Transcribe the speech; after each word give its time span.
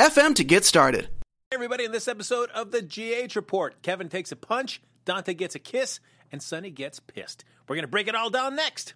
FM 0.00 0.34
to 0.36 0.44
get 0.44 0.64
started. 0.64 1.10
Hey 1.50 1.56
everybody, 1.56 1.84
in 1.84 1.92
this 1.92 2.08
episode 2.08 2.48
of 2.52 2.70
the 2.70 2.80
GH 2.80 3.36
Report, 3.36 3.82
Kevin 3.82 4.08
takes 4.08 4.32
a 4.32 4.36
punch, 4.36 4.80
Dante 5.04 5.34
gets 5.34 5.56
a 5.56 5.58
kiss, 5.58 6.00
and 6.32 6.42
Sonny 6.42 6.70
gets 6.70 7.00
pissed. 7.00 7.44
We're 7.68 7.76
going 7.76 7.84
to 7.84 7.90
break 7.90 8.08
it 8.08 8.14
all 8.14 8.30
down 8.30 8.56
next. 8.56 8.94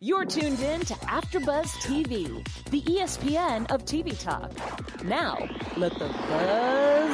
You're 0.00 0.26
tuned 0.26 0.60
in 0.60 0.80
to 0.80 0.92
AfterBuzz 0.92 1.64
TV, 1.86 2.46
the 2.68 2.82
ESPN 2.82 3.70
of 3.70 3.86
TV 3.86 4.22
talk. 4.22 4.52
Now, 5.02 5.38
let 5.78 5.94
the 5.94 6.08
buzz 6.28 7.08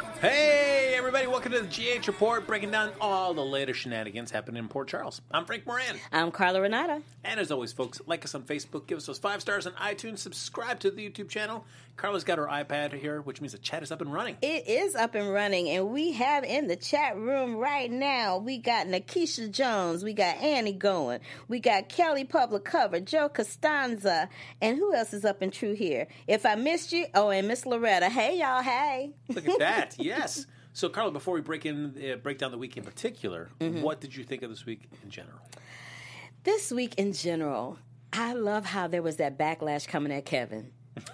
begin. 0.00 0.11
Hey, 0.22 0.94
everybody, 0.96 1.26
welcome 1.26 1.50
to 1.50 1.62
the 1.62 1.66
GH 1.66 2.06
Report, 2.06 2.46
breaking 2.46 2.70
down 2.70 2.92
all 3.00 3.34
the 3.34 3.44
latest 3.44 3.80
shenanigans 3.80 4.30
happening 4.30 4.62
in 4.62 4.68
Port 4.68 4.86
Charles. 4.86 5.20
I'm 5.32 5.44
Frank 5.44 5.66
Moran. 5.66 5.96
I'm 6.12 6.30
Carla 6.30 6.60
Renata. 6.60 7.02
And 7.24 7.40
as 7.40 7.50
always, 7.50 7.72
folks, 7.72 8.00
like 8.06 8.24
us 8.24 8.32
on 8.36 8.42
Facebook, 8.42 8.86
give 8.86 8.98
us 8.98 9.06
those 9.06 9.18
five 9.18 9.40
stars 9.40 9.66
on 9.66 9.72
iTunes, 9.72 10.20
subscribe 10.20 10.78
to 10.78 10.92
the 10.92 11.10
YouTube 11.10 11.28
channel. 11.28 11.64
Carla's 11.96 12.24
got 12.24 12.38
her 12.38 12.46
iPad 12.46 12.92
here, 12.94 13.20
which 13.20 13.40
means 13.40 13.52
the 13.52 13.58
chat 13.58 13.82
is 13.82 13.92
up 13.92 14.00
and 14.00 14.12
running. 14.12 14.36
It 14.40 14.66
is 14.66 14.94
up 14.94 15.14
and 15.14 15.30
running, 15.30 15.68
and 15.68 15.90
we 15.90 16.12
have 16.12 16.42
in 16.42 16.66
the 16.66 16.76
chat 16.76 17.16
room 17.16 17.56
right 17.56 17.90
now, 17.90 18.38
we 18.38 18.58
got 18.58 18.86
Nakisha 18.86 19.50
Jones, 19.50 20.02
we 20.02 20.12
got 20.12 20.36
Annie 20.38 20.72
going, 20.72 21.20
we 21.48 21.60
got 21.60 21.88
Kelly 21.88 22.24
Public 22.24 22.64
Cover, 22.64 22.98
Joe 23.00 23.28
Costanza, 23.28 24.28
and 24.60 24.78
who 24.78 24.94
else 24.94 25.12
is 25.12 25.24
up 25.24 25.42
and 25.42 25.52
true 25.52 25.74
here? 25.74 26.06
If 26.26 26.46
I 26.46 26.54
missed 26.54 26.92
you, 26.92 27.06
oh, 27.14 27.30
and 27.30 27.46
Miss 27.46 27.66
Loretta. 27.66 28.08
Hey, 28.08 28.38
y'all, 28.38 28.62
hey. 28.62 29.10
Look 29.28 29.48
at 29.48 29.58
that, 29.58 29.96
yes. 30.18 30.46
So, 30.74 30.88
Carla, 30.88 31.10
before 31.10 31.34
we 31.34 31.40
break 31.42 31.66
in, 31.66 31.94
uh, 32.12 32.16
break 32.16 32.38
down 32.38 32.50
the 32.50 32.58
week 32.58 32.76
in 32.76 32.84
particular, 32.84 33.50
Mm-hmm. 33.60 33.82
what 33.82 34.00
did 34.00 34.16
you 34.16 34.24
think 34.24 34.42
of 34.42 34.50
this 34.50 34.64
week 34.64 34.88
in 35.02 35.10
general? 35.10 35.38
This 36.44 36.72
week 36.72 36.94
in 36.96 37.12
general, 37.12 37.78
I 38.12 38.32
love 38.32 38.64
how 38.64 38.88
there 38.88 39.02
was 39.02 39.16
that 39.16 39.38
backlash 39.38 39.86
coming 39.86 40.12
at 40.12 40.24
Kevin. 40.24 40.72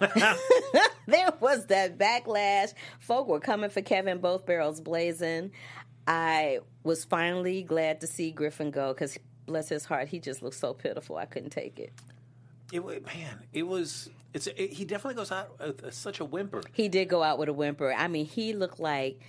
there 1.07 1.33
was 1.39 1.65
that 1.67 1.97
backlash. 1.97 2.73
Folk 2.99 3.27
were 3.27 3.39
coming 3.39 3.69
for 3.69 3.81
Kevin, 3.81 4.19
both 4.19 4.45
barrels 4.45 4.81
blazing. 4.81 5.51
I 6.07 6.59
was 6.83 7.05
finally 7.05 7.61
glad 7.63 8.01
to 8.01 8.07
see 8.07 8.31
Griffin 8.31 8.71
go 8.71 8.93
because, 8.93 9.17
bless 9.45 9.69
his 9.69 9.85
heart, 9.85 10.07
he 10.07 10.19
just 10.19 10.41
looked 10.41 10.55
so 10.55 10.73
pitiful. 10.73 11.17
I 11.17 11.25
couldn't 11.25 11.51
take 11.51 11.79
it. 11.79 11.93
It 12.71 12.83
man, 13.05 13.43
it 13.53 13.63
was. 13.63 14.09
It's 14.33 14.47
it, 14.47 14.73
he 14.73 14.85
definitely 14.85 15.15
goes 15.15 15.31
out 15.31 15.59
with 15.59 15.93
such 15.93 16.19
a 16.19 16.25
whimper. 16.25 16.61
He 16.73 16.87
did 16.87 17.09
go 17.09 17.23
out 17.23 17.39
with 17.39 17.49
a 17.49 17.53
whimper. 17.53 17.93
I 17.93 18.07
mean, 18.07 18.25
he 18.25 18.53
looked 18.53 18.79
like 18.79 19.19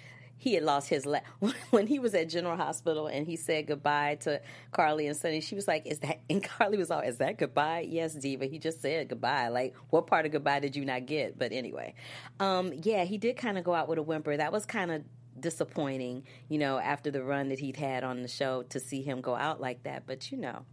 he 0.41 0.55
had 0.55 0.63
lost 0.63 0.89
his 0.89 1.05
la- 1.05 1.21
when 1.71 1.87
he 1.87 1.99
was 1.99 2.15
at 2.15 2.29
General 2.29 2.57
Hospital 2.57 3.07
and 3.07 3.27
he 3.27 3.37
said 3.37 3.67
goodbye 3.67 4.17
to 4.23 4.41
Carly 4.73 5.07
and 5.07 5.17
Sonny. 5.17 5.41
She 5.43 5.55
was 5.55 5.69
like, 5.69 5.87
"Is 5.87 5.99
that?" 6.01 6.21
And 6.29 6.43
Carly 6.43 6.79
was 6.79 6.91
all, 6.91 7.01
"Is 7.01 7.19
that 7.19 7.39
goodbye?" 7.39 7.87
Yes, 7.89 8.15
Diva. 8.15 8.47
He 8.47 8.59
just 8.59 8.81
said 8.81 9.09
goodbye. 9.09 9.49
Like, 9.49 9.75
what 9.91 10.07
part 10.07 10.27
of 10.27 10.33
goodbye 10.33 10.61
did 10.61 10.77
you 10.77 10.85
not 10.85 11.07
get? 11.07 11.39
But 11.39 11.53
anyway, 11.53 11.95
um, 12.41 12.73
yeah, 12.83 13.05
he 13.05 13.19
did 13.19 13.37
kind 13.37 13.59
of 13.59 13.65
go 13.65 13.75
out 13.75 13.87
with 13.89 13.99
a 13.99 14.03
whimper. 14.03 14.37
That 14.37 14.53
was 14.53 14.65
kind 14.65 14.91
of 14.91 15.03
disappointing, 15.39 16.25
you 16.49 16.59
know, 16.59 16.79
after 16.79 17.11
the 17.11 17.23
run 17.23 17.51
that 17.51 17.59
he'd 17.59 17.77
had 17.77 18.03
on 18.03 18.23
the 18.23 18.29
show 18.29 18.63
to 18.65 18.81
see 18.81 19.03
him 19.03 19.21
go 19.21 19.35
out 19.35 19.61
like 19.61 19.83
that. 19.85 20.05
But 20.07 20.33
you 20.33 20.39
know. 20.39 20.65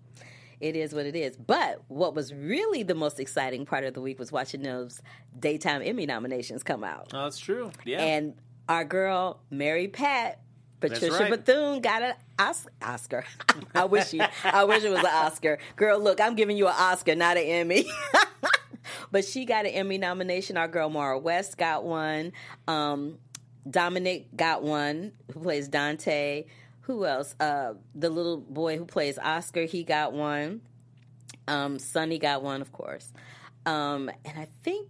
It 0.59 0.75
is 0.75 0.93
what 0.93 1.05
it 1.05 1.15
is. 1.15 1.37
But 1.37 1.83
what 1.87 2.15
was 2.15 2.33
really 2.33 2.83
the 2.83 2.95
most 2.95 3.19
exciting 3.19 3.65
part 3.65 3.83
of 3.83 3.93
the 3.93 4.01
week 4.01 4.17
was 4.19 4.31
watching 4.31 4.63
those 4.63 5.01
daytime 5.39 5.81
Emmy 5.83 6.05
nominations 6.05 6.63
come 6.63 6.83
out. 6.83 7.11
Oh, 7.13 7.23
that's 7.23 7.37
true. 7.37 7.71
Yeah. 7.85 8.01
And 8.01 8.33
our 8.67 8.83
girl 8.83 9.39
Mary 9.51 9.87
Pat, 9.87 10.41
Patricia 10.79 11.11
right. 11.11 11.29
Bethune 11.31 11.81
got 11.81 12.01
an 12.01 12.13
Os- 12.39 12.67
Oscar. 12.81 13.25
I 13.75 13.85
wish 13.85 14.13
you. 14.13 14.23
I 14.43 14.63
wish 14.63 14.83
it 14.83 14.89
was 14.89 14.99
an 14.99 15.05
Oscar. 15.05 15.59
Girl, 15.75 15.99
look, 15.99 16.19
I'm 16.19 16.35
giving 16.35 16.57
you 16.57 16.67
an 16.67 16.75
Oscar, 16.77 17.15
not 17.15 17.37
an 17.37 17.43
Emmy. 17.43 17.85
but 19.11 19.25
she 19.25 19.45
got 19.45 19.65
an 19.65 19.71
Emmy 19.71 19.97
nomination. 19.97 20.57
Our 20.57 20.67
girl 20.67 20.89
Maura 20.89 21.19
West 21.19 21.57
got 21.57 21.83
one. 21.83 22.31
Um, 22.67 23.17
Dominic 23.69 24.35
got 24.35 24.63
one, 24.63 25.11
who 25.33 25.41
plays 25.41 25.67
Dante. 25.67 26.45
Who 26.87 27.05
else? 27.05 27.35
Uh, 27.37 27.73
the 27.95 28.09
little 28.09 28.37
boy 28.37 28.77
who 28.77 28.85
plays 28.85 29.19
Oscar, 29.19 29.65
he 29.65 29.83
got 29.83 30.13
one. 30.13 30.61
Um, 31.45 31.79
Sonny 31.79 32.17
got 32.17 32.41
one, 32.41 32.61
of 32.61 32.71
course. 32.71 33.11
Um, 33.65 34.09
and 34.23 34.39
I 34.39 34.47
think 34.63 34.87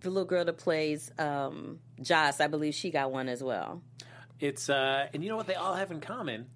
the 0.00 0.10
little 0.10 0.24
girl 0.24 0.44
that 0.44 0.58
plays 0.58 1.10
um, 1.18 1.80
Joss, 2.00 2.40
I 2.40 2.46
believe 2.46 2.74
she 2.76 2.92
got 2.92 3.10
one 3.10 3.28
as 3.28 3.42
well. 3.42 3.82
It's 4.38 4.70
uh, 4.70 5.08
and 5.12 5.24
you 5.24 5.28
know 5.28 5.36
what 5.36 5.48
they 5.48 5.56
all 5.56 5.74
have 5.74 5.90
in 5.90 6.00
common 6.00 6.46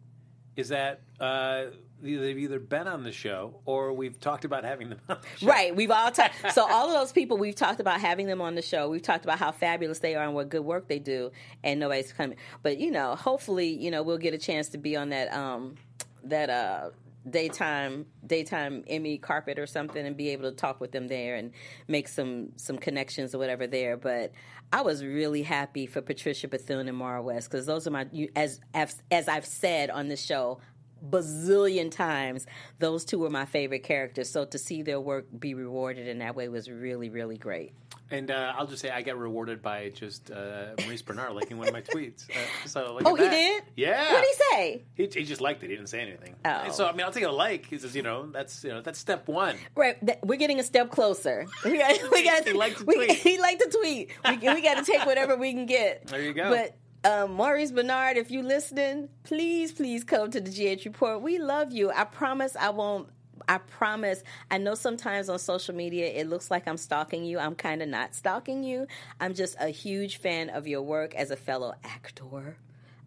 is 0.54 0.68
that 0.68 1.00
uh, 1.18 1.64
they've 2.02 2.38
either 2.38 2.58
been 2.58 2.88
on 2.88 3.04
the 3.04 3.12
show 3.12 3.60
or 3.64 3.92
we've 3.92 4.18
talked 4.18 4.44
about 4.44 4.64
having 4.64 4.90
them 4.90 5.00
on 5.08 5.18
the 5.20 5.38
show. 5.38 5.46
Right. 5.46 5.74
We've 5.74 5.90
all 5.90 6.10
talked. 6.10 6.34
so 6.52 6.66
all 6.70 6.88
of 6.88 6.94
those 6.94 7.12
people 7.12 7.36
we've 7.38 7.54
talked 7.54 7.80
about 7.80 8.00
having 8.00 8.26
them 8.26 8.40
on 8.40 8.54
the 8.54 8.62
show. 8.62 8.88
We've 8.88 9.02
talked 9.02 9.24
about 9.24 9.38
how 9.38 9.52
fabulous 9.52 9.98
they 9.98 10.14
are 10.14 10.24
and 10.24 10.34
what 10.34 10.48
good 10.48 10.64
work 10.64 10.88
they 10.88 10.98
do, 10.98 11.30
and 11.62 11.80
nobody's 11.80 12.12
coming. 12.12 12.36
But 12.62 12.78
you 12.78 12.90
know, 12.90 13.14
hopefully, 13.14 13.68
you 13.68 13.90
know, 13.90 14.02
we'll 14.02 14.18
get 14.18 14.34
a 14.34 14.38
chance 14.38 14.68
to 14.70 14.78
be 14.78 14.96
on 14.96 15.10
that 15.10 15.32
um 15.32 15.76
that 16.24 16.50
uh 16.50 16.90
daytime 17.28 18.06
daytime 18.26 18.82
Emmy 18.86 19.18
carpet 19.18 19.58
or 19.58 19.66
something 19.66 20.06
and 20.06 20.16
be 20.16 20.30
able 20.30 20.50
to 20.50 20.56
talk 20.56 20.80
with 20.80 20.92
them 20.92 21.08
there 21.08 21.36
and 21.36 21.52
make 21.86 22.08
some 22.08 22.52
some 22.56 22.78
connections 22.78 23.34
or 23.34 23.38
whatever 23.38 23.66
there. 23.66 23.96
But 23.96 24.32
I 24.72 24.82
was 24.82 25.04
really 25.04 25.42
happy 25.42 25.86
for 25.86 26.00
Patricia 26.00 26.48
Bethune 26.48 26.88
and 26.88 26.96
Maura 26.96 27.22
West 27.22 27.50
because 27.50 27.66
those 27.66 27.86
are 27.86 27.90
my 27.90 28.06
as 28.36 28.60
as 28.74 29.28
I've 29.28 29.46
said 29.46 29.90
on 29.90 30.08
the 30.08 30.16
show 30.16 30.60
bazillion 31.08 31.90
times 31.90 32.46
those 32.78 33.04
two 33.04 33.18
were 33.18 33.30
my 33.30 33.44
favorite 33.44 33.82
characters 33.82 34.28
so 34.28 34.44
to 34.44 34.58
see 34.58 34.82
their 34.82 35.00
work 35.00 35.26
be 35.38 35.54
rewarded 35.54 36.06
in 36.08 36.18
that 36.18 36.34
way 36.36 36.48
was 36.48 36.70
really 36.70 37.08
really 37.08 37.38
great 37.38 37.72
And 38.12 38.30
uh, 38.30 38.52
I'll 38.56 38.66
just 38.66 38.82
say 38.82 38.90
I 38.90 39.02
got 39.02 39.16
rewarded 39.18 39.62
by 39.62 39.90
just 39.90 40.30
uh, 40.32 40.74
Maurice 40.82 41.02
Benard 41.02 41.32
liking 41.32 41.58
one 41.58 41.68
of 41.68 41.72
my 41.72 41.80
tweets. 41.80 42.28
Uh, 42.28 42.66
so 42.66 42.98
Oh, 43.04 43.14
he 43.14 43.28
did? 43.28 43.62
Yeah. 43.76 44.12
what 44.12 44.20
did 44.22 44.28
he 44.28 44.34
say 44.50 44.84
He, 44.94 45.20
he 45.20 45.24
just 45.24 45.40
liked 45.40 45.62
it. 45.62 45.70
He 45.70 45.76
didn't 45.76 45.88
say 45.90 46.00
anything. 46.00 46.34
Oh. 46.44 46.48
And 46.48 46.72
so 46.74 46.86
I 46.88 46.92
mean, 46.92 47.02
I'll 47.06 47.12
take 47.12 47.24
a 47.24 47.30
like. 47.30 47.66
He 47.66 47.78
says, 47.78 47.94
you 47.94 48.02
know, 48.02 48.26
that's 48.26 48.64
you 48.64 48.70
know, 48.70 48.80
that's 48.82 48.98
step 48.98 49.28
one. 49.28 49.56
Right, 49.76 49.96
th- 50.04 50.18
we're 50.24 50.38
getting 50.44 50.58
a 50.58 50.64
step 50.64 50.90
closer. 50.90 51.46
We 51.64 51.78
got, 51.78 52.10
we 52.10 52.24
got. 52.30 52.44
He 52.48 52.52
liked 52.52 52.78
the 52.80 52.84
we, 52.84 52.94
tweet. 52.96 53.12
He 53.12 53.38
liked 53.38 53.60
the 53.64 53.78
tweet. 53.78 54.10
We, 54.28 54.54
we 54.54 54.60
got 54.62 54.84
to 54.84 54.92
take 54.92 55.06
whatever 55.06 55.36
we 55.36 55.52
can 55.52 55.66
get. 55.66 56.08
There 56.08 56.20
you 56.20 56.34
go. 56.34 56.50
But 56.50 56.74
um, 57.04 57.32
Maurice 57.32 57.72
Benard, 57.72 58.16
if 58.16 58.30
you're 58.30 58.42
listening, 58.42 59.08
please, 59.22 59.72
please 59.72 60.04
come 60.04 60.30
to 60.30 60.40
the 60.40 60.50
GH 60.50 60.84
report. 60.84 61.22
We 61.22 61.38
love 61.38 61.72
you. 61.72 61.90
I 61.90 62.04
promise 62.04 62.56
I 62.56 62.70
won't. 62.70 63.08
I 63.48 63.58
promise. 63.58 64.22
I 64.50 64.58
know 64.58 64.74
sometimes 64.74 65.28
on 65.30 65.38
social 65.38 65.74
media 65.74 66.08
it 66.08 66.28
looks 66.28 66.50
like 66.50 66.68
I'm 66.68 66.76
stalking 66.76 67.24
you. 67.24 67.38
I'm 67.38 67.54
kind 67.54 67.82
of 67.82 67.88
not 67.88 68.14
stalking 68.14 68.62
you. 68.62 68.86
I'm 69.18 69.34
just 69.34 69.56
a 69.58 69.68
huge 69.68 70.18
fan 70.18 70.50
of 70.50 70.68
your 70.68 70.82
work 70.82 71.14
as 71.14 71.30
a 71.30 71.36
fellow 71.36 71.74
actor. 71.82 72.58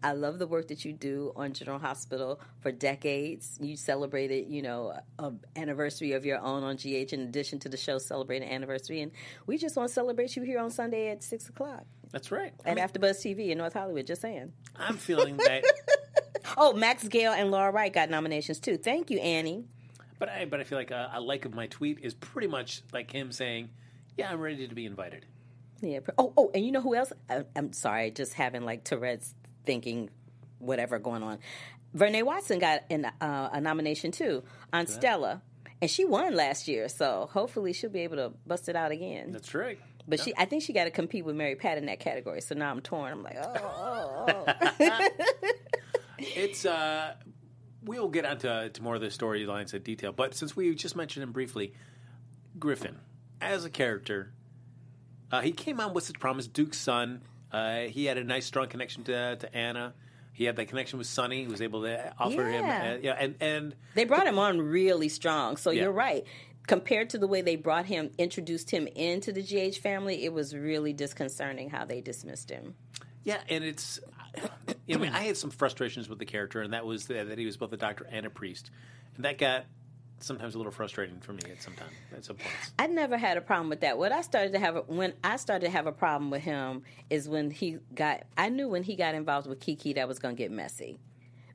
I 0.02 0.12
love 0.12 0.38
the 0.38 0.46
work 0.46 0.68
that 0.68 0.84
you 0.84 0.92
do 0.92 1.32
on 1.34 1.54
General 1.54 1.78
Hospital 1.78 2.40
for 2.60 2.70
decades. 2.72 3.58
You 3.62 3.76
celebrated, 3.76 4.48
you 4.50 4.60
know, 4.60 4.98
a 5.18 5.32
anniversary 5.56 6.12
of 6.12 6.26
your 6.26 6.40
own 6.40 6.62
on 6.62 6.76
GH 6.76 7.14
in 7.14 7.20
addition 7.20 7.58
to 7.60 7.70
the 7.70 7.78
show 7.78 7.96
celebrating 7.98 8.50
anniversary, 8.50 9.00
and 9.00 9.12
we 9.46 9.56
just 9.56 9.76
want 9.76 9.88
to 9.88 9.94
celebrate 9.94 10.36
you 10.36 10.42
here 10.42 10.58
on 10.58 10.70
Sunday 10.70 11.08
at 11.08 11.22
six 11.22 11.48
o'clock 11.48 11.84
That's 12.14 12.30
right. 12.30 12.52
I 12.64 12.70
at 12.70 12.76
mean, 12.76 12.84
AfterBuzz 12.86 13.18
TV 13.18 13.48
in 13.50 13.58
North 13.58 13.72
Hollywood. 13.72 14.06
Just 14.06 14.22
saying. 14.22 14.52
I'm 14.76 14.96
feeling 14.96 15.36
that, 15.36 15.64
Oh, 16.56 16.72
Max 16.72 17.08
Gail 17.08 17.32
and 17.32 17.50
Laura 17.50 17.72
Wright 17.72 17.92
got 17.92 18.08
nominations 18.08 18.60
too. 18.60 18.76
Thank 18.76 19.10
you, 19.10 19.18
Annie. 19.18 19.64
but 20.20 20.28
I 20.28 20.44
but 20.44 20.60
I 20.60 20.62
feel 20.64 20.78
like 20.78 20.92
a, 20.92 21.10
a 21.12 21.20
like 21.20 21.44
of 21.44 21.54
my 21.54 21.66
tweet 21.66 21.98
is 22.02 22.14
pretty 22.14 22.46
much 22.46 22.82
like 22.92 23.10
him 23.10 23.32
saying, 23.32 23.70
"Yeah, 24.16 24.30
I'm 24.30 24.40
ready 24.40 24.68
to 24.68 24.74
be 24.76 24.86
invited." 24.86 25.26
Yeah. 25.80 25.98
Oh, 26.16 26.32
oh, 26.36 26.52
and 26.54 26.64
you 26.64 26.70
know 26.70 26.80
who 26.82 26.94
else? 26.94 27.12
I, 27.28 27.46
I'm 27.56 27.72
sorry, 27.72 28.12
just 28.12 28.34
having 28.34 28.62
like 28.64 28.84
Tourette's 28.84 29.34
thinking, 29.66 30.08
whatever 30.60 31.00
going 31.00 31.24
on. 31.24 31.40
Vernee 31.96 32.22
Watson 32.22 32.60
got 32.60 32.82
an, 32.90 33.06
uh, 33.20 33.50
a 33.52 33.60
nomination 33.60 34.12
too 34.12 34.44
on 34.72 34.86
Stella, 34.86 35.42
and 35.82 35.90
she 35.90 36.04
won 36.04 36.36
last 36.36 36.68
year. 36.68 36.88
So 36.88 37.28
hopefully 37.32 37.72
she'll 37.72 37.90
be 37.90 38.00
able 38.00 38.16
to 38.18 38.32
bust 38.46 38.68
it 38.68 38.76
out 38.76 38.92
again. 38.92 39.32
That's 39.32 39.52
right. 39.52 39.80
But 40.06 40.20
she, 40.20 40.34
I 40.36 40.44
think 40.44 40.62
she 40.62 40.72
got 40.74 40.84
to 40.84 40.90
compete 40.90 41.24
with 41.24 41.34
Mary 41.34 41.56
Pat 41.56 41.78
in 41.78 41.86
that 41.86 41.98
category. 42.00 42.40
So 42.42 42.54
now 42.54 42.70
I'm 42.70 42.80
torn. 42.82 43.10
I'm 43.12 43.22
like, 43.22 43.36
oh, 43.40 43.54
oh, 44.28 44.44
oh. 44.48 45.08
It's 46.18 46.64
uh, 46.64 47.14
we'll 47.82 48.08
get 48.08 48.24
onto 48.24 48.68
to 48.68 48.82
more 48.82 48.94
of 48.94 49.00
the 49.00 49.08
storylines 49.08 49.74
in 49.74 49.82
detail, 49.82 50.12
but 50.12 50.34
since 50.34 50.54
we 50.54 50.74
just 50.74 50.94
mentioned 50.96 51.22
him 51.22 51.32
briefly, 51.32 51.74
Griffin, 52.58 52.98
as 53.40 53.64
a 53.64 53.70
character, 53.70 54.32
uh, 55.32 55.40
he 55.40 55.52
came 55.52 55.80
on 55.80 55.92
with 55.92 56.04
such 56.04 56.18
promise. 56.20 56.46
Duke's 56.46 56.78
son. 56.78 57.22
Uh, 57.52 57.80
he 57.82 58.04
had 58.06 58.16
a 58.18 58.24
nice, 58.24 58.46
strong 58.46 58.68
connection 58.68 59.04
to 59.04 59.36
to 59.36 59.54
Anna. 59.56 59.94
He 60.32 60.44
had 60.44 60.56
that 60.56 60.66
connection 60.66 60.98
with 60.98 61.06
Sonny. 61.06 61.42
He 61.42 61.46
was 61.48 61.62
able 61.62 61.82
to 61.82 62.12
offer 62.18 62.44
him, 62.48 62.64
Yeah. 62.64 62.92
uh, 62.94 62.98
yeah, 63.02 63.12
and 63.18 63.34
and 63.40 63.74
They 63.94 64.04
brought 64.04 64.26
him 64.26 64.38
on 64.38 64.60
really 64.60 65.08
strong. 65.08 65.56
So 65.56 65.70
Yeah. 65.70 65.82
you're 65.82 65.92
right. 65.92 66.24
Compared 66.66 67.10
to 67.10 67.18
the 67.18 67.26
way 67.26 67.42
they 67.42 67.56
brought 67.56 67.84
him, 67.86 68.10
introduced 68.16 68.70
him 68.70 68.86
into 68.94 69.32
the 69.32 69.42
GH 69.42 69.76
family, 69.78 70.24
it 70.24 70.32
was 70.32 70.54
really 70.54 70.92
disconcerting 70.92 71.68
how 71.70 71.84
they 71.84 72.00
dismissed 72.00 72.50
him. 72.50 72.74
Yeah, 73.22 73.38
and 73.48 73.64
it's. 73.64 74.00
You 74.86 74.96
know, 74.96 75.02
I, 75.02 75.04
mean, 75.04 75.12
I 75.14 75.20
had 75.20 75.36
some 75.36 75.50
frustrations 75.50 76.08
with 76.08 76.18
the 76.18 76.24
character, 76.24 76.60
and 76.60 76.72
that 76.72 76.84
was 76.84 77.06
that, 77.06 77.28
that 77.28 77.38
he 77.38 77.46
was 77.46 77.56
both 77.56 77.72
a 77.72 77.76
doctor 77.76 78.06
and 78.10 78.26
a 78.26 78.30
priest, 78.30 78.70
and 79.16 79.24
that 79.24 79.38
got 79.38 79.64
sometimes 80.20 80.54
a 80.54 80.58
little 80.58 80.72
frustrating 80.72 81.20
for 81.20 81.32
me 81.32 81.42
at 81.50 81.62
some 81.62 81.74
time 81.74 81.88
at 82.16 82.24
some 82.24 82.36
points. 82.36 82.72
I 82.78 82.86
never 82.86 83.16
had 83.16 83.36
a 83.36 83.40
problem 83.40 83.68
with 83.68 83.80
that. 83.80 83.98
What 83.98 84.12
I 84.12 84.22
started 84.22 84.52
to 84.52 84.58
have 84.58 84.84
when 84.86 85.12
I 85.22 85.36
started 85.36 85.66
to 85.66 85.70
have 85.70 85.86
a 85.86 85.92
problem 85.92 86.30
with 86.30 86.42
him 86.42 86.82
is 87.10 87.28
when 87.28 87.50
he 87.50 87.78
got. 87.94 88.24
I 88.36 88.48
knew 88.48 88.68
when 88.68 88.82
he 88.82 88.96
got 88.96 89.14
involved 89.14 89.46
with 89.46 89.60
Kiki 89.60 89.92
that 89.94 90.08
was 90.08 90.18
going 90.18 90.36
to 90.36 90.42
get 90.42 90.50
messy, 90.50 90.98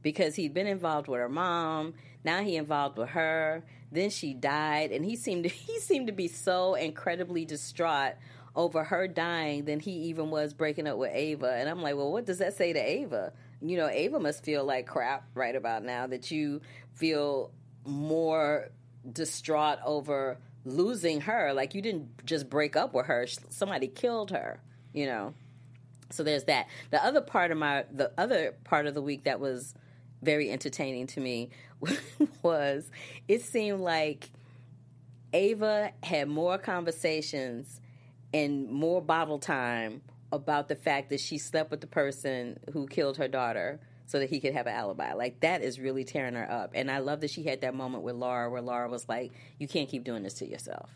because 0.01 0.35
he'd 0.35 0.53
been 0.53 0.67
involved 0.67 1.07
with 1.07 1.19
her 1.19 1.29
mom. 1.29 1.95
Now 2.23 2.41
he 2.41 2.55
involved 2.55 2.97
with 2.97 3.09
her. 3.09 3.63
Then 3.91 4.09
she 4.09 4.33
died, 4.33 4.91
and 4.91 5.03
he 5.03 5.15
seemed 5.15 5.43
to, 5.43 5.49
he 5.49 5.79
seemed 5.79 6.07
to 6.07 6.13
be 6.13 6.27
so 6.27 6.75
incredibly 6.75 7.45
distraught 7.45 8.13
over 8.55 8.83
her 8.83 9.07
dying 9.07 9.65
than 9.65 9.79
he 9.79 9.91
even 9.91 10.31
was 10.31 10.53
breaking 10.53 10.87
up 10.87 10.97
with 10.97 11.11
Ava. 11.13 11.53
And 11.53 11.69
I'm 11.69 11.81
like, 11.81 11.95
well, 11.95 12.11
what 12.11 12.25
does 12.25 12.39
that 12.39 12.55
say 12.55 12.73
to 12.73 12.79
Ava? 12.79 13.31
You 13.61 13.77
know, 13.77 13.87
Ava 13.87 14.19
must 14.19 14.43
feel 14.43 14.63
like 14.63 14.87
crap 14.87 15.27
right 15.33 15.55
about 15.55 15.83
now 15.83 16.07
that 16.07 16.31
you 16.31 16.61
feel 16.93 17.51
more 17.85 18.69
distraught 19.11 19.79
over 19.85 20.37
losing 20.65 21.21
her. 21.21 21.53
Like 21.53 21.75
you 21.75 21.81
didn't 21.81 22.25
just 22.25 22.49
break 22.49 22.75
up 22.75 22.93
with 22.93 23.07
her; 23.07 23.27
somebody 23.49 23.87
killed 23.87 24.31
her. 24.31 24.61
You 24.93 25.05
know. 25.05 25.33
So 26.11 26.23
there's 26.23 26.45
that. 26.45 26.67
The 26.89 27.03
other 27.03 27.21
part 27.21 27.51
of 27.51 27.57
my 27.57 27.85
the 27.91 28.11
other 28.17 28.55
part 28.63 28.87
of 28.87 28.93
the 28.93 29.01
week 29.01 29.25
that 29.25 29.39
was 29.39 29.73
very 30.21 30.51
entertaining 30.51 31.07
to 31.07 31.19
me 31.21 31.49
was 32.43 32.89
it 33.27 33.41
seemed 33.41 33.79
like 33.81 34.29
Ava 35.33 35.91
had 36.03 36.27
more 36.27 36.57
conversations 36.57 37.79
and 38.33 38.69
more 38.69 39.01
bottle 39.01 39.39
time 39.39 40.01
about 40.31 40.67
the 40.67 40.75
fact 40.75 41.09
that 41.09 41.19
she 41.19 41.37
slept 41.37 41.71
with 41.71 41.81
the 41.81 41.87
person 41.87 42.59
who 42.73 42.87
killed 42.87 43.17
her 43.17 43.27
daughter 43.27 43.79
so 44.05 44.19
that 44.19 44.29
he 44.29 44.39
could 44.39 44.53
have 44.53 44.67
an 44.67 44.73
alibi. 44.73 45.13
Like 45.13 45.39
that 45.41 45.61
is 45.61 45.79
really 45.79 46.03
tearing 46.03 46.33
her 46.35 46.49
up. 46.51 46.71
And 46.73 46.89
I 46.89 46.99
love 46.99 47.21
that 47.21 47.29
she 47.29 47.43
had 47.43 47.61
that 47.61 47.75
moment 47.75 48.03
with 48.03 48.15
Laura 48.15 48.49
where 48.49 48.61
Laura 48.61 48.89
was 48.89 49.07
like, 49.07 49.31
You 49.59 49.67
can't 49.67 49.87
keep 49.89 50.03
doing 50.03 50.23
this 50.23 50.35
to 50.35 50.47
yourself. 50.47 50.89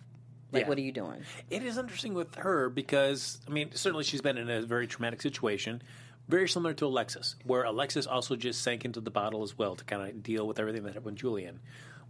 Like 0.52 0.64
Yeah. 0.64 0.70
what 0.70 0.78
are 0.78 0.82
you 0.82 0.92
doing? 0.92 1.24
It 1.50 1.64
is 1.64 1.78
interesting 1.78 2.14
with 2.14 2.36
her 2.36 2.70
because 2.70 3.40
I 3.48 3.52
mean, 3.52 3.72
certainly 3.74 4.04
she's 4.04 4.22
been 4.22 4.38
in 4.38 4.50
a 4.50 4.62
very 4.62 4.88
traumatic 4.88 5.22
situation, 5.22 5.82
very 6.28 6.48
similar 6.48 6.74
to 6.76 6.86
Alexis, 6.86 7.36
where 7.46 7.64
Alexis 7.64 8.08
also 8.08 8.36
just 8.36 8.62
sank 8.62 8.86
into 8.86 9.02
the 9.02 9.12
bottle 9.12 9.44
as 9.44 9.58
well 9.58 9.76
to 9.76 9.84
kind 9.84 10.02
of 10.10 10.24
deal 10.24 10.48
with 10.48 10.60
everything 10.60 10.84
that 10.84 10.90
happened 10.94 11.06
with 11.06 11.16
Julian. 11.16 11.60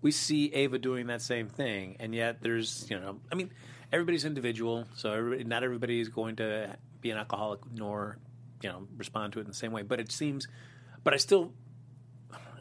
We 0.01 0.11
see 0.11 0.53
Ava 0.53 0.77
doing 0.79 1.07
that 1.07 1.21
same 1.21 1.47
thing, 1.47 1.95
and 1.99 2.13
yet 2.13 2.41
there's 2.41 2.85
you 2.89 2.99
know, 2.99 3.19
I 3.31 3.35
mean, 3.35 3.51
everybody's 3.91 4.25
individual, 4.25 4.85
so 4.95 5.11
everybody, 5.11 5.43
not 5.45 5.63
everybody 5.63 5.99
is 5.99 6.09
going 6.09 6.35
to 6.37 6.75
be 7.01 7.09
an 7.11 7.17
alcoholic 7.17 7.61
nor 7.73 8.17
you 8.61 8.69
know 8.69 8.87
respond 8.97 9.33
to 9.33 9.39
it 9.39 9.43
in 9.43 9.47
the 9.47 9.53
same 9.53 9.71
way. 9.71 9.81
But 9.81 9.99
it 9.99 10.11
seems, 10.11 10.47
but 11.03 11.13
I 11.13 11.17
still 11.17 11.53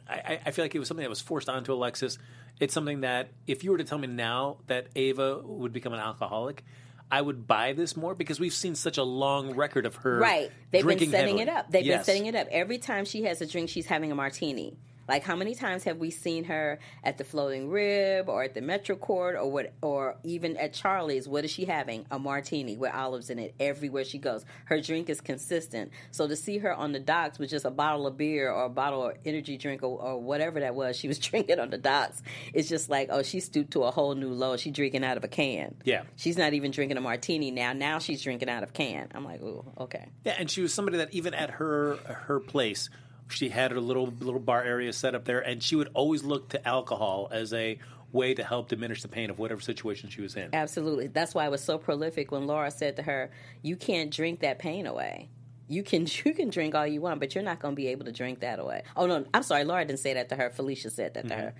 I, 0.09 0.15
I- 0.15 0.41
I 0.47 0.51
feel 0.53 0.65
like 0.65 0.75
it 0.75 0.79
was 0.79 0.89
something 0.89 1.03
that 1.05 1.11
was 1.11 1.21
forced 1.21 1.49
onto 1.49 1.73
Alexis. 1.73 2.19
It's 2.61 2.75
something 2.75 3.01
that 3.01 3.31
if 3.47 3.65
you 3.65 3.73
were 3.73 3.79
to 3.79 3.85
tell 3.85 3.99
me 3.99 4.07
now 4.07 4.59
that 4.69 4.87
Ava 4.95 5.41
would 5.43 5.73
become 5.73 5.93
an 5.93 5.99
alcoholic, 6.01 6.65
I 7.13 7.21
would 7.21 7.47
buy 7.47 7.75
this 7.75 7.95
more 7.95 8.15
because 8.15 8.41
we've 8.41 8.55
seen 8.55 8.75
such 8.75 8.97
a 8.97 9.03
long 9.03 9.55
record 9.55 9.85
of 9.85 9.97
her. 9.97 10.19
Right. 10.19 10.51
They've 10.71 10.85
been 10.85 10.99
setting 10.99 11.13
heavily. 11.13 11.43
it 11.43 11.49
up. 11.51 11.71
They've 11.71 11.85
Yes. 11.85 11.99
been 11.99 12.05
setting 12.07 12.27
it 12.27 12.35
up. 12.35 12.49
Every 12.51 12.79
time 12.79 13.05
she 13.05 13.25
has 13.25 13.43
a 13.43 13.47
drink, 13.47 13.69
she's 13.69 13.85
having 13.87 14.11
a 14.11 14.15
martini. 14.15 14.79
Like 15.09 15.25
how 15.25 15.37
many 15.37 15.55
times 15.55 15.85
have 15.85 15.99
we 15.99 16.11
seen 16.11 16.45
her 16.45 16.79
at 17.03 17.19
the 17.19 17.25
Floating 17.25 17.69
Rib 17.69 18.29
or 18.29 18.43
at 18.43 18.55
the 18.55 18.61
Metro 18.61 18.97
Court 18.97 19.37
or 19.37 19.51
what 19.51 19.73
or 19.83 20.17
even 20.25 20.57
at 20.57 20.73
Charlie's? 20.73 21.29
What 21.29 21.45
is 21.45 21.51
she 21.51 21.65
having? 21.65 22.07
A 22.11 22.19
martini 22.19 22.77
with 22.77 22.93
olives 22.93 23.31
in 23.31 23.39
it 23.39 23.55
everywhere 23.59 24.05
she 24.05 24.19
goes. 24.19 24.45
Her 24.67 24.81
drink 24.81 25.11
is 25.11 25.21
consistent. 25.21 25.91
So 26.11 26.29
to 26.29 26.37
see 26.37 26.59
her 26.59 26.73
on 26.73 26.93
the 26.93 27.01
docks 27.01 27.39
with 27.39 27.51
just 27.51 27.65
a 27.65 27.71
bottle 27.71 28.07
of 28.07 28.17
beer 28.17 28.51
or 28.51 28.65
a 28.65 28.71
bottle 28.71 29.07
of 29.07 29.17
energy 29.25 29.57
drink 29.57 29.83
or, 29.83 30.01
or 30.01 30.21
whatever 30.21 30.61
that 30.61 30.75
was 30.75 30.97
she 30.97 31.09
was 31.09 31.19
drinking 31.31 31.59
on 31.59 31.71
the 31.71 31.79
docks, 31.79 32.23
it's 32.53 32.69
just 32.69 32.89
like, 32.89 33.09
oh, 33.11 33.23
she 33.23 33.41
stooped 33.41 33.73
to 33.73 33.85
a 33.85 33.91
whole 33.91 34.15
new 34.15 34.31
low. 34.31 34.57
She's 34.57 34.73
drinking 34.73 35.05
out 35.05 35.17
of 35.17 35.25
a 35.25 35.29
can. 35.29 35.75
Yeah. 35.85 36.03
She's 36.17 36.37
not 36.37 36.53
even 36.53 36.71
drinking 36.71 36.97
a 36.97 37.01
martini 37.01 37.51
now. 37.51 37.73
Now 37.73 37.99
she's 37.99 38.23
drinking 38.23 38.49
out 38.49 38.63
of 38.63 38.73
can. 38.73 39.09
I'm 39.15 39.25
like, 39.25 39.43
ooh, 39.43 39.65
okay. 39.79 40.07
Yeah, 40.25 40.37
and 40.39 40.51
she 40.51 40.63
was 40.63 40.73
somebody 40.73 40.99
that 40.99 41.13
even 41.13 41.35
at 41.35 41.51
her 41.51 41.97
her 41.97 42.41
place, 42.41 42.89
she 43.33 43.49
had 43.49 43.71
her 43.71 43.81
little 43.81 44.13
little 44.21 44.41
bar 44.41 44.63
area 44.63 44.93
set 44.93 45.15
up 45.15 45.25
there, 45.25 45.41
and 45.41 45.63
she 45.63 45.77
would 45.77 45.91
always 45.95 46.25
look 46.25 46.51
to 46.51 46.69
alcohol 46.69 47.29
as 47.31 47.53
a 47.53 47.79
way 48.13 48.35
to 48.35 48.45
help 48.45 48.69
diminish 48.69 49.03
the 49.03 49.09
pain 49.09 49.31
of 49.31 49.39
whatever 49.39 49.61
situation 49.61 50.11
she 50.11 50.21
was 50.21 50.37
in. 50.37 50.51
Absolutely. 50.53 51.07
That's 51.07 51.35
why 51.35 51.47
it 51.47 51.51
was 51.51 51.63
so 51.63 51.79
prolific 51.79 52.31
when 52.31 52.47
Laura 52.47 52.71
said 52.71 52.97
to 52.97 53.03
her, 53.03 53.31
"You 53.63 53.77
can't 53.77 54.11
drink 54.11 54.41
that 54.41 54.59
pain 54.59 54.87
away. 54.87 55.31
You 55.69 55.83
can 55.83 56.07
you 56.25 56.35
can 56.35 56.51
drink 56.51 56.75
all 56.75 56.87
you 56.87 57.01
want, 57.01 57.21
but 57.21 57.35
you're 57.35 57.45
not 57.45 57.61
going 57.61 57.73
to 57.73 57.77
be 57.77 57.89
able 57.89 58.05
to 58.05 58.13
drink 58.13 58.41
that 58.41 58.59
away." 58.59 58.83
Oh 58.97 59.07
no, 59.07 59.25
I'm 59.33 59.43
sorry. 59.43 59.65
Laura 59.65 59.85
didn't 59.85 60.01
say 60.01 60.15
that 60.15 60.29
to 60.31 60.37
her. 60.37 60.51
Felicia 60.51 60.91
said 60.91 61.15
that 61.15 61.29
to 61.29 61.35
her. 61.35 61.55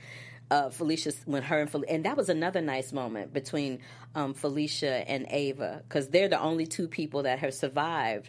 Uh, 0.51 0.69
Felicia, 0.69 1.13
when 1.25 1.43
her 1.43 1.61
and 1.61 1.71
Fel- 1.71 1.85
and 1.89 2.05
that 2.05 2.15
was 2.15 2.29
another 2.29 2.61
nice 2.61 2.93
moment 2.93 3.33
between 3.33 3.79
um, 4.15 4.35
Felicia 4.35 5.09
and 5.09 5.27
Ava 5.31 5.83
because 5.89 6.09
they're 6.09 6.29
the 6.29 6.39
only 6.39 6.67
two 6.67 6.89
people 6.89 7.23
that 7.23 7.39
have 7.39 7.55
survived 7.55 8.29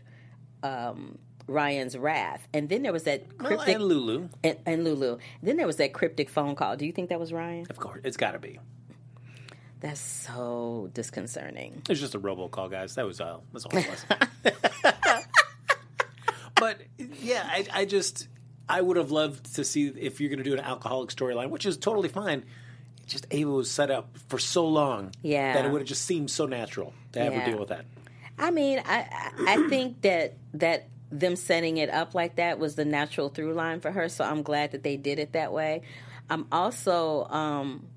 um, 0.63 1.17
Ryan's 1.47 1.97
wrath. 1.97 2.47
And 2.53 2.69
then 2.69 2.83
there 2.83 2.93
was 2.93 3.03
that 3.03 3.23
Well, 3.39 3.47
cryptic 3.47 3.75
and 3.75 3.83
Lulu, 3.85 4.29
and, 4.43 4.57
and 4.65 4.83
Lulu. 4.83 5.17
Then 5.41 5.57
there 5.57 5.67
was 5.67 5.77
that 5.77 5.93
cryptic 5.93 6.29
phone 6.29 6.55
call. 6.55 6.77
Do 6.77 6.85
you 6.85 6.91
think 6.91 7.09
that 7.09 7.19
was 7.19 7.33
Ryan? 7.33 7.65
of 7.69 7.77
course, 7.77 8.01
it's 8.03 8.17
got 8.17 8.31
to 8.31 8.39
be. 8.39 8.59
That's 9.81 9.99
so 9.99 10.89
disconcerting. 10.93 11.81
It 11.83 11.89
was 11.89 11.99
just 11.99 12.15
a 12.15 12.19
robocall, 12.19 12.71
guys. 12.71 12.95
That 12.95 13.05
was 13.05 13.19
all. 13.19 13.43
That's 13.51 13.65
all 13.65 13.77
it 13.77 13.89
was. 13.89 14.05
but 16.55 16.81
yeah, 17.19 17.43
I, 17.45 17.65
I 17.73 17.85
just 17.85 18.27
I 18.69 18.79
would 18.81 18.97
have 18.97 19.11
loved 19.11 19.55
to 19.55 19.63
see 19.65 19.87
if 19.87 20.21
you're 20.21 20.29
going 20.29 20.37
to 20.37 20.43
do 20.49 20.53
an 20.53 20.59
alcoholic 20.61 21.09
storyline, 21.09 21.49
which 21.49 21.65
is 21.65 21.77
totally 21.77 22.09
fine. 22.09 22.45
Just 23.07 23.27
Ava 23.31 23.51
was 23.51 23.69
set 23.69 23.91
up 23.91 24.17
for 24.29 24.39
so 24.39 24.65
long 24.65 25.11
Yeah. 25.21 25.53
that 25.53 25.65
it 25.65 25.71
would 25.71 25.81
have 25.81 25.87
just 25.87 26.05
seemed 26.05 26.31
so 26.31 26.45
natural 26.45 26.93
to 27.11 27.19
have 27.19 27.33
Yeah. 27.33 27.39
her 27.41 27.51
deal 27.51 27.59
with 27.59 27.69
that. 27.69 27.85
I 28.39 28.51
mean, 28.51 28.81
I 28.85 29.05
I 29.11 29.31
I 29.65 29.69
think 29.69 30.01
that 30.03 30.35
that 30.53 30.87
them 31.19 31.35
setting 31.35 31.77
it 31.77 31.89
up 31.89 32.15
like 32.15 32.37
that 32.37 32.59
was 32.59 32.75
the 32.75 32.85
natural 32.85 33.29
through 33.29 33.53
line 33.53 33.79
for 33.79 33.91
her. 33.91 34.09
So 34.09 34.23
I'm 34.23 34.41
glad 34.41 34.71
that 34.71 34.83
they 34.83 34.97
did 34.97 35.19
it 35.19 35.33
that 35.33 35.53
way. 35.53 35.83
I'm 36.29 36.47
also 36.51 37.25
um, 37.25 37.87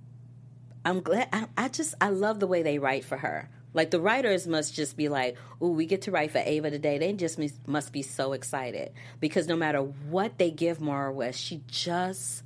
I'm 0.84 1.00
glad. 1.00 1.28
I, 1.32 1.46
I 1.56 1.68
just 1.68 1.94
I 2.00 2.10
love 2.10 2.40
the 2.40 2.46
way 2.46 2.62
they 2.62 2.78
write 2.78 3.04
for 3.04 3.16
her. 3.16 3.48
Like 3.72 3.90
the 3.90 4.00
writers 4.00 4.46
must 4.46 4.74
just 4.74 4.96
be 4.96 5.08
like, 5.08 5.36
"Ooh, 5.62 5.68
we 5.68 5.86
get 5.86 6.02
to 6.02 6.10
write 6.10 6.30
for 6.30 6.38
Ava 6.38 6.70
today." 6.70 6.98
They 6.98 7.12
just 7.12 7.38
must 7.66 7.92
be 7.92 8.02
so 8.02 8.32
excited 8.32 8.92
because 9.20 9.46
no 9.48 9.56
matter 9.56 9.80
what 9.80 10.38
they 10.38 10.50
give 10.50 10.80
Maura 10.80 11.12
West, 11.12 11.40
she 11.40 11.62
just 11.66 12.42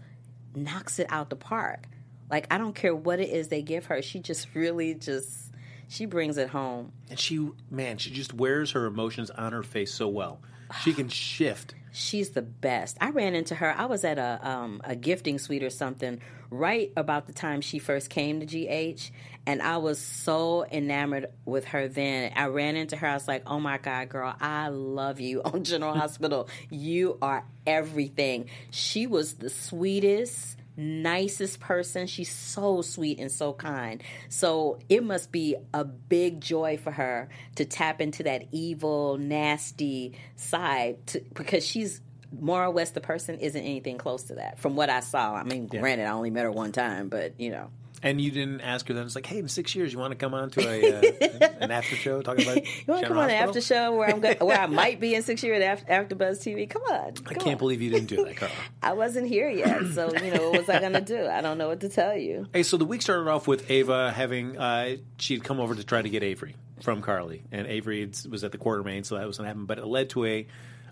knocks 0.54 0.98
it 0.98 1.06
out 1.10 1.30
the 1.30 1.36
park. 1.36 1.86
Like 2.30 2.46
I 2.50 2.58
don't 2.58 2.74
care 2.74 2.94
what 2.94 3.20
it 3.20 3.30
is 3.30 3.48
they 3.48 3.62
give 3.62 3.86
her, 3.86 4.02
she 4.02 4.20
just 4.20 4.54
really 4.54 4.94
just 4.94 5.50
she 5.88 6.06
brings 6.06 6.38
it 6.38 6.48
home. 6.50 6.92
And 7.08 7.18
she, 7.18 7.50
man, 7.68 7.98
she 7.98 8.10
just 8.10 8.32
wears 8.32 8.70
her 8.72 8.86
emotions 8.86 9.28
on 9.30 9.52
her 9.52 9.64
face 9.64 9.92
so 9.92 10.06
well. 10.06 10.40
She 10.82 10.92
can 10.92 11.08
shift. 11.08 11.74
She's 11.92 12.30
the 12.30 12.42
best. 12.42 12.96
I 13.00 13.10
ran 13.10 13.34
into 13.34 13.54
her. 13.56 13.74
I 13.76 13.86
was 13.86 14.04
at 14.04 14.18
a 14.18 14.38
um, 14.48 14.80
a 14.84 14.94
gifting 14.94 15.38
suite 15.38 15.64
or 15.64 15.70
something 15.70 16.20
right 16.48 16.92
about 16.96 17.26
the 17.26 17.32
time 17.32 17.60
she 17.60 17.78
first 17.80 18.10
came 18.10 18.40
to 18.40 18.46
GH, 18.46 19.10
and 19.44 19.60
I 19.60 19.78
was 19.78 19.98
so 19.98 20.64
enamored 20.70 21.26
with 21.44 21.64
her. 21.66 21.88
Then 21.88 22.32
I 22.36 22.46
ran 22.46 22.76
into 22.76 22.96
her. 22.96 23.08
I 23.08 23.14
was 23.14 23.26
like, 23.26 23.42
"Oh 23.46 23.58
my 23.58 23.78
god, 23.78 24.08
girl, 24.08 24.34
I 24.40 24.68
love 24.68 25.18
you 25.18 25.42
on 25.42 25.64
General 25.64 25.94
Hospital. 25.94 26.48
You 26.70 27.18
are 27.20 27.44
everything." 27.66 28.48
She 28.70 29.08
was 29.08 29.34
the 29.34 29.50
sweetest 29.50 30.59
nicest 30.80 31.60
person. 31.60 32.06
She's 32.06 32.30
so 32.30 32.82
sweet 32.82 33.18
and 33.20 33.30
so 33.30 33.52
kind. 33.52 34.02
So 34.28 34.78
it 34.88 35.04
must 35.04 35.30
be 35.30 35.56
a 35.72 35.84
big 35.84 36.40
joy 36.40 36.78
for 36.78 36.90
her 36.90 37.28
to 37.56 37.64
tap 37.64 38.00
into 38.00 38.22
that 38.24 38.46
evil, 38.50 39.18
nasty 39.18 40.16
side 40.36 41.06
to, 41.08 41.20
because 41.34 41.64
she's 41.66 42.00
Maura 42.38 42.70
West, 42.70 42.94
the 42.94 43.00
person, 43.00 43.38
isn't 43.38 43.60
anything 43.60 43.98
close 43.98 44.24
to 44.24 44.36
that 44.36 44.58
from 44.58 44.76
what 44.76 44.88
I 44.88 45.00
saw. 45.00 45.34
I 45.34 45.42
mean, 45.42 45.66
granted, 45.66 46.06
I 46.06 46.10
only 46.12 46.30
met 46.30 46.44
her 46.44 46.52
one 46.52 46.72
time, 46.72 47.08
but 47.08 47.38
you 47.38 47.50
know. 47.50 47.70
And 48.02 48.20
you 48.20 48.30
didn't 48.30 48.62
ask 48.62 48.88
her 48.88 48.94
then. 48.94 49.04
It's 49.04 49.14
like, 49.14 49.26
hey, 49.26 49.38
in 49.38 49.48
six 49.48 49.74
years, 49.74 49.92
you 49.92 49.98
want 49.98 50.12
to 50.12 50.16
come 50.16 50.32
on 50.32 50.48
to 50.50 50.66
a 50.66 50.98
uh, 50.98 51.48
an 51.60 51.70
after 51.70 51.96
show 51.96 52.22
talking 52.22 52.44
about? 52.44 52.56
You 52.56 52.84
want 52.86 53.02
to 53.02 53.08
come 53.08 53.18
on 53.18 53.28
an 53.28 53.36
after 53.36 53.60
show 53.60 53.94
where 53.94 54.08
I'm 54.08 54.20
go- 54.20 54.34
where 54.46 54.58
I 54.58 54.66
might 54.66 55.00
be 55.00 55.14
in 55.14 55.22
six 55.22 55.42
years 55.42 55.62
after, 55.62 55.92
after 55.92 56.14
Buzz 56.14 56.40
TV? 56.40 56.68
Come 56.68 56.82
on, 56.82 57.14
I 57.26 57.34
can't 57.34 57.46
on. 57.48 57.58
believe 57.58 57.82
you 57.82 57.90
didn't 57.90 58.08
do 58.08 58.24
that, 58.24 58.36
Carl. 58.36 58.52
I 58.82 58.94
wasn't 58.94 59.28
here 59.28 59.50
yet, 59.50 59.86
so 59.88 60.10
you 60.16 60.32
know 60.32 60.50
what 60.50 60.60
was 60.60 60.68
I 60.70 60.80
going 60.80 60.94
to 60.94 61.00
do? 61.02 61.26
I 61.26 61.42
don't 61.42 61.58
know 61.58 61.68
what 61.68 61.80
to 61.80 61.88
tell 61.90 62.16
you. 62.16 62.46
Hey, 62.52 62.62
so 62.62 62.76
the 62.78 62.86
week 62.86 63.02
started 63.02 63.28
off 63.28 63.46
with 63.46 63.70
Ava 63.70 64.12
having 64.12 64.56
uh, 64.56 64.96
she'd 65.18 65.44
come 65.44 65.60
over 65.60 65.74
to 65.74 65.84
try 65.84 66.00
to 66.00 66.08
get 66.08 66.22
Avery 66.22 66.56
from 66.82 67.02
Carly, 67.02 67.42
and 67.52 67.66
Avery 67.66 68.10
was 68.30 68.44
at 68.44 68.52
the 68.52 68.58
Quartermaine, 68.58 69.04
so 69.04 69.18
that 69.18 69.26
was 69.26 69.36
going 69.36 69.44
to 69.44 69.48
happen. 69.48 69.66
But 69.66 69.78
it 69.78 69.86
led 69.86 70.10
to 70.10 70.24
a 70.24 70.46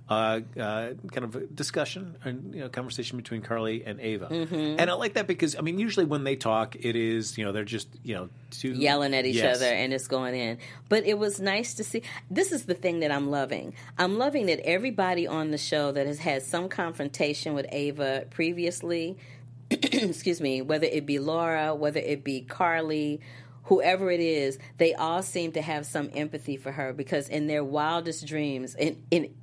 uh, 0.09 0.41
uh, 0.59 0.93
kind 1.13 1.25
of 1.25 1.37
a 1.37 1.41
discussion 1.47 2.17
and 2.25 2.55
you 2.55 2.61
know 2.63 2.69
conversation 2.71 3.17
between 3.19 3.43
Carly 3.43 3.85
and 3.85 4.01
Ava, 4.01 4.29
Mm-hmm. 4.31 4.79
and 4.81 4.89
I 4.91 4.95
like 4.95 5.15
that 5.15 5.27
because 5.27 5.55
I 5.57 5.61
mean 5.61 5.79
usually 5.79 6.07
when 6.07 6.25
they 6.25 6.35
talk, 6.37 6.77
it 6.77 6.97
is 6.97 7.37
you 7.37 7.45
know 7.45 7.53
they're 7.53 7.65
just 7.65 7.89
you 8.05 8.15
know 8.15 8.29
two 8.51 8.71
yelling 8.71 9.15
at 9.15 9.27
each 9.27 9.37
Yes. 9.37 9.57
other 9.57 9.67
and 9.73 9.93
it's 9.93 10.09
going 10.09 10.35
in. 10.35 10.59
But 10.89 11.05
it 11.07 11.19
was 11.19 11.41
nice 11.41 11.75
to 11.75 11.85
see. 11.85 12.03
This 12.31 12.53
is 12.53 12.65
the 12.65 12.75
thing 12.75 13.01
that 13.01 13.13
I'm 13.13 13.31
loving. 13.31 13.75
I'm 13.99 14.17
loving 14.19 14.47
that 14.47 14.61
everybody 14.67 15.27
on 15.27 15.51
the 15.51 15.59
show 15.59 15.93
that 15.93 16.07
has 16.07 16.19
had 16.19 16.43
some 16.43 16.69
confrontation 16.71 17.53
with 17.55 17.67
Ava 17.71 18.25
previously, 18.31 19.19
excuse 19.71 20.41
me, 20.41 20.63
whether 20.63 20.87
it 20.87 21.05
be 21.07 21.19
Laura, 21.19 21.75
whether 21.75 22.01
it 22.01 22.25
be 22.25 22.41
Carly, 22.41 23.21
whoever 23.65 24.11
it 24.11 24.21
is, 24.21 24.59
they 24.79 24.95
all 24.95 25.23
seem 25.23 25.53
to 25.53 25.61
have 25.61 25.85
some 25.85 26.09
empathy 26.15 26.57
for 26.57 26.73
her 26.73 26.95
because 26.95 27.29
in 27.29 27.47
their 27.47 27.63
wildest 27.63 28.27
dreams, 28.27 28.75
in, 28.75 29.03
in 29.11 29.35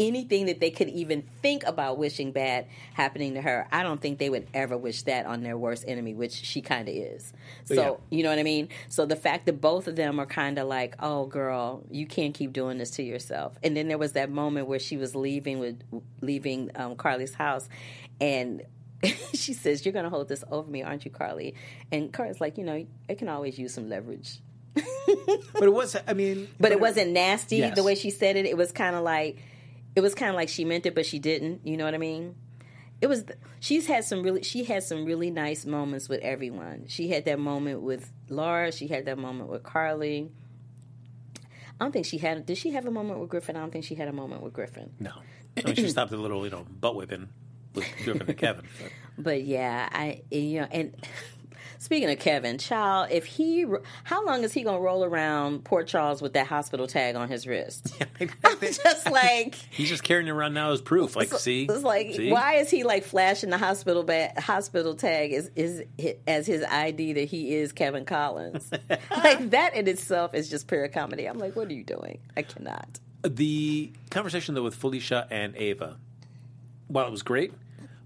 anything 0.00 0.46
that 0.46 0.58
they 0.58 0.70
could 0.70 0.88
even 0.88 1.22
think 1.42 1.62
about 1.64 1.98
wishing 1.98 2.32
bad 2.32 2.66
happening 2.94 3.34
to 3.34 3.42
her, 3.42 3.68
I 3.70 3.84
don't 3.84 4.00
think 4.00 4.18
they 4.18 4.30
would 4.30 4.48
ever 4.52 4.76
wish 4.76 5.02
that 5.02 5.26
on 5.26 5.42
their 5.44 5.56
worst 5.56 5.84
enemy, 5.86 6.14
which 6.14 6.32
she 6.32 6.60
kind 6.62 6.88
of 6.88 6.94
is. 6.96 7.32
So, 7.66 7.74
Yeah. 7.74 7.92
you 8.16 8.22
know 8.24 8.30
what 8.30 8.38
I 8.38 8.42
mean? 8.42 8.70
So 8.88 9.06
the 9.06 9.14
fact 9.14 9.46
that 9.46 9.60
both 9.60 9.86
of 9.86 9.94
them 9.94 10.18
are 10.18 10.26
kind 10.26 10.58
of 10.58 10.66
like, 10.66 10.96
"Oh 10.98 11.26
girl, 11.26 11.84
you 11.90 12.06
can't 12.06 12.34
keep 12.34 12.52
doing 12.52 12.78
this 12.78 12.90
to 12.92 13.02
yourself." 13.04 13.56
And 13.62 13.76
then 13.76 13.86
there 13.86 13.98
was 13.98 14.12
that 14.12 14.30
moment 14.30 14.66
where 14.66 14.80
she 14.80 14.96
was 14.96 15.14
leaving 15.14 15.58
with 15.60 15.80
leaving 16.20 16.70
um, 16.74 16.96
Carly's 16.96 17.34
house 17.34 17.68
and 18.20 18.62
she 19.34 19.52
says, 19.52 19.84
"You're 19.84 19.92
going 19.92 20.04
to 20.04 20.10
hold 20.10 20.28
this 20.28 20.42
over 20.50 20.68
me, 20.70 20.82
aren't 20.82 21.04
you, 21.04 21.10
Carly?" 21.10 21.54
And 21.92 22.12
Carly's 22.12 22.40
like, 22.40 22.58
"You 22.58 22.64
know, 22.64 22.86
I 23.08 23.14
can 23.14 23.28
always 23.28 23.58
use 23.58 23.74
some 23.74 23.88
leverage." 23.88 24.40
But 25.52 25.64
it 25.64 25.72
was 25.72 25.96
I 26.08 26.14
mean, 26.14 26.48
but 26.58 26.72
it 26.72 26.80
wasn't 26.80 27.10
nasty 27.10 27.56
Yes. 27.56 27.74
the 27.76 27.82
way 27.82 27.94
she 27.94 28.10
said 28.10 28.36
it. 28.36 28.46
It 28.46 28.56
was 28.56 28.72
kind 28.72 28.94
of 28.96 29.02
like 29.02 29.38
it 29.94 30.00
was 30.00 30.14
kind 30.14 30.30
of 30.30 30.36
like 30.36 30.48
she 30.48 30.64
meant 30.64 30.86
it, 30.86 30.94
but 30.94 31.06
she 31.06 31.18
didn't. 31.18 31.66
You 31.66 31.76
know 31.76 31.84
what 31.84 31.94
I 31.94 31.98
mean? 31.98 32.34
It 33.00 33.08
was. 33.08 33.24
She's 33.60 33.86
had 33.86 34.04
some 34.04 34.22
really. 34.22 34.42
She 34.42 34.64
had 34.64 34.82
some 34.82 35.04
really 35.04 35.30
nice 35.30 35.64
moments 35.64 36.08
with 36.08 36.20
everyone. 36.20 36.84
She 36.88 37.08
had 37.08 37.24
that 37.24 37.38
moment 37.38 37.80
with 37.80 38.12
Laura. 38.28 38.72
She 38.72 38.88
had 38.88 39.06
that 39.06 39.18
moment 39.18 39.48
with 39.50 39.62
Carly. 39.62 40.30
I 41.80 41.84
don't 41.84 41.92
think 41.92 42.04
she 42.06 42.18
had. 42.18 42.44
Did 42.44 42.58
she 42.58 42.72
have 42.72 42.84
a 42.86 42.90
moment 42.90 43.20
with 43.20 43.30
Griffin? 43.30 43.56
I 43.56 43.60
don't 43.60 43.70
think 43.72 43.84
she 43.86 43.94
had 43.94 44.08
a 44.08 44.12
moment 44.12 44.42
with 44.42 44.52
Griffin. 44.52 44.92
no. 44.98 45.12
I 45.56 45.62
mean, 45.64 45.74
she 45.74 45.88
stopped 45.90 46.12
a 46.12 46.16
little 46.16 46.44
you 46.44 46.50
know 46.50 46.64
butt 46.68 46.94
whipping 46.94 47.28
with 47.74 47.86
Griffin 48.04 48.28
and 48.28 48.36
Kevin. 48.38 48.64
But. 48.80 48.92
But 49.18 49.42
yeah, 49.44 49.88
I 49.90 50.22
you 50.30 50.60
know, 50.60 50.68
and 50.70 50.94
speaking 51.80 52.08
of 52.10 52.18
Kevin, 52.20 52.58
child, 52.58 53.08
if 53.10 53.24
he, 53.24 53.64
how 54.04 54.24
long 54.24 54.44
is 54.44 54.52
he 54.52 54.62
gonna 54.62 54.78
roll 54.78 55.02
around 55.02 55.64
Port 55.64 55.86
Charles 55.88 56.20
with 56.22 56.34
that 56.34 56.46
hospital 56.46 56.86
tag 56.86 57.16
on 57.16 57.28
his 57.28 57.46
wrist? 57.46 57.92
I'm 58.44 58.58
just 58.60 59.10
like. 59.10 59.54
He's 59.70 59.88
just 59.88 60.02
carrying 60.04 60.28
it 60.28 60.30
around 60.30 60.52
now 60.54 60.70
as 60.72 60.80
proof. 60.80 61.16
Like, 61.16 61.32
see, 61.32 61.64
It's 61.64 61.82
like, 61.82 62.14
See? 62.14 62.30
why 62.30 62.56
is 62.56 62.68
he 62.70 62.84
like 62.84 63.02
flashing 63.04 63.50
the 63.50 63.58
hospital 63.58 64.04
ba- 64.04 64.32
hospital 64.38 64.94
tag 64.94 65.32
is 65.32 65.50
is 65.56 65.82
as 66.28 66.46
his 66.46 66.62
ID 66.62 67.14
that 67.14 67.24
he 67.24 67.54
is 67.54 67.72
Kevin 67.72 68.04
Collins? 68.04 68.70
like 69.10 69.50
that 69.50 69.74
in 69.74 69.88
itself 69.88 70.34
is 70.34 70.48
just 70.50 70.68
pure 70.68 70.86
comedy. 70.88 71.24
I'm 71.26 71.38
like, 71.38 71.56
what 71.56 71.66
are 71.68 71.72
you 71.72 71.82
doing? 71.84 72.18
I 72.36 72.42
cannot. 72.42 73.00
the 73.22 73.90
conversation 74.10 74.54
though 74.54 74.62
with 74.62 74.74
Felicia 74.74 75.26
and 75.30 75.56
Ava, 75.56 75.96
while 76.88 77.06
it 77.06 77.10
was 77.10 77.22
great, 77.22 77.52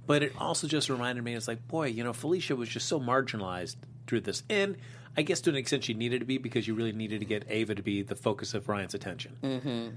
but 0.06 0.22
it 0.22 0.32
also 0.38 0.66
just 0.66 0.88
reminded 0.88 1.24
me, 1.24 1.34
it's 1.34 1.48
like, 1.48 1.66
boy, 1.66 1.86
you 1.86 2.04
know, 2.04 2.12
Felicia 2.12 2.56
was 2.56 2.68
just 2.68 2.88
so 2.88 3.00
marginalized 3.00 3.76
through 4.06 4.20
this, 4.22 4.42
and 4.48 4.76
I 5.16 5.22
guess 5.22 5.40
to 5.42 5.50
an 5.50 5.56
extent 5.56 5.84
she 5.84 5.94
needed 5.94 6.20
to 6.20 6.26
be 6.26 6.38
because 6.38 6.66
you 6.66 6.74
really 6.74 6.92
needed 6.92 7.20
to 7.20 7.26
get 7.26 7.46
Ava 7.48 7.74
to 7.74 7.82
be 7.82 8.02
the 8.02 8.16
focus 8.16 8.54
of 8.54 8.68
Ryan's 8.68 8.94
attention. 8.94 9.36
Mm-hmm. 9.42 9.88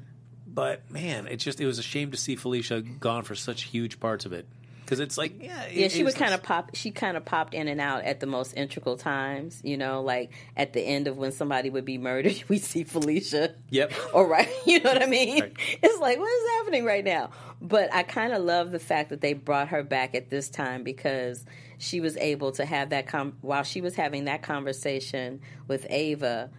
But 0.47 0.89
man, 0.89 1.27
it 1.27 1.37
just 1.37 1.59
it 1.59 1.65
was 1.65 1.79
a 1.79 1.83
shame 1.83 2.11
to 2.11 2.17
see 2.17 2.35
Felicia 2.35 2.81
gone 2.81 3.23
for 3.23 3.35
such 3.35 3.63
huge 3.63 3.99
parts 3.99 4.25
of 4.25 4.33
it 4.33 4.47
because 4.87 5.01
it's 5.01 5.17
like, 5.17 5.43
yeah, 5.43 5.63
it- 5.65 5.73
Yeah, 5.75 5.87
she 5.89 6.03
was 6.03 6.13
would 6.15 6.19
kind 6.23 6.33
of 6.33 6.41
pop. 6.41 6.71
She 6.73 6.91
kind 6.91 7.17
of 7.17 7.25
popped 7.25 7.53
in 7.53 7.67
and 7.67 7.81
out 7.81 8.05
at 8.05 8.21
the 8.21 8.25
most 8.25 8.53
integral 8.55 8.95
times. 8.95 9.59
You 9.63 9.75
know, 9.75 10.01
like 10.01 10.31
at 10.55 10.71
the 10.71 10.79
end 10.81 11.07
of 11.07 11.17
when 11.17 11.33
somebody 11.33 11.69
would 11.69 11.83
be 11.85 11.97
murdered, 11.97 12.41
we 12.47 12.57
see 12.57 12.83
Felicia. 12.85 13.55
Yep. 13.69 13.91
Or 14.13 14.25
right, 14.25 14.47
you 14.65 14.79
know 14.81 14.93
what 14.93 15.03
I 15.03 15.07
mean? 15.07 15.41
Right. 15.41 15.53
It's 15.83 15.99
like 15.99 16.17
what 16.17 16.31
is 16.31 16.49
happening 16.57 16.85
right 16.85 17.03
now? 17.03 17.31
But 17.61 17.93
I 17.93 18.03
kind 18.03 18.31
of 18.33 18.41
love 18.43 18.71
the 18.71 18.79
fact 18.79 19.09
that 19.09 19.19
they 19.19 19.33
brought 19.33 19.67
her 19.69 19.83
back 19.83 20.15
at 20.15 20.29
this 20.29 20.49
time 20.49 20.83
because 20.83 21.43
she 21.79 21.99
was 21.99 22.15
able 22.17 22.53
to 22.53 22.65
have 22.65 22.91
that 22.91 23.07
com- 23.07 23.35
while 23.41 23.63
she 23.63 23.81
was 23.81 23.95
having 23.95 24.25
that 24.25 24.41
conversation 24.43 25.41
with 25.67 25.85
Ava. 25.89 26.49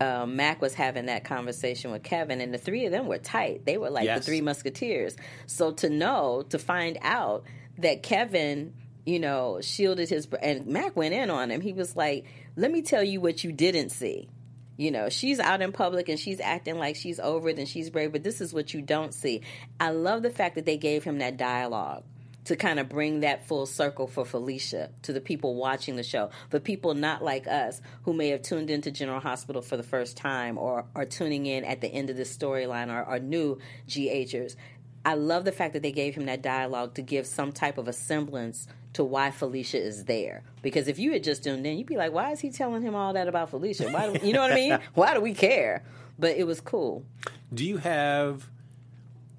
Uh, 0.00 0.26
Mac 0.26 0.60
was 0.60 0.74
having 0.74 1.06
that 1.06 1.22
conversation 1.24 1.92
with 1.92 2.02
Kevin, 2.02 2.40
and 2.40 2.52
the 2.52 2.58
three 2.58 2.84
of 2.84 2.90
them 2.90 3.06
were 3.06 3.16
tight. 3.16 3.64
They 3.64 3.78
were 3.78 3.90
like 3.90 4.04
Yes. 4.04 4.18
the 4.18 4.24
three 4.24 4.40
musketeers. 4.40 5.16
So 5.46 5.70
to 5.72 5.88
know, 5.88 6.42
to 6.50 6.58
find 6.58 6.98
out 7.00 7.44
that 7.78 8.02
Kevin, 8.02 8.74
you 9.04 9.18
know, 9.18 9.60
shielded 9.60 10.08
his 10.08 10.28
and 10.40 10.66
Mac 10.66 10.96
went 10.96 11.14
in 11.14 11.30
on 11.30 11.50
him. 11.50 11.60
He 11.60 11.72
was 11.72 11.96
like, 11.96 12.26
"Let 12.56 12.70
me 12.70 12.82
tell 12.82 13.04
you 13.04 13.20
what 13.20 13.44
you 13.44 13.52
didn't 13.52 13.90
see." 13.90 14.28
You 14.76 14.90
know, 14.90 15.08
she's 15.08 15.38
out 15.38 15.62
in 15.62 15.70
public 15.70 16.08
and 16.08 16.18
she's 16.18 16.40
acting 16.40 16.78
like 16.78 16.96
she's 16.96 17.20
over 17.20 17.48
it 17.48 17.58
and 17.58 17.68
she's 17.68 17.90
brave, 17.90 18.10
but 18.10 18.24
this 18.24 18.40
is 18.40 18.52
what 18.52 18.74
you 18.74 18.82
don't 18.82 19.14
see. 19.14 19.42
I 19.78 19.90
love 19.90 20.22
the 20.22 20.30
fact 20.30 20.56
that 20.56 20.66
they 20.66 20.76
gave 20.76 21.04
him 21.04 21.18
that 21.18 21.36
dialogue 21.36 22.02
to 22.44 22.56
kind 22.56 22.78
of 22.78 22.88
bring 22.88 23.20
that 23.20 23.46
full 23.46 23.66
circle 23.66 24.06
for 24.06 24.24
Felicia 24.24 24.90
to 25.02 25.12
the 25.12 25.20
people 25.20 25.54
watching 25.54 25.96
the 25.96 26.02
show, 26.02 26.30
for 26.50 26.60
people 26.60 26.94
not 26.94 27.22
like 27.22 27.46
us 27.46 27.80
who 28.02 28.12
may 28.12 28.28
have 28.28 28.42
tuned 28.42 28.70
into 28.70 28.90
General 28.90 29.20
Hospital 29.20 29.62
for 29.62 29.76
the 29.76 29.82
first 29.82 30.16
time 30.16 30.58
or 30.58 30.84
are 30.94 31.06
tuning 31.06 31.46
in 31.46 31.64
at 31.64 31.80
the 31.80 31.88
end 31.88 32.10
of 32.10 32.16
this 32.16 32.36
storyline 32.36 32.88
or 32.88 33.02
are 33.02 33.18
new 33.18 33.58
GHers. 33.88 34.56
I 35.04 35.14
love 35.14 35.44
the 35.44 35.52
fact 35.52 35.74
that 35.74 35.82
they 35.82 35.92
gave 35.92 36.14
him 36.14 36.26
that 36.26 36.42
dialogue 36.42 36.94
to 36.94 37.02
give 37.02 37.26
some 37.26 37.52
type 37.52 37.78
of 37.78 37.88
a 37.88 37.92
semblance 37.92 38.66
to 38.94 39.04
why 39.04 39.30
Felicia 39.30 39.78
is 39.78 40.04
there. 40.04 40.42
Because 40.62 40.88
if 40.88 40.98
you 40.98 41.12
had 41.12 41.22
just 41.22 41.44
tuned 41.44 41.66
in, 41.66 41.76
you'd 41.76 41.86
be 41.86 41.96
like, 41.96 42.12
why 42.12 42.30
is 42.30 42.40
he 42.40 42.50
telling 42.50 42.82
him 42.82 42.94
all 42.94 43.12
that 43.12 43.28
about 43.28 43.50
Felicia? 43.50 43.90
Why 43.90 44.12
do, 44.12 44.26
you 44.26 44.32
know 44.32 44.40
what 44.40 44.52
I 44.52 44.54
mean? 44.54 44.78
Why 44.94 45.14
do 45.14 45.20
we 45.20 45.34
care? 45.34 45.84
But 46.18 46.36
it 46.36 46.46
was 46.46 46.60
cool. 46.60 47.04
Do 47.52 47.64
you 47.64 47.78
have 47.78 48.48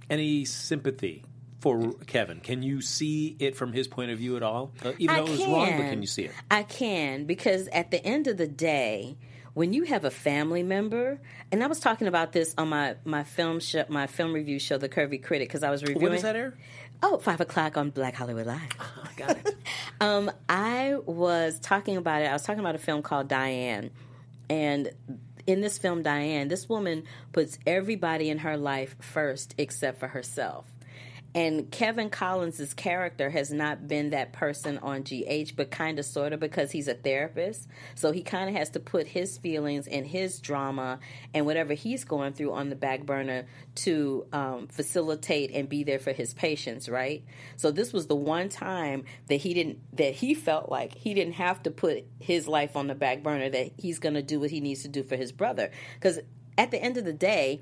any 0.10 0.46
sympathy 0.46 1.24
for 1.60 1.94
Kevin? 2.06 2.42
Can 2.42 2.62
you 2.62 2.82
see 2.82 3.36
it 3.40 3.56
from 3.56 3.74
his 3.74 3.88
point 3.88 4.12
of 4.12 4.18
view 4.18 4.36
at 4.36 4.44
all? 4.44 4.72
Uh, 4.84 4.92
even 5.00 5.16
I 5.16 5.20
though 5.20 5.28
it 5.28 5.32
was 5.32 5.46
wrong, 5.46 5.78
but 5.78 5.90
can 5.90 6.02
you 6.02 6.08
see 6.08 6.26
it? 6.26 6.32
I 6.52 6.64
can 6.64 7.26
because 7.26 7.68
at 7.70 7.92
the 7.92 8.06
end 8.06 8.28
of 8.28 8.38
the 8.38 8.48
day, 8.48 9.18
when 9.56 9.72
you 9.72 9.84
have 9.86 10.04
a 10.04 10.12
family 10.12 10.64
member, 10.64 11.20
and 11.52 11.64
I 11.64 11.68
was 11.68 11.80
talking 11.80 12.08
about 12.08 12.34
this 12.34 12.54
on 12.58 12.68
my 12.68 12.96
my 13.06 13.24
film 13.24 13.60
show, 13.60 13.86
my 13.88 14.06
film 14.06 14.34
review 14.34 14.60
show, 14.60 14.78
The 14.78 14.90
Curvy 14.90 15.24
Critic, 15.24 15.48
because 15.48 15.64
I 15.64 15.72
was 15.72 15.82
reviewing. 15.82 16.04
When 16.04 16.12
does 16.12 16.22
that 16.22 16.36
air? 16.36 16.54
Oh, 17.02 17.18
five 17.18 17.42
o'clock 17.42 17.78
on 17.78 17.90
Black 17.90 18.16
Hollywood 18.16 18.46
Live. 18.46 18.70
I 18.80 19.10
got 19.18 19.38
it. 19.38 19.56
Um, 20.02 20.30
I 20.50 20.96
was 21.06 21.58
talking 21.62 21.96
about 21.96 22.22
it. 22.22 22.26
I 22.26 22.34
was 22.34 22.44
talking 22.44 22.60
about 22.60 22.76
a 22.76 22.80
film 22.80 23.02
called 23.02 23.30
Diane, 23.30 23.92
and 24.50 24.92
in 25.48 25.62
this 25.62 25.78
film, 25.78 26.04
Diane, 26.04 26.50
this 26.50 26.68
woman 26.68 27.06
puts 27.32 27.58
everybody 27.66 28.30
in 28.30 28.40
her 28.40 28.58
life 28.58 28.98
first 29.00 29.56
except 29.58 30.02
for 30.02 30.10
herself. 30.10 30.66
And 31.36 31.70
Kevin 31.70 32.10
Collins's 32.10 32.74
character 32.74 33.30
has 33.30 33.52
not 33.52 33.90
been 33.90 34.12
that 34.12 34.32
person 34.32 34.78
on 34.78 35.02
GH, 35.04 35.52
but 35.58 35.70
kind 35.70 36.00
of 36.00 36.06
sort 36.06 36.32
of 36.32 36.40
because 36.40 36.72
he's 36.72 36.88
a 36.88 36.94
therapist. 36.94 37.68
So 37.94 38.14
he 38.14 38.24
kind 38.24 38.50
of 38.50 38.56
has 38.56 38.70
to 38.70 38.80
put 38.80 39.06
his 39.06 39.38
feelings 39.38 39.86
and 39.86 40.08
his 40.08 40.40
drama 40.40 41.00
and 41.34 41.46
whatever 41.46 41.74
he's 41.74 42.06
going 42.06 42.32
through 42.32 42.54
on 42.54 42.70
the 42.70 42.76
back 42.78 43.06
burner 43.06 43.48
to 43.76 44.26
um, 44.32 44.68
facilitate 44.68 45.52
and 45.52 45.68
be 45.68 45.84
there 45.84 46.00
for 46.00 46.14
his 46.14 46.34
patients, 46.34 46.88
right? 46.88 47.26
So 47.58 47.70
this 47.70 47.92
was 47.92 48.08
the 48.08 48.16
one 48.16 48.48
time 48.48 49.04
that 49.28 49.36
he 49.36 49.54
didn't, 49.54 49.80
that 49.98 50.14
he 50.16 50.36
felt 50.36 50.70
like 50.70 50.96
he 50.96 51.14
didn't 51.14 51.34
have 51.34 51.62
to 51.64 51.72
put 51.72 52.06
his 52.18 52.48
life 52.48 52.78
on 52.78 52.88
the 52.88 52.96
back 52.96 53.24
burner, 53.24 53.50
that 53.50 53.72
he's 53.78 54.00
going 54.00 54.16
to 54.16 54.24
do 54.24 54.40
what 54.40 54.52
he 54.52 54.62
needs 54.62 54.84
to 54.84 54.88
do 54.88 55.04
for 55.04 55.18
his 55.18 55.34
brother. 55.34 55.70
Because 55.96 56.20
at 56.58 56.72
the 56.72 56.82
end 56.82 56.96
of 56.96 57.04
the 57.04 57.12
day, 57.12 57.62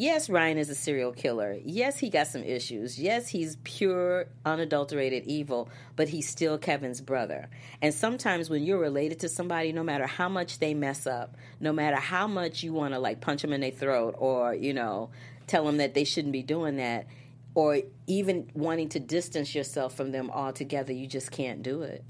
Yes, 0.00 0.30
Ryan 0.30 0.56
is 0.56 0.70
a 0.70 0.74
serial 0.74 1.12
killer. 1.12 1.58
Yes, 1.62 1.98
he 1.98 2.08
got 2.08 2.26
some 2.26 2.42
issues. 2.42 2.98
Yes, 2.98 3.28
he's 3.28 3.56
pure, 3.64 4.28
unadulterated 4.46 5.24
evil, 5.26 5.68
but 5.94 6.08
he's 6.08 6.26
still 6.26 6.56
Kevin's 6.56 7.02
brother. 7.02 7.50
And 7.82 7.92
sometimes 7.92 8.48
when 8.48 8.62
you're 8.62 8.78
related 8.78 9.20
to 9.20 9.28
somebody, 9.28 9.72
no 9.72 9.82
matter 9.82 10.06
how 10.06 10.30
much 10.30 10.58
they 10.58 10.72
mess 10.72 11.06
up, 11.06 11.36
no 11.60 11.70
matter 11.74 11.96
how 11.96 12.26
much 12.26 12.62
you 12.62 12.72
want 12.72 12.94
to 12.94 12.98
like 12.98 13.20
punch 13.20 13.42
them 13.42 13.52
in 13.52 13.60
their 13.60 13.72
throat 13.72 14.14
or, 14.16 14.54
you 14.54 14.72
know, 14.72 15.10
tell 15.46 15.66
them 15.66 15.76
that 15.76 15.92
they 15.92 16.04
shouldn't 16.04 16.32
be 16.32 16.42
doing 16.42 16.76
that, 16.76 17.06
or 17.54 17.80
even 18.06 18.50
wanting 18.54 18.88
to 18.88 19.00
distance 19.00 19.54
yourself 19.54 19.94
from 19.94 20.12
them 20.12 20.30
altogether, 20.30 20.94
you 20.94 21.06
just 21.06 21.30
can't 21.30 21.62
do 21.62 21.82
it. 21.82 22.02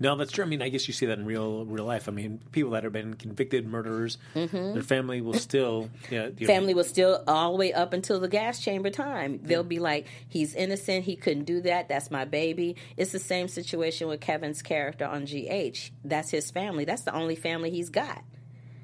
No, 0.00 0.14
that's 0.16 0.30
true. 0.30 0.44
I 0.44 0.48
mean, 0.48 0.62
I 0.62 0.68
guess 0.68 0.86
you 0.86 0.94
see 0.94 1.06
that 1.06 1.18
in 1.18 1.26
real 1.26 1.64
real 1.64 1.84
life. 1.84 2.08
I 2.08 2.12
mean, 2.12 2.40
people 2.52 2.72
that 2.72 2.84
have 2.84 2.92
been 2.92 3.14
convicted 3.14 3.66
murderers, 3.66 4.18
mm-hmm. 4.34 4.74
their 4.74 4.82
family 4.82 5.20
will 5.20 5.34
still 5.34 5.90
yeah, 6.10 6.28
you 6.36 6.46
know, 6.46 6.52
family 6.52 6.74
was 6.74 6.88
still 6.88 7.22
all 7.26 7.52
the 7.52 7.58
way 7.58 7.72
up 7.72 7.92
until 7.92 8.20
the 8.20 8.28
gas 8.28 8.60
chamber 8.60 8.90
time. 8.90 9.40
They'll 9.42 9.64
be 9.64 9.78
like, 9.78 10.06
he's 10.28 10.54
innocent. 10.54 11.04
He 11.04 11.16
couldn't 11.16 11.44
do 11.44 11.60
that. 11.62 11.88
That's 11.88 12.10
my 12.10 12.24
baby. 12.24 12.76
It's 12.96 13.12
the 13.12 13.18
same 13.18 13.48
situation 13.48 14.08
with 14.08 14.20
Kevin's 14.20 14.62
character 14.62 15.04
on 15.04 15.24
GH. 15.24 15.90
That's 16.04 16.30
his 16.30 16.50
family. 16.50 16.84
That's 16.84 17.02
the 17.02 17.14
only 17.14 17.34
family 17.34 17.70
he's 17.70 17.90
got. 17.90 18.22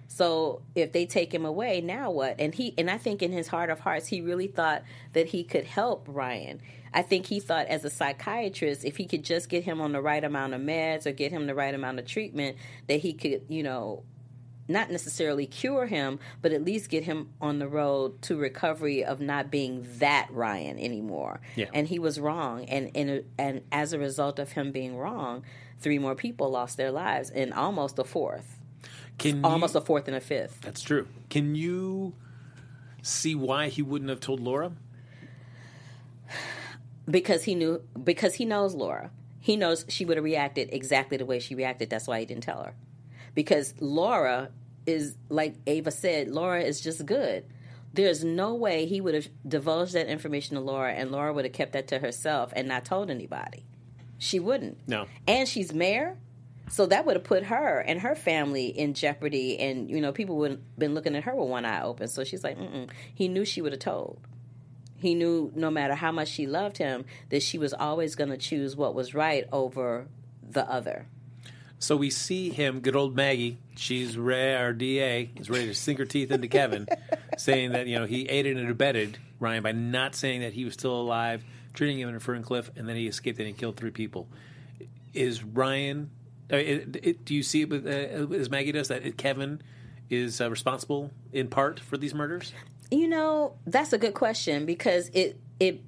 So 0.09 0.63
if 0.75 0.93
they 0.93 1.07
take 1.07 1.33
him 1.33 1.45
away, 1.45 1.81
now 1.81 2.11
what? 2.11 2.37
And 2.39 2.55
he 2.55 2.75
and 2.79 2.91
I 2.91 2.99
think 2.99 3.23
in 3.23 3.33
his 3.33 3.49
heart 3.49 3.71
of 3.71 3.81
hearts, 3.81 4.07
he 4.07 4.21
really 4.21 4.47
thought 4.47 4.83
that 5.13 5.27
he 5.27 5.45
could 5.45 5.65
help 5.65 6.07
Ryan. 6.09 6.61
I 6.93 7.03
think 7.03 7.27
he 7.27 7.41
thought 7.41 7.67
as 7.67 7.85
a 7.85 7.91
psychiatrist, 7.91 8.85
if 8.85 8.97
he 8.97 9.07
could 9.07 9.25
just 9.25 9.49
get 9.49 9.65
him 9.65 9.81
on 9.81 9.93
the 9.93 10.01
right 10.01 10.23
amount 10.23 10.55
of 10.55 10.61
meds 10.61 11.07
or 11.07 11.13
get 11.13 11.33
him 11.33 11.47
the 11.47 11.55
right 11.55 11.75
amount 11.75 11.99
of 11.99 12.07
treatment, 12.07 12.57
that 12.87 13.01
he 13.01 13.13
could, 13.13 13.43
you 13.49 13.65
know, 13.65 14.05
not 14.69 14.91
necessarily 14.91 15.47
cure 15.47 15.87
him, 15.87 16.19
but 16.41 16.53
at 16.53 16.65
least 16.65 16.89
get 16.89 17.05
him 17.05 17.31
on 17.41 17.59
the 17.59 17.69
road 17.69 18.23
to 18.23 18.37
recovery 18.37 19.05
of 19.05 19.21
not 19.21 19.51
being 19.51 19.87
that 19.99 20.29
Ryan 20.31 20.79
anymore. 20.79 21.41
Yeah. 21.57 21.67
And 21.75 21.89
he 21.89 21.99
was 21.99 22.21
wrong, 22.21 22.65
and 22.67 22.91
and 22.95 23.25
and 23.39 23.63
as 23.73 23.93
a 23.93 23.99
result 23.99 24.39
of 24.39 24.53
him 24.53 24.73
being 24.73 24.97
wrong, 24.97 25.45
three 25.81 25.99
more 25.99 26.15
people 26.15 26.51
lost 26.51 26.77
their 26.77 26.91
lives, 26.91 27.31
and 27.31 27.53
almost 27.53 27.99
a 27.99 28.05
fourth, 28.05 28.54
can 29.19 29.37
you- 29.39 29.45
almost 29.45 29.75
a 29.75 29.81
fourth 29.81 30.09
and 30.09 30.17
a 30.17 30.21
fifth. 30.21 30.61
That's 30.63 30.83
true. 30.83 31.07
Can 31.31 31.55
you 31.55 32.15
see 33.03 33.35
why 33.35 33.69
he 33.69 33.83
wouldn't 33.83 34.11
have 34.11 34.21
told 34.21 34.41
Laura? 34.41 34.73
because 37.11 37.45
he 37.45 37.55
knew 37.55 37.83
because 38.03 38.35
he 38.35 38.45
knows 38.45 38.75
Laura. 38.75 39.11
He 39.41 39.57
knows 39.57 39.85
she 39.89 40.05
would 40.07 40.17
have 40.17 40.25
reacted 40.25 40.71
exactly 40.73 41.19
the 41.19 41.27
way 41.27 41.39
she 41.39 41.55
reacted. 41.55 41.91
That's 41.91 42.07
why 42.07 42.21
he 42.21 42.27
didn't 42.27 42.45
tell 42.45 42.63
her. 42.63 42.75
Because 43.35 43.75
Laura 43.79 44.51
is 44.87 45.17
like 45.29 45.57
Ava 45.67 45.91
said, 45.91 46.29
Laura 46.29 46.63
is 46.63 46.81
just 46.81 47.05
good. 47.05 47.45
There's 47.93 48.25
no 48.25 48.55
way 48.55 48.87
he 48.87 49.01
would 49.01 49.15
have 49.15 49.29
divulged 49.47 49.93
that 49.93 50.09
information 50.09 50.57
to 50.57 50.61
Laura 50.61 50.93
and 50.93 51.13
Laura 51.13 51.33
would 51.33 51.45
have 51.45 51.53
kept 51.53 51.73
that 51.75 51.89
to 51.89 51.99
herself 51.99 52.53
and 52.57 52.67
not 52.67 52.85
told 52.85 53.11
anybody. 53.11 53.65
She 54.19 54.41
wouldn't. 54.41 54.79
No. 54.89 55.07
And 55.29 55.49
she's 55.49 55.73
mayor. 55.73 56.17
So 56.71 56.87
that 56.87 57.05
would 57.07 57.17
have 57.17 57.25
put 57.25 57.45
her 57.45 57.79
and 57.81 58.01
her 58.01 58.15
family 58.15 58.67
in 58.67 58.95
jeopardy, 58.95 59.59
and 59.59 59.91
you 59.91 60.01
know 60.01 60.13
people 60.13 60.37
would 60.39 60.53
have 60.53 60.79
been 60.79 60.95
looking 60.95 61.15
at 61.15 61.25
her 61.25 61.35
with 61.35 61.49
one 61.49 61.65
eye 61.65 61.83
open. 61.83 62.09
So 62.09 62.25
she's 62.25 62.43
like, 62.43 62.59
Mm-mm. 62.59 62.89
he 63.15 63.29
knew 63.29 63.45
she 63.45 63.61
would 63.61 63.73
have 63.73 63.81
told 63.81 64.19
he 65.05 65.15
knew 65.15 65.53
no 65.55 65.71
matter 65.71 65.95
how 65.95 66.11
much 66.11 66.29
she 66.29 66.47
loved 66.47 66.79
him 66.79 67.05
that 67.29 67.43
she 67.43 67.59
was 67.59 67.75
always 67.75 68.15
going 68.15 68.31
to 68.31 68.39
choose 68.39 68.75
what 68.75 68.95
was 68.95 69.13
right 69.13 69.47
over 69.53 70.07
the 70.43 70.67
other 70.71 71.07
So 71.79 71.95
we 71.95 72.09
see 72.09 72.49
him, 72.49 72.81
good 72.81 72.97
old 72.97 73.15
Maggie. 73.15 73.59
She's 73.77 74.17
re- 74.17 74.55
our 74.55 74.73
DA 74.73 75.31
is 75.37 75.51
ready 75.51 75.67
to 75.67 75.75
sink 75.75 75.99
her 75.99 76.07
teeth 76.07 76.31
into 76.31 76.49
Kevin, 76.49 76.87
saying 77.37 77.73
that 77.73 77.87
you 77.87 77.99
know 77.99 78.07
he 78.07 78.27
aided 78.31 78.57
and 78.57 78.71
abetted 78.71 79.19
Ryan 79.41 79.63
by 79.63 79.73
not 79.73 80.15
saying 80.15 80.41
that 80.41 80.55
he 80.55 80.65
was 80.65 80.73
still 80.73 80.99
alive, 80.99 81.45
treating 81.75 81.99
him 81.99 82.09
in 82.09 82.15
a 82.15 82.21
Ferncliff, 82.21 82.71
and 82.77 82.89
then 82.89 82.97
he 82.97 83.07
escaped 83.07 83.39
and 83.39 83.47
he 83.47 83.53
killed 83.53 83.77
three 83.77 83.91
people. 83.91 84.27
Is 85.13 85.45
Ryan? 85.45 86.11
It, 86.51 87.01
it, 87.03 87.25
do 87.25 87.35
you 87.35 87.43
see 87.43 87.63
it 87.63 87.71
with, 87.71 87.87
uh, 87.87 88.35
as 88.35 88.51
Maggie 88.51 88.73
does 88.73 88.89
that 88.89 89.17
Kevin 89.17 89.63
is 90.11 90.41
uh, 90.41 90.51
responsible 90.51 91.11
in 91.33 91.49
part 91.49 91.81
for 91.81 91.97
these 91.97 92.15
murders? 92.15 92.53
you 92.91 93.09
know 93.09 93.57
that's 93.67 93.95
a 93.95 93.99
good 93.99 94.13
question 94.13 94.67
because 94.67 95.09
it 95.15 95.41
it 95.59 95.81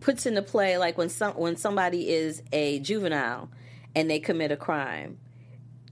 puts 0.00 0.26
into 0.26 0.42
play 0.42 0.76
like 0.76 0.98
when 0.98 1.08
some 1.08 1.32
when 1.34 1.56
somebody 1.56 2.10
is 2.10 2.42
a 2.52 2.80
juvenile 2.80 3.48
and 3.94 4.10
they 4.10 4.18
commit 4.18 4.50
a 4.50 4.56
crime 4.56 5.16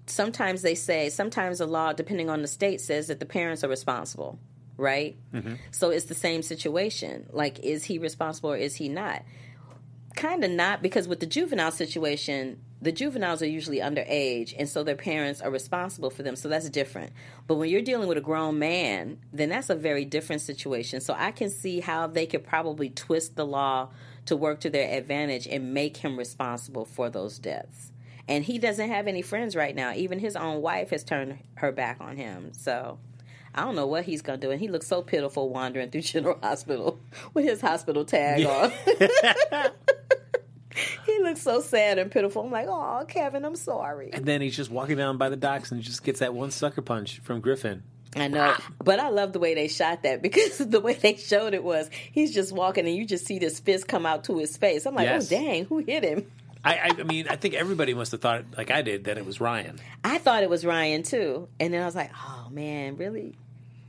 sometimes 0.07 0.63
they 0.63 0.75
say 0.75 1.09
sometimes 1.09 1.59
the 1.59 1.67
law 1.67 1.93
depending 1.93 2.29
on 2.29 2.43
the 2.43 2.49
state 2.49 2.81
says 2.81 3.07
that 3.07 3.21
the 3.21 3.25
parents 3.25 3.63
are 3.63 3.69
responsible 3.69 4.39
right? 4.77 5.17
So 5.71 5.91
it's 5.91 6.07
the 6.07 6.15
same 6.15 6.43
situation. 6.43 7.27
Like 7.31 7.61
is 7.61 7.85
he 7.85 7.99
responsible 7.99 8.53
or 8.53 8.57
is 8.57 8.77
he 8.77 8.89
not? 8.89 9.23
Kind 10.17 10.45
of 10.45 10.51
not 10.51 10.83
because 10.83 11.09
with 11.09 11.21
the 11.21 11.27
juvenile 11.27 11.71
situation 11.71 12.61
the 12.83 12.93
juveniles 12.93 13.41
are 13.41 13.47
usually 13.47 13.79
underage 13.79 14.55
and 14.59 14.69
so 14.69 14.83
their 14.83 14.97
parents 14.97 15.41
are 15.41 15.51
responsible 15.51 16.11
for 16.11 16.23
them 16.23 16.37
so 16.37 16.49
that's 16.49 16.69
different. 16.69 17.13
But 17.47 17.55
when 17.55 17.71
you're 17.71 17.81
dealing 17.81 18.09
with 18.09 18.19
a 18.19 18.23
grown 18.23 18.59
man 18.59 19.19
then 19.33 19.49
that's 19.49 19.71
a 19.71 19.75
very 19.75 20.05
different 20.05 20.43
situation. 20.43 21.01
So 21.01 21.15
i 21.17 21.31
can 21.31 21.49
see 21.49 21.81
how 21.81 22.07
they 22.07 22.27
could 22.27 22.45
probably 22.45 22.91
twist 22.91 23.37
the 23.37 23.47
law 23.47 23.89
to 24.27 24.37
work 24.37 24.61
to 24.61 24.71
their 24.71 24.97
advantage 24.97 25.47
and 25.47 25.73
make 25.73 25.99
him 25.99 26.19
responsible 26.19 26.85
for 26.85 27.09
those 27.09 27.39
deaths. 27.39 27.93
And 28.29 28.45
he 28.45 28.59
doesn't 28.59 28.89
have 28.89 29.09
any 29.09 29.23
friends 29.23 29.57
right 29.57 29.75
now. 29.75 29.95
Even 29.95 30.19
his 30.19 30.37
own 30.37 30.63
wife 30.63 30.91
has 30.91 31.05
turned 31.05 31.39
her 31.55 31.73
back 31.73 31.99
on 32.01 32.17
him. 32.17 32.53
So 32.53 32.99
I 33.55 33.63
don't 33.63 33.75
know 33.77 33.87
what 33.87 34.05
he's 34.05 34.23
gonna 34.23 34.39
do, 34.39 34.51
and 34.51 34.61
he 34.61 34.69
looks 34.69 34.87
so 34.87 35.03
pitiful 35.03 35.51
wandering 35.51 35.91
through 35.91 36.01
General 36.03 36.39
Hospital 36.43 37.01
with 37.35 37.45
his 37.45 37.61
hospital 37.61 38.05
tag 38.05 38.47
on. 38.47 38.73
he 41.07 41.19
looks 41.21 41.41
so 41.43 41.61
sad 41.61 41.99
and 41.99 42.11
pitiful. 42.11 42.45
I'm 42.45 42.51
like, 42.51 42.67
oh, 42.69 43.05
Kevin, 43.09 43.45
I'm 43.45 43.57
sorry. 43.57 44.11
And 44.13 44.25
then 44.27 44.41
he's 44.41 44.57
just 44.57 44.71
walking 44.71 44.97
down 44.97 45.19
by 45.19 45.29
the 45.29 45.37
docks 45.37 45.71
and 45.71 45.81
he 45.81 45.87
just 45.87 46.05
gets 46.05 46.21
that 46.21 46.35
one 46.35 46.51
sucker 46.51 46.83
punch 46.83 47.21
from 47.21 47.41
Griffin. 47.41 47.83
I 48.15 48.29
know, 48.29 48.55
but 48.85 49.01
I 49.01 49.09
love 49.09 49.33
the 49.33 49.39
way 49.39 49.55
they 49.55 49.69
shot 49.69 50.03
that 50.03 50.21
because 50.23 50.59
the 50.59 50.81
way 50.81 50.93
they 50.95 51.17
showed 51.17 51.55
it 51.55 51.65
was 51.65 51.89
he's 52.13 52.35
just 52.35 52.53
walking 52.53 52.87
and 52.87 52.95
you 52.95 53.07
just 53.07 53.25
see 53.27 53.39
this 53.39 53.59
fist 53.59 53.89
come 53.89 54.05
out 54.05 54.25
to 54.25 54.37
his 54.39 54.57
face. 54.57 54.85
I'm 54.87 54.95
like, 54.95 55.09
oh, 55.09 55.13
Yes. 55.15 55.33
oh 55.33 55.37
dang, 55.37 55.65
who 55.65 55.79
hit 55.79 56.05
him? 56.05 56.31
I, 56.65 56.75
I, 56.75 56.91
I 57.01 57.03
mean, 57.05 57.27
I 57.29 57.37
think 57.37 57.55
everybody 57.55 57.93
must 57.95 58.13
have 58.13 58.21
thought, 58.21 58.45
like 58.57 58.71
I 58.71 58.83
did, 58.83 59.05
that 59.05 59.19
it 59.19 59.27
was 59.27 59.41
Ryan. 59.41 59.81
I 60.05 60.19
thought 60.19 60.43
it 60.43 60.51
was 60.51 60.65
Ryan 60.65 61.03
too, 61.03 61.49
and 61.59 61.73
then 61.75 61.83
I 61.83 61.87
was 61.87 61.97
like, 61.97 62.11
oh 62.15 62.49
man, 62.51 62.97
really? 62.97 63.35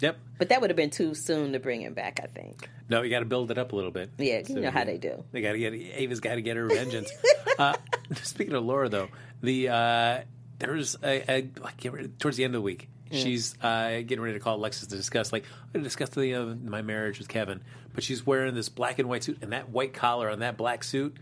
Yep. 0.04 0.18
But 0.38 0.50
that 0.50 0.60
would 0.60 0.70
have 0.70 0.78
been 0.78 0.90
too 0.90 1.16
soon 1.16 1.54
to 1.54 1.60
bring 1.60 1.82
him 1.82 1.94
back. 1.94 2.20
I 2.22 2.28
think. 2.28 2.70
No, 2.90 3.02
you 3.02 3.10
got 3.10 3.20
to 3.20 3.26
build 3.26 3.52
it 3.52 3.58
up 3.58 3.72
a 3.72 3.76
little 3.76 3.90
bit. 3.92 4.12
Yeah, 4.18 4.42
you 4.46 4.60
know 4.60 4.70
how 4.70 4.84
they 4.84 4.98
do. 4.98 5.24
They 5.32 5.42
got 5.42 5.54
to 5.54 5.60
get 5.60 5.74
Ava's 5.74 6.20
got 6.20 6.36
to 6.36 6.42
get 6.42 6.58
her 6.58 6.68
vengeance. 6.68 7.10
uh, 7.58 7.76
speaking 8.22 8.54
of 8.54 8.66
Laura, 8.66 8.90
though, 8.90 9.08
the 9.42 9.70
uh, 9.70 10.22
there's 10.60 10.98
a, 11.02 11.32
a 11.32 11.50
like, 11.62 12.20
towards 12.20 12.36
the 12.36 12.44
end 12.44 12.54
of 12.54 12.60
the 12.60 12.66
week. 12.66 12.90
She's 13.12 13.56
uh, 13.62 14.02
getting 14.06 14.22
ready 14.22 14.34
to 14.34 14.40
call 14.40 14.56
Alexis 14.56 14.88
to 14.88 14.96
discuss, 14.96 15.32
like, 15.32 15.44
I'm 15.44 15.74
going 15.74 15.84
to 15.84 15.88
discuss 15.88 16.10
the, 16.10 16.34
uh, 16.34 16.46
my 16.46 16.82
marriage 16.82 17.20
with 17.20 17.28
Kevin. 17.28 17.62
But 17.94 18.04
she's 18.04 18.26
wearing 18.26 18.56
this 18.56 18.70
black 18.70 18.98
and 18.98 19.08
white 19.08 19.24
suit, 19.24 19.38
and 19.44 19.54
that 19.54 19.70
white 19.70 19.94
collar 19.94 20.32
on 20.32 20.40
that 20.40 20.58
black 20.58 20.84
suit. 20.84 21.16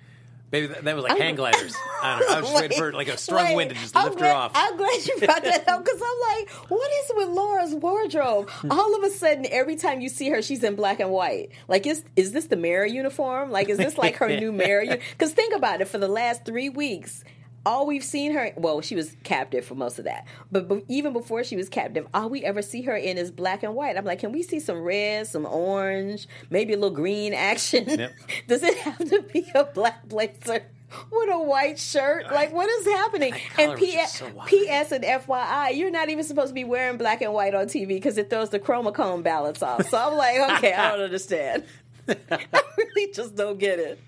Maybe 0.52 0.68
that, 0.68 0.84
that 0.84 0.96
was 0.96 1.04
like 1.04 1.18
hang 1.18 1.36
gliders. 1.36 1.76
I 2.04 2.20
don't 2.20 2.30
know. 2.30 2.36
I 2.36 2.40
was 2.42 2.50
just 2.50 2.62
waiting 2.62 2.78
for 2.78 2.92
like 2.92 3.08
a 3.08 3.18
strong 3.18 3.46
Wait, 3.46 3.56
wind 3.56 3.70
to 3.70 3.76
just 3.76 3.96
I'm 3.96 4.06
lift 4.06 4.18
glad, 4.18 4.30
her 4.30 4.36
off. 4.36 4.52
I'm 4.54 4.76
glad 4.76 5.06
you 5.06 5.18
brought 5.20 5.44
that 5.44 5.68
up 5.68 5.84
because 5.86 6.02
I'm 6.02 6.38
like, 6.38 6.50
what 6.70 6.92
is 6.92 7.12
with 7.16 7.30
Laura's 7.30 7.74
wardrobe? 7.76 8.50
All 8.70 8.96
of 8.96 9.04
a 9.04 9.10
sudden, 9.10 9.46
every 9.50 9.76
time 9.76 10.02
you 10.02 10.10
see 10.10 10.30
her, 10.30 10.42
she's 10.42 10.64
in 10.64 10.76
black 10.76 11.00
and 11.00 11.12
white. 11.12 11.52
Like, 11.68 11.88
is 11.88 12.04
is 12.16 12.34
this 12.34 12.48
the 12.48 12.58
mayor 12.58 12.86
uniform? 12.86 13.52
Like, 13.52 13.70
is 13.70 13.78
this 13.78 13.98
like 13.98 14.18
her 14.18 14.28
new 14.28 14.52
mayor? 14.52 14.98
Because 15.12 15.34
think 15.34 15.56
about 15.56 15.82
it. 15.82 15.88
For 15.88 15.98
the 15.98 16.08
last 16.08 16.46
three 16.46 16.70
weeks, 16.70 17.24
all 17.66 17.86
we've 17.86 18.04
seen 18.04 18.34
her. 18.34 18.52
Well, 18.56 18.82
she 18.82 18.96
was 18.96 19.16
captive 19.24 19.66
for 19.66 19.76
most 19.76 20.00
of 20.00 20.06
that, 20.06 20.26
but, 20.52 20.68
but 20.68 20.84
even 20.88 21.14
before 21.14 21.44
she 21.44 21.56
was 21.56 21.70
captive, 21.70 22.08
all 22.14 22.30
we 22.30 22.44
ever 22.44 22.62
see 22.62 22.82
her 22.84 22.96
in 22.96 23.18
is 23.18 23.32
black 23.32 23.64
and 23.64 23.76
white. 23.76 23.98
I'm 23.98 24.06
like, 24.06 24.20
can 24.20 24.32
we 24.32 24.44
see 24.44 24.60
some 24.60 24.82
red, 24.82 25.28
some 25.28 25.46
orange, 25.46 26.28
maybe 26.50 26.74
a 26.74 26.78
little 26.78 26.96
green 26.96 27.34
action? 27.34 27.86
Yep. 27.88 28.12
Does 28.48 28.64
it 28.64 28.78
have 28.80 28.98
to 29.10 29.22
be 29.22 29.46
a 29.56 29.64
black 29.66 30.08
blazer? 30.08 30.64
With 31.10 31.30
a 31.30 31.40
white 31.40 31.80
shirt, 31.80 32.30
like 32.34 32.52
what 32.52 32.68
is 32.68 32.86
happening? 32.86 33.34
And 33.58 33.72
was 33.72 33.80
P- 33.80 33.94
just 33.94 34.18
so. 34.18 34.30
P.S. 34.46 34.92
and 34.92 35.06
FYI, 35.06 35.78
you're 35.78 35.90
not 35.90 36.10
even 36.10 36.26
supposed 36.26 36.50
to 36.50 36.54
be 36.54 36.66
wearing 36.66 36.98
black 36.98 37.22
and 37.22 37.32
white 37.32 37.56
on 37.56 37.68
TV 37.68 37.88
because 37.88 38.18
it 38.18 38.30
throws 38.30 38.50
the 38.50 38.60
chromacone 38.60 39.24
balance 39.24 39.64
off. 39.64 39.88
So 39.88 39.98
I'm 39.98 40.18
like, 40.18 40.58
okay, 40.58 40.74
I 40.74 40.92
don't 40.92 41.00
understand. 41.06 41.64
I 42.10 42.62
really 42.78 43.14
just 43.14 43.36
don't 43.36 43.58
get 43.58 43.80
it. 43.80 44.02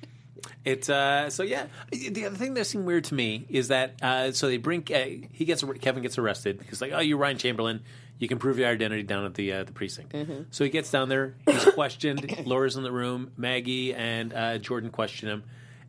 It's 0.66 0.90
uh, 0.90 1.30
so 1.30 1.44
yeah. 1.44 1.66
The 1.92 2.26
other 2.26 2.36
thing 2.38 2.54
that 2.54 2.66
seemed 2.66 2.86
weird 2.86 3.04
to 3.06 3.14
me 3.16 3.46
is 3.50 3.68
that 3.68 3.96
uh, 4.02 4.32
so 4.32 4.48
they 4.48 4.58
bring 4.58 4.84
uh, 4.94 5.28
he 5.32 5.46
gets 5.46 5.64
Kevin 5.82 6.02
gets 6.04 6.18
arrested 6.18 6.58
because 6.58 6.80
like 6.82 6.92
oh 6.94 7.00
you're 7.00 7.18
Ryan 7.18 7.38
Chamberlain 7.38 7.82
you 8.20 8.28
can 8.30 8.38
prove 8.40 8.58
your 8.60 8.70
identity 8.70 9.04
down 9.04 9.26
at 9.26 9.34
the 9.34 9.52
uh, 9.52 9.64
the 9.66 9.74
precinct. 9.74 10.16
So 10.52 10.64
he 10.64 10.70
gets 10.70 10.90
down 10.92 11.10
there. 11.10 11.36
He's 11.50 11.66
questioned. 11.66 12.44
Laura's 12.46 12.78
in 12.78 12.84
the 12.84 12.92
room. 12.92 13.32
Maggie 13.36 13.94
and 13.94 14.34
uh, 14.34 14.58
Jordan 14.60 14.92
question 14.92 15.28
him, 15.28 15.44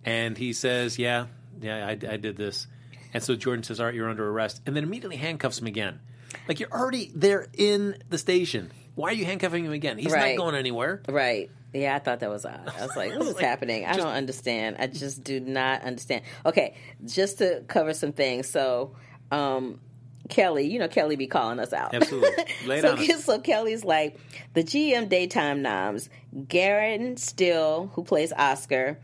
and 0.04 0.37
he 0.37 0.52
says 0.52 0.98
yeah 0.98 1.26
yeah 1.60 1.87
I, 1.87 1.90
I 1.90 2.16
did 2.16 2.37
this. 2.37 2.66
And 3.12 3.22
so 3.22 3.37
Jordan 3.37 3.62
says 3.62 3.78
all 3.78 3.87
right 3.87 3.94
you're 3.94 4.08
under 4.08 4.28
arrest, 4.28 4.60
and 4.66 4.74
then 4.74 4.82
immediately 4.82 5.16
handcuffs 5.16 5.60
him 5.60 5.68
again. 5.68 6.00
Like 6.48 6.58
you're 6.58 6.72
already 6.72 7.12
there 7.14 7.46
in 7.56 7.96
the 8.08 8.18
station. 8.18 8.72
Why 8.96 9.10
are 9.10 9.14
you 9.14 9.24
handcuffing 9.24 9.64
him 9.64 9.72
again? 9.72 9.98
He's 9.98 10.12
Right. 10.12 10.37
not 10.37 10.42
going 10.42 10.54
anywhere. 10.56 11.02
Right. 11.08 11.50
Yeah, 11.74 11.96
I 11.96 11.98
thought 11.98 12.20
that 12.20 12.30
was 12.30 12.46
odd. 12.46 12.72
I 12.78 12.87
was 12.87 12.96
like, 12.96 13.12
what 13.18 13.26
is 13.26 13.38
happening? 13.38 13.84
I 13.84 13.96
don't 13.96 14.06
understand. 14.06 14.76
I 14.78 14.87
just 14.87 15.24
do 15.24 15.40
not 15.40 15.82
understand. 15.82 16.22
Okay, 16.46 16.76
just 17.04 17.38
to 17.38 17.64
cover 17.66 17.92
some 17.92 18.12
things. 18.12 18.48
So, 18.48 18.94
um, 19.32 19.80
Kelly, 20.28 20.70
you 20.70 20.78
know, 20.78 20.88
Kelly 20.88 21.16
be 21.16 21.26
calling 21.26 21.58
us 21.58 21.72
out. 21.72 21.92
Absolutely. 21.92 22.44
So, 22.80 22.96
so 23.18 23.40
Kelly's 23.40 23.84
like, 23.84 24.18
the 24.54 24.62
GM 24.62 25.08
daytime 25.08 25.60
noms, 25.60 26.08
Garren 26.34 27.18
Stitt, 27.18 27.90
who 27.92 28.04
plays 28.04 28.32
Oscar, 28.32 28.98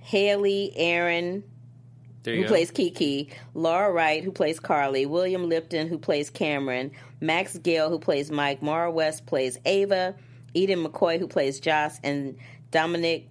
Hayley, 0.00 0.72
Erin, 0.74 1.44
who 2.24 2.42
go. 2.42 2.48
plays 2.48 2.70
Kiki, 2.70 3.30
Laura 3.52 3.92
Wright, 3.92 4.24
who 4.24 4.32
plays 4.32 4.58
Carly, 4.58 5.06
William 5.06 5.48
Lipton, 5.48 5.88
who 5.88 5.98
plays 5.98 6.28
Cameron, 6.30 6.90
Max 7.20 7.56
Gail, 7.58 7.88
who 7.88 7.98
plays 7.98 8.30
Mike, 8.30 8.62
Maura 8.62 8.90
West 8.90 9.26
plays 9.26 9.58
Ava, 9.64 10.16
Eden 10.54 10.84
McCoy, 10.84 11.18
who 11.18 11.28
plays 11.28 11.60
Joss, 11.60 12.00
and 12.02 12.36
Dominic, 12.70 13.28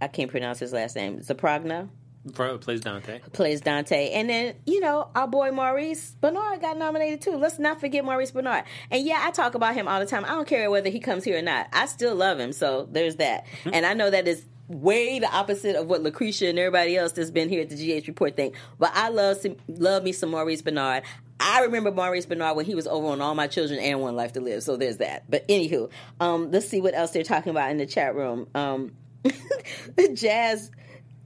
I 0.00 0.08
can't 0.08 0.30
pronounce 0.30 0.58
his 0.58 0.72
last 0.72 0.96
name, 0.96 1.20
Zamprogna, 1.20 1.88
plays 2.32 2.80
Dante. 2.80 3.20
plays 3.32 3.60
Dante. 3.60 4.10
And 4.10 4.30
then, 4.30 4.54
you 4.66 4.80
know, 4.80 5.10
our 5.14 5.28
boy 5.28 5.50
Maurice 5.50 6.16
Benard 6.22 6.60
got 6.60 6.78
nominated 6.78 7.20
too. 7.20 7.36
Let's 7.36 7.58
not 7.58 7.80
forget 7.80 8.04
Maurice 8.04 8.32
Benard. 8.32 8.64
And 8.90 9.04
yeah, 9.04 9.20
I 9.22 9.30
talk 9.30 9.54
about 9.54 9.74
him 9.74 9.88
all 9.88 10.00
the 10.00 10.06
time. 10.06 10.24
I 10.24 10.28
don't 10.28 10.48
care 10.48 10.70
whether 10.70 10.88
he 10.88 11.00
comes 11.00 11.24
here 11.24 11.38
or 11.38 11.42
not. 11.42 11.68
I 11.72 11.86
still 11.86 12.14
love 12.14 12.38
him. 12.38 12.52
So 12.52 12.88
there's 12.90 13.16
that. 13.16 13.44
Mm-hmm. 13.44 13.70
and 13.74 13.86
I 13.86 13.94
know 13.94 14.10
that 14.10 14.26
is 14.26 14.46
way 14.68 15.18
the 15.18 15.30
opposite 15.30 15.76
of 15.76 15.86
what 15.88 16.02
Lucretia 16.02 16.48
and 16.48 16.58
everybody 16.58 16.96
else 16.96 17.12
that's 17.12 17.30
been 17.30 17.50
here 17.50 17.60
at 17.60 17.68
the 17.68 17.76
GH 17.76 18.08
Report 18.08 18.34
think. 18.34 18.54
But 18.78 18.92
I 18.94 19.10
love 19.10 19.36
some, 19.36 19.56
love 19.68 20.02
me 20.02 20.12
some 20.12 20.30
Maurice 20.30 20.62
Benard. 20.62 21.02
I 21.46 21.60
remember 21.64 21.92
Maurice 21.92 22.24
Benard 22.24 22.56
when 22.56 22.64
he 22.64 22.74
was 22.74 22.86
over 22.86 23.08
on 23.08 23.20
All 23.20 23.34
My 23.34 23.46
Children 23.46 23.78
and 23.78 24.00
One 24.00 24.16
Life 24.16 24.32
to 24.32 24.40
Live. 24.40 24.62
So 24.62 24.78
there's 24.78 24.96
that. 24.96 25.30
But 25.30 25.46
anywho, 25.46 25.90
um, 26.18 26.50
let's 26.50 26.66
see 26.66 26.80
what 26.80 26.94
else 26.94 27.10
they're 27.10 27.22
talking 27.22 27.50
about 27.50 27.70
in 27.70 27.76
the 27.76 27.84
chat 27.84 28.14
room. 28.14 28.48
Um, 28.54 28.92
Jazz 30.14 30.70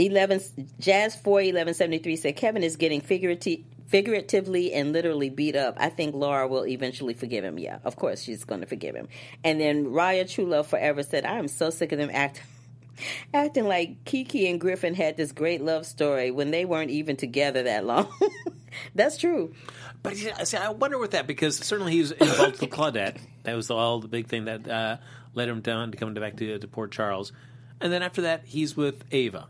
eleven 0.01 0.41
Jazz 0.81 1.15
four 1.15 1.41
eleven 1.41 1.73
seventy 1.73 1.99
three 1.99 2.17
said 2.17 2.35
Kevin 2.35 2.65
is 2.65 2.75
getting 2.75 3.01
figurative 3.01 3.61
figuratively 3.87 4.73
and 4.73 4.93
literally 4.93 5.31
beat 5.31 5.55
up. 5.55 5.77
I 5.79 5.89
think 5.89 6.17
Laura 6.17 6.49
will 6.49 6.67
eventually 6.67 7.15
forgive 7.15 7.45
him. 7.45 7.57
Yeah, 7.57 7.79
of 7.85 7.95
course 7.95 8.21
she's 8.21 8.45
going 8.45 8.61
to 8.61 8.67
forgive 8.67 8.97
him. 8.97 9.09
And 9.45 9.61
then 9.61 9.87
Raya 9.87 10.29
True 10.29 10.47
Love 10.47 10.67
Forever 10.67 11.05
said, 11.05 11.25
I 11.25 11.39
am 11.39 11.47
so 11.47 11.71
sick 11.71 11.93
of 11.93 11.99
them 11.99 12.11
acting 12.13 12.45
acting 13.35 13.67
like 13.69 14.05
Kiki 14.05 14.49
and 14.51 14.61
Griffin 14.61 14.95
had 14.95 15.17
this 15.17 15.31
great 15.31 15.63
love 15.63 15.87
story 15.87 16.33
when 16.33 16.51
they 16.51 16.65
weren't 16.65 16.91
even 16.91 17.17
together 17.17 17.63
that 17.63 17.87
long. 17.87 18.13
That's 18.95 19.17
true. 19.19 19.55
But 20.03 20.17
see, 20.17 20.57
I 20.57 20.71
wonder 20.71 20.99
with 20.99 21.13
that 21.13 21.27
because 21.27 21.57
certainly 21.57 21.93
he's 21.93 22.11
involved 22.13 22.61
with 22.61 22.71
Claudette. 22.71 23.19
That 23.45 23.55
was 23.55 23.71
all 23.71 24.01
the 24.01 24.09
big 24.09 24.27
thing 24.27 24.45
that 24.47 24.69
uh, 24.69 24.97
led 25.35 25.49
him 25.49 25.61
down 25.61 25.91
to 25.93 25.97
come 25.97 26.15
back 26.15 26.37
to, 26.37 26.59
to 26.59 26.69
Port 26.69 26.93
Charles, 26.93 27.33
and 27.81 27.93
then 27.93 28.03
after 28.03 28.23
that 28.23 28.43
he's 28.45 28.77
with 28.77 29.05
Ava, 29.13 29.49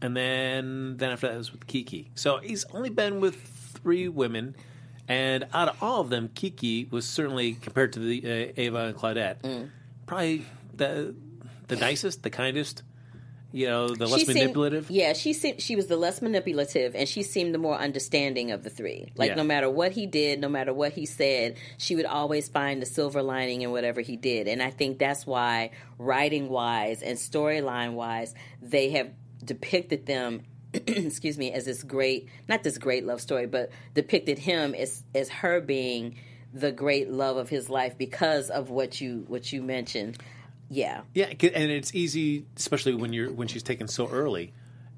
and 0.00 0.16
then 0.16 0.96
then 0.96 1.10
after 1.10 1.28
that 1.28 1.36
was 1.38 1.52
with 1.52 1.66
Kiki. 1.66 2.10
So 2.14 2.38
he's 2.38 2.64
only 2.72 2.90
been 2.90 3.20
with 3.20 3.36
three 3.36 4.08
women, 4.08 4.56
and 5.08 5.46
out 5.54 5.68
of 5.68 5.82
all 5.82 6.00
of 6.00 6.10
them, 6.10 6.30
Kiki 6.34 6.88
was 6.90 7.06
certainly 7.06 7.54
compared 7.54 7.92
to 7.94 8.00
the 8.00 8.22
uh, 8.24 8.52
Ava 8.56 8.78
and 8.86 8.96
Claudette, 8.96 9.68
probably 10.06 10.44
the 10.74 11.14
the 11.68 11.76
nicest, 11.76 12.22
the 12.22 12.30
kindest. 12.30 12.82
You 13.56 13.68
know, 13.68 13.88
the 13.88 14.06
less 14.06 14.20
She 14.20 14.26
seemed- 14.26 14.38
manipulative. 14.40 14.90
yeah, 14.90 15.14
she 15.14 15.32
seemed 15.32 15.62
she 15.62 15.76
was 15.76 15.86
the 15.86 15.96
less 15.96 16.20
manipulative, 16.20 16.94
and 16.94 17.08
she 17.08 17.22
seemed 17.22 17.54
the 17.54 17.58
more 17.58 17.78
understanding 17.78 18.50
of 18.50 18.62
the 18.62 18.68
three. 18.68 19.12
Like 19.16 19.30
Yeah. 19.30 19.36
no 19.36 19.44
matter 19.44 19.70
what 19.70 19.92
he 19.92 20.04
did, 20.06 20.40
no 20.40 20.48
matter 20.50 20.74
what 20.74 20.92
he 20.92 21.06
said, 21.06 21.56
she 21.78 21.96
would 21.96 22.04
always 22.04 22.48
find 22.48 22.82
the 22.82 22.86
silver 22.86 23.22
lining 23.22 23.62
in 23.62 23.70
whatever 23.70 24.02
he 24.02 24.16
did. 24.16 24.46
And 24.46 24.62
I 24.62 24.68
think 24.70 24.98
that's 24.98 25.26
why, 25.26 25.70
writing 25.96 26.50
wise 26.50 27.00
and 27.02 27.16
storyline 27.16 27.94
wise, 27.94 28.34
they 28.60 28.90
have 28.90 29.10
depicted 29.42 30.04
them. 30.04 30.42
excuse 30.74 31.38
me, 31.38 31.50
as 31.52 31.64
this 31.64 31.82
great, 31.82 32.28
not 32.50 32.62
this 32.62 32.76
great 32.76 33.06
love 33.06 33.22
story, 33.22 33.46
but 33.46 33.70
depicted 33.94 34.38
him 34.38 34.74
as 34.74 35.02
as 35.14 35.30
her 35.30 35.62
being 35.62 36.16
the 36.52 36.72
great 36.72 37.10
love 37.10 37.38
of 37.38 37.48
his 37.48 37.70
life 37.70 37.96
because 37.96 38.50
of 38.50 38.68
what 38.68 39.00
you 39.00 39.24
what 39.28 39.50
you 39.50 39.62
mentioned. 39.62 40.18
Yeah, 40.68 41.02
Yeah, 41.14 41.26
and 41.26 41.70
it's 41.70 41.94
easy, 41.94 42.44
especially 42.56 42.94
when 42.94 43.12
you're 43.12 43.30
when 43.30 43.48
she's 43.48 43.62
taken 43.62 43.88
so 43.88 44.08
early, 44.08 44.52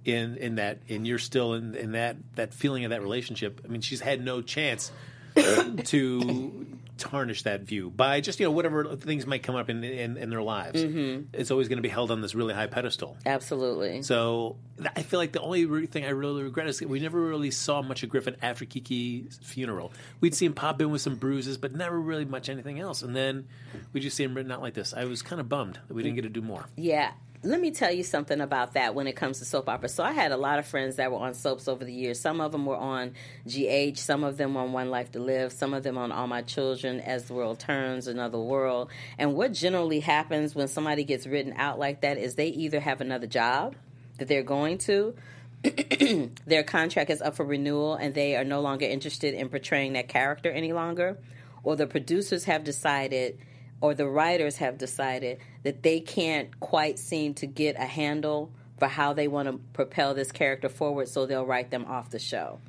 in 0.04 0.36
in 0.36 0.54
that, 0.56 0.78
and 0.88 1.06
you're 1.06 1.18
still 1.18 1.54
in 1.54 1.74
in 1.74 1.92
that 1.92 2.16
that 2.34 2.54
feeling 2.54 2.84
of 2.84 2.90
that 2.90 3.02
relationship. 3.02 3.60
I 3.64 3.68
mean, 3.68 3.80
she's 3.80 4.00
had 4.00 4.24
no 4.24 4.40
chance 4.42 4.90
to 5.36 6.66
tarnish 6.98 7.42
that 7.44 7.62
view 7.62 7.90
by 7.90 8.20
just 8.20 8.40
you 8.40 8.46
know 8.46 8.50
whatever 8.50 8.96
things 8.96 9.26
might 9.26 9.42
come 9.42 9.56
up 9.56 9.70
in 9.70 9.82
in, 9.84 10.16
in 10.16 10.30
their 10.30 10.42
lives. 10.42 10.82
Mm-hmm. 10.82 11.26
It's 11.32 11.50
always 11.50 11.68
going 11.68 11.78
to 11.78 11.82
be 11.82 11.88
held 11.88 12.10
on 12.10 12.20
this 12.20 12.34
really 12.34 12.54
high 12.54 12.66
pedestal. 12.66 13.16
absolutely. 13.24 14.02
So 14.02 14.56
I 14.96 15.02
feel 15.02 15.18
like 15.18 15.32
the 15.32 15.40
only 15.40 15.86
thing 15.86 16.04
I 16.04 16.10
really 16.10 16.42
regret 16.42 16.66
is 16.68 16.78
that 16.80 16.88
we 16.88 17.00
never 17.00 17.20
really 17.20 17.50
saw 17.50 17.82
much 17.82 18.02
of 18.02 18.10
Griffin 18.10 18.36
after 18.42 18.64
Kiki's 18.64 19.38
funeral. 19.42 19.92
We'd 20.20 20.34
see 20.34 20.46
him 20.46 20.54
pop 20.54 20.80
in 20.80 20.90
with 20.90 21.00
some 21.00 21.16
bruises, 21.16 21.56
but 21.58 21.74
never 21.74 21.98
really 21.98 22.24
much 22.24 22.48
anything 22.48 22.78
else. 22.80 23.02
And 23.02 23.14
then 23.14 23.48
we 23.92 24.00
just 24.00 24.16
see 24.16 24.24
him 24.24 24.34
written 24.34 24.52
out 24.52 24.60
like 24.62 24.74
this. 24.74 24.92
I 24.94 25.04
was 25.04 25.22
kind 25.22 25.40
of 25.40 25.48
bummed 25.48 25.78
that 25.88 25.94
we 25.94 26.02
didn't 26.02 26.16
get 26.16 26.22
to 26.22 26.28
do 26.28 26.42
more. 26.42 26.66
Yeah. 26.76 27.12
Let 27.44 27.60
me 27.60 27.70
tell 27.70 27.92
you 27.92 28.02
something 28.02 28.40
about 28.40 28.74
that 28.74 28.96
when 28.96 29.06
it 29.06 29.14
comes 29.14 29.38
to 29.38 29.44
soap 29.44 29.68
opera. 29.68 29.88
So 29.88 30.02
I 30.02 30.10
had 30.10 30.32
a 30.32 30.36
lot 30.36 30.58
of 30.58 30.66
friends 30.66 30.96
that 30.96 31.12
were 31.12 31.18
on 31.18 31.34
soaps 31.34 31.68
over 31.68 31.84
the 31.84 31.92
years. 31.92 32.18
Some 32.18 32.40
of 32.40 32.50
them 32.50 32.66
were 32.66 32.76
on 32.76 33.14
GH, 33.46 33.96
some 33.96 34.24
of 34.24 34.36
them 34.36 34.56
on 34.56 34.72
One 34.72 34.90
Life 34.90 35.12
to 35.12 35.20
Live, 35.20 35.52
some 35.52 35.72
of 35.72 35.84
them 35.84 35.96
on 35.96 36.10
All 36.10 36.26
My 36.26 36.42
Children, 36.42 36.98
As 37.00 37.26
the 37.26 37.34
World 37.34 37.60
Turns, 37.60 38.08
Another 38.08 38.40
World. 38.40 38.90
And 39.18 39.34
what 39.34 39.52
generally 39.52 40.00
happens 40.00 40.56
when 40.56 40.66
somebody 40.66 41.04
gets 41.04 41.28
written 41.28 41.52
out 41.56 41.78
like 41.78 42.00
that 42.00 42.18
is 42.18 42.34
they 42.34 42.48
either 42.48 42.80
have 42.80 43.00
another 43.00 43.28
job 43.28 43.76
that 44.18 44.26
they're 44.26 44.42
going 44.42 44.78
to, 44.78 45.14
their 46.44 46.64
contract 46.64 47.08
is 47.10 47.22
up 47.22 47.36
for 47.36 47.44
renewal 47.44 47.94
and 47.94 48.14
they 48.14 48.34
are 48.34 48.44
no 48.44 48.60
longer 48.60 48.84
interested 48.84 49.34
in 49.34 49.48
portraying 49.48 49.92
that 49.92 50.08
character 50.08 50.50
any 50.50 50.72
longer, 50.72 51.16
or 51.62 51.76
the 51.76 51.86
producers 51.86 52.44
have 52.44 52.64
decided 52.64 53.38
or 53.80 53.94
the 53.94 54.06
writers 54.06 54.56
have 54.56 54.78
decided 54.78 55.38
that 55.62 55.82
they 55.82 56.00
can't 56.00 56.58
quite 56.60 56.98
seem 56.98 57.34
to 57.34 57.46
get 57.46 57.76
a 57.76 57.84
handle 57.84 58.50
for 58.78 58.88
how 58.88 59.12
they 59.12 59.28
want 59.28 59.48
to 59.48 59.58
propel 59.72 60.14
this 60.14 60.32
character 60.32 60.68
forward, 60.68 61.08
so 61.08 61.26
they'll 61.26 61.46
write 61.46 61.70
them 61.70 61.84
off 61.86 62.10
the 62.10 62.18
show. 62.18 62.60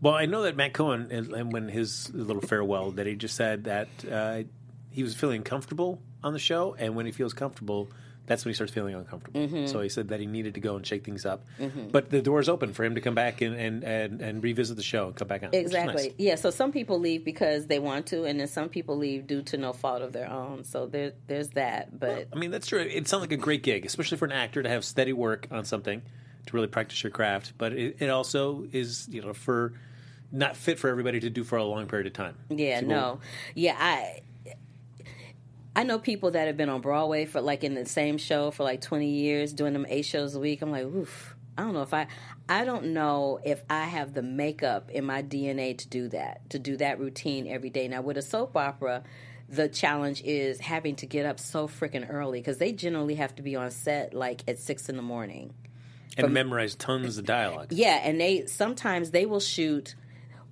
Well, 0.00 0.14
I 0.14 0.26
know 0.26 0.42
that 0.42 0.56
Matt 0.56 0.74
Cohen, 0.74 1.10
and 1.10 1.52
when 1.52 1.68
his 1.68 2.12
little 2.12 2.42
farewell, 2.42 2.90
that 2.92 3.06
he 3.06 3.14
just 3.14 3.34
said 3.34 3.64
that 3.64 3.88
uh, 4.10 4.42
he 4.90 5.02
was 5.02 5.14
feeling 5.14 5.42
comfortable 5.42 6.00
on 6.22 6.34
the 6.34 6.38
show, 6.38 6.76
and 6.78 6.94
when 6.94 7.06
he 7.06 7.12
feels 7.12 7.32
comfortable, 7.32 7.88
that's 8.26 8.44
when 8.44 8.50
he 8.50 8.54
starts 8.54 8.72
feeling 8.72 8.94
uncomfortable. 8.94 9.40
Mm-hmm. 9.40 9.66
So 9.66 9.80
he 9.80 9.88
said 9.88 10.08
that 10.08 10.20
he 10.20 10.26
needed 10.26 10.54
to 10.54 10.60
go 10.60 10.76
and 10.76 10.86
shake 10.86 11.04
things 11.04 11.24
up, 11.24 11.44
but 11.90 12.10
the 12.10 12.20
door 12.20 12.40
is 12.40 12.48
open 12.48 12.72
for 12.72 12.84
him 12.84 12.96
to 12.96 13.00
come 13.00 13.14
back 13.14 13.40
and, 13.40 13.54
and, 13.54 13.84
and, 13.84 14.20
and 14.20 14.42
revisit 14.42 14.76
the 14.76 14.82
show 14.82 15.06
and 15.06 15.16
come 15.16 15.28
back 15.28 15.42
on. 15.42 15.50
Exactly. 15.52 16.08
nice. 16.08 16.12
Yeah. 16.18 16.34
So 16.34 16.50
some 16.50 16.72
people 16.72 16.98
leave 16.98 17.24
because 17.24 17.66
they 17.66 17.78
want 17.78 18.06
to, 18.06 18.24
and 18.24 18.40
then 18.40 18.48
some 18.48 18.68
people 18.68 18.96
leave 18.96 19.26
due 19.26 19.42
to 19.42 19.56
no 19.56 19.72
fault 19.72 20.02
of 20.02 20.12
their 20.12 20.30
own. 20.30 20.64
So 20.64 20.86
there, 20.86 21.12
there's 21.26 21.50
that. 21.50 21.98
But 21.98 22.28
I 22.32 22.36
mean, 22.36 22.50
that's 22.50 22.66
true. 22.66 22.80
It 22.80 23.08
sounds 23.08 23.20
like 23.20 23.32
a 23.32 23.36
great 23.36 23.62
gig, 23.62 23.86
especially 23.86 24.18
for 24.18 24.24
an 24.24 24.32
actor 24.32 24.62
to 24.62 24.68
have 24.68 24.84
steady 24.84 25.12
work 25.12 25.46
on 25.50 25.64
something 25.64 26.02
to 26.46 26.52
really 26.52 26.68
practice 26.68 27.02
your 27.02 27.10
craft. 27.10 27.52
But 27.56 27.72
it, 27.72 27.96
it 28.00 28.10
also 28.10 28.66
is, 28.72 29.08
you 29.10 29.22
know, 29.22 29.32
for 29.32 29.72
not 30.32 30.56
fit 30.56 30.78
for 30.78 30.88
everybody 30.90 31.20
to 31.20 31.30
do 31.30 31.44
for 31.44 31.56
a 31.56 31.64
long 31.64 31.86
period 31.86 32.06
of 32.06 32.12
time. 32.12 32.36
Yeah, 32.48 32.80
no. 32.80 33.20
Yeah, 33.54 33.76
I 33.78 34.20
I 35.76 35.82
know 35.82 35.98
people 35.98 36.30
that 36.30 36.46
have 36.46 36.56
been 36.56 36.70
on 36.70 36.80
Broadway 36.80 37.26
for 37.26 37.42
like 37.42 37.62
in 37.62 37.74
the 37.74 37.84
same 37.84 38.16
show 38.16 38.50
for 38.50 38.64
like 38.64 38.80
20 38.80 39.08
years 39.08 39.52
doing 39.52 39.74
them 39.74 39.84
8 39.86 40.02
shows 40.02 40.34
a 40.34 40.40
week. 40.40 40.62
I'm 40.62 40.70
like, 40.70 40.84
"Oof. 40.84 41.36
I 41.58 41.62
don't 41.62 41.74
know 41.74 41.82
if 41.82 41.94
I 41.94 42.06
I 42.48 42.64
don't 42.64 42.94
know 42.94 43.40
if 43.44 43.62
I 43.68 43.84
have 43.84 44.14
the 44.14 44.22
makeup 44.22 44.90
in 44.90 45.04
my 45.04 45.22
DNA 45.22 45.76
to 45.78 45.88
do 45.88 46.08
that, 46.08 46.48
to 46.50 46.58
do 46.58 46.76
that 46.78 46.98
routine 46.98 47.46
every 47.46 47.70
day. 47.70 47.88
Now 47.88 48.00
with 48.00 48.16
a 48.16 48.22
soap 48.22 48.56
opera, 48.56 49.02
the 49.48 49.68
challenge 49.68 50.22
is 50.24 50.60
having 50.60 50.96
to 50.96 51.06
get 51.06 51.26
up 51.26 51.38
so 51.38 51.68
freaking 51.68 52.06
early 52.08 52.40
because 52.40 52.58
they 52.58 52.72
generally 52.72 53.16
have 53.16 53.34
to 53.36 53.42
be 53.42 53.54
on 53.54 53.70
set 53.70 54.14
like 54.14 54.42
at 54.48 54.58
six 54.58 54.88
in 54.88 54.96
the 54.96 55.02
morning. 55.02 55.54
and 56.16 56.32
memorize 56.32 56.74
tons 56.74 57.18
of 57.18 57.26
dialogue. 57.26 57.68
Yeah, 57.70 58.00
and 58.02 58.18
they 58.18 58.46
sometimes 58.46 59.10
they 59.10 59.26
will 59.26 59.40
shoot. 59.40 59.94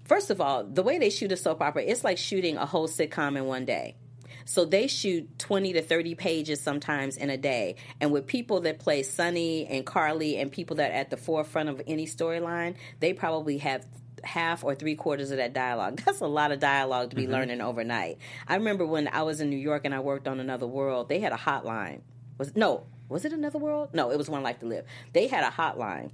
First 0.04 0.28
of 0.30 0.38
all, 0.40 0.64
the 0.64 0.82
way 0.82 0.98
they 0.98 1.08
shoot 1.08 1.32
a 1.32 1.36
soap 1.36 1.62
opera, 1.62 1.82
it's 1.82 2.04
like 2.04 2.18
shooting 2.18 2.58
a 2.58 2.66
whole 2.66 2.88
sitcom 2.88 3.38
in 3.38 3.46
one 3.46 3.64
day. 3.64 3.96
So 4.44 4.64
they 4.64 4.86
shoot 4.86 5.38
20 5.38 5.74
to 5.74 5.82
30 5.82 6.14
pages 6.14 6.60
sometimes 6.60 7.16
in 7.16 7.30
a 7.30 7.36
day. 7.36 7.76
And 8.00 8.10
with 8.10 8.26
people 8.26 8.60
that 8.62 8.78
play 8.78 9.02
Sonny 9.02 9.66
and 9.66 9.84
Carly 9.84 10.36
and 10.36 10.50
people 10.50 10.76
that 10.76 10.90
are 10.90 10.94
at 10.94 11.10
the 11.10 11.16
forefront 11.16 11.68
of 11.68 11.82
any 11.86 12.06
storyline, 12.06 12.76
they 13.00 13.12
probably 13.12 13.58
have 13.58 13.86
half 14.22 14.64
or 14.64 14.74
three 14.74 14.94
quarters 14.94 15.30
of 15.30 15.36
that 15.36 15.52
dialogue. 15.52 16.00
That's 16.04 16.20
a 16.20 16.26
lot 16.26 16.52
of 16.52 16.60
dialogue 16.60 17.10
to 17.10 17.16
be 17.16 17.22
mm-hmm. 17.22 17.32
learning 17.32 17.60
overnight. 17.60 18.18
I 18.48 18.56
remember 18.56 18.86
when 18.86 19.08
I 19.08 19.22
was 19.22 19.40
in 19.40 19.50
New 19.50 19.56
York 19.56 19.82
and 19.84 19.94
I 19.94 20.00
worked 20.00 20.28
on 20.28 20.40
Another 20.40 20.66
World, 20.66 21.08
they 21.08 21.20
had 21.20 21.32
a 21.32 21.36
hotline. 21.36 22.00
Was 22.38 22.56
no, 22.56 22.86
was 23.08 23.24
it 23.24 23.32
Another 23.32 23.58
World? 23.58 23.90
No, 23.92 24.10
it 24.10 24.18
was 24.18 24.28
One 24.28 24.42
Life 24.42 24.60
to 24.60 24.66
Live. 24.66 24.84
They 25.12 25.28
had 25.28 25.44
a 25.44 25.50
hotline 25.50 26.10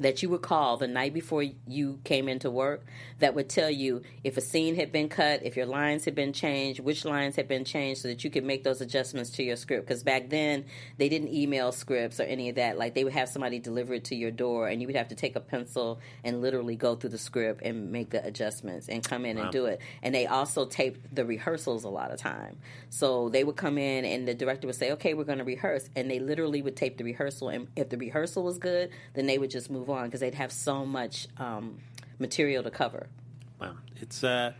that 0.00 0.22
you 0.22 0.28
would 0.30 0.42
call 0.42 0.76
the 0.76 0.88
night 0.88 1.14
before 1.14 1.42
you 1.42 2.00
came 2.04 2.28
into 2.28 2.50
work 2.50 2.84
that 3.18 3.34
would 3.34 3.48
tell 3.48 3.70
you 3.70 4.02
if 4.24 4.36
a 4.36 4.40
scene 4.40 4.74
had 4.74 4.90
been 4.90 5.08
cut, 5.08 5.42
if 5.42 5.56
your 5.56 5.66
lines 5.66 6.04
had 6.06 6.14
been 6.14 6.32
changed, 6.32 6.80
which 6.80 7.04
lines 7.04 7.36
had 7.36 7.46
been 7.46 7.64
changed, 7.64 8.00
so 8.00 8.08
that 8.08 8.24
you 8.24 8.30
could 8.30 8.44
make 8.44 8.64
those 8.64 8.80
adjustments 8.80 9.30
to 9.30 9.42
your 9.42 9.56
script. 9.56 9.86
Because 9.86 10.02
back 10.02 10.30
then, 10.30 10.64
they 10.96 11.08
didn't 11.08 11.28
email 11.28 11.70
scripts 11.70 12.18
or 12.18 12.24
any 12.24 12.48
of 12.48 12.56
that. 12.56 12.78
Like 12.78 12.94
they 12.94 13.04
would 13.04 13.12
have 13.12 13.28
somebody 13.28 13.58
deliver 13.58 13.94
it 13.94 14.04
to 14.04 14.16
your 14.16 14.30
door, 14.30 14.68
and 14.68 14.80
you 14.80 14.86
would 14.86 14.96
have 14.96 15.08
to 15.08 15.14
take 15.14 15.36
a 15.36 15.40
pencil 15.40 16.00
and 16.24 16.40
literally 16.40 16.76
go 16.76 16.94
through 16.96 17.10
the 17.10 17.18
script 17.18 17.62
and 17.62 17.92
make 17.92 18.10
the 18.10 18.24
adjustments 18.24 18.88
and 18.88 19.04
come 19.04 19.26
in 19.26 19.36
and 19.36 19.50
do 19.52 19.66
it. 19.66 19.80
And 20.02 20.14
they 20.14 20.26
also 20.26 20.64
taped 20.64 21.14
the 21.14 21.26
rehearsals 21.26 21.84
a 21.84 21.90
lot 21.90 22.10
of 22.10 22.18
time. 22.18 22.56
So 22.88 23.28
they 23.28 23.44
would 23.44 23.56
come 23.56 23.76
in, 23.76 24.06
and 24.06 24.26
the 24.26 24.34
director 24.34 24.66
would 24.66 24.76
say, 24.76 24.92
"Okay, 24.92 25.12
we're 25.12 25.24
going 25.24 25.38
to 25.38 25.44
rehearse," 25.44 25.90
and 25.94 26.10
they 26.10 26.18
literally 26.18 26.62
would 26.62 26.76
tape 26.76 26.96
the 26.96 27.04
rehearsal. 27.04 27.50
And 27.50 27.68
if 27.76 27.90
the 27.90 27.98
rehearsal 27.98 28.42
was 28.42 28.58
good, 28.58 28.90
then 29.12 29.26
they 29.26 29.36
would 29.36 29.50
just 29.50 29.70
move 29.70 29.89
move 29.90 29.98
on 29.98 30.06
because 30.06 30.20
they'd 30.20 30.34
have 30.34 30.52
so 30.52 30.86
much 30.86 31.28
um, 31.38 31.78
material 32.18 32.62
to 32.62 32.70
cover. 32.70 33.06
Wow, 33.60 33.74
it's 34.00 34.24
uh, 34.24 34.52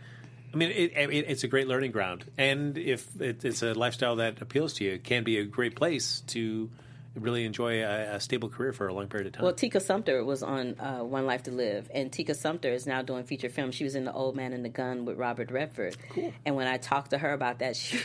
I 0.53 0.57
mean, 0.57 0.69
it, 0.69 0.91
it, 0.95 1.25
it's 1.27 1.43
a 1.43 1.47
great 1.47 1.67
learning 1.67 1.91
ground, 1.91 2.25
and 2.37 2.77
if 2.77 3.19
it, 3.19 3.43
it's 3.45 3.63
a 3.63 3.73
lifestyle 3.73 4.17
that 4.17 4.41
appeals 4.41 4.73
to 4.73 4.83
you, 4.83 4.93
it 4.93 5.03
can 5.03 5.23
be 5.23 5.37
a 5.37 5.43
great 5.43 5.75
place 5.75 6.21
to 6.27 6.69
really 7.15 7.45
enjoy 7.45 7.83
a, 7.83 8.15
a, 8.15 8.19
stable 8.19 8.47
career 8.47 8.71
for 8.71 8.87
a 8.87 8.93
long 8.93 9.07
period 9.07 9.27
of 9.27 9.33
time. 9.33 9.43
Well, 9.43 9.53
Tika 9.53 9.79
Sumpter 9.81 10.23
was 10.23 10.43
on 10.43 10.79
uh, 10.79 10.99
One 10.99 11.25
Life 11.25 11.43
to 11.43 11.51
Live, 11.51 11.89
and 11.93 12.11
Tika 12.11 12.33
Sumpter 12.33 12.71
is 12.71 12.87
now 12.87 13.01
doing 13.01 13.25
feature 13.25 13.49
films. 13.49 13.75
She 13.75 13.83
was 13.83 13.95
in 13.95 14.05
The 14.05 14.13
Old 14.13 14.35
Man 14.35 14.53
and 14.53 14.63
the 14.63 14.69
Gun 14.69 15.03
with 15.03 15.17
Robert 15.17 15.51
Redford. 15.51 15.97
Cool. 16.09 16.33
And 16.45 16.55
when 16.55 16.67
I 16.67 16.77
talked 16.77 17.09
to 17.09 17.17
her 17.17 17.33
about 17.33 17.59
that, 17.59 17.75
she 17.75 17.99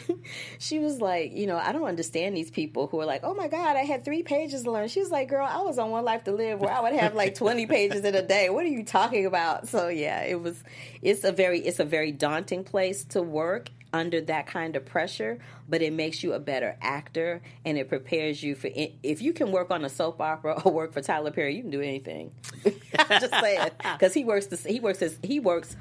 she 0.59 0.79
was 0.81 1.01
like, 1.01 1.33
you 1.33 1.47
know, 1.47 1.57
I 1.57 1.73
don't 1.73 1.85
understand 1.85 2.37
these 2.37 2.51
people 2.51 2.89
who 2.89 3.01
are 3.01 3.07
like, 3.07 3.21
oh 3.23 3.35
my 3.35 3.49
God, 3.49 3.77
I 3.77 3.85
had 3.85 4.05
three 4.05 4.23
pages 4.23 4.65
to 4.65 4.73
learn. 4.73 4.89
She 4.89 5.01
was 5.01 5.11
like, 5.11 5.29
girl, 5.29 5.47
I 5.49 5.63
was 5.63 5.79
on 5.79 5.91
One 5.91 6.05
Life 6.05 6.25
to 6.25 6.33
Live 6.33 6.61
where 6.61 6.73
I 6.73 6.81
would 6.81 6.95
have 6.95 7.15
like 7.15 7.35
twenty 7.37 7.67
pages 7.67 8.05
in 8.05 8.15
a 8.15 8.23
day. 8.23 8.51
What 8.51 8.65
are 8.65 8.69
you 8.69 8.85
talking 8.85 9.27
about? 9.27 9.69
So 9.69 9.89
yeah, 9.89 10.23
it 10.23 10.41
was. 10.41 10.63
It's 11.01 11.23
a 11.23 11.31
very 11.31 11.61
it's 11.61 11.79
a 11.79 11.85
very 11.85 12.11
daunting 12.11 12.65
place 12.65 13.05
to 13.05 13.23
work 13.23 13.71
under 13.97 14.21
that 14.21 14.47
kind 14.47 14.77
of 14.77 14.85
pressure, 14.85 15.39
but 15.69 15.83
it 15.83 15.93
makes 15.93 16.23
you 16.23 16.35
a 16.35 16.39
better 16.39 16.77
actor 16.81 17.43
and 17.65 17.77
it 17.79 17.89
prepares 17.89 18.43
you 18.43 18.55
for 18.55 18.71
if 18.75 19.23
you 19.23 19.33
can 19.33 19.51
work 19.51 19.71
on 19.71 19.85
a 19.85 19.89
soap 19.89 20.21
opera 20.21 20.61
or 20.65 20.73
work 20.73 20.93
for 20.93 21.01
Tyler 21.01 21.31
Perry, 21.31 21.57
you 21.57 21.63
can 21.63 21.71
do 21.71 21.81
anything. 21.81 22.33
I'm 22.99 23.21
just 23.21 23.33
saying 23.33 23.71
because 23.95 24.15
he 24.15 24.25
works 24.25 24.47
the, 24.47 24.57
he 24.57 24.79
works 24.79 25.01
his, 25.01 25.19
he 25.23 25.41
works 25.41 25.77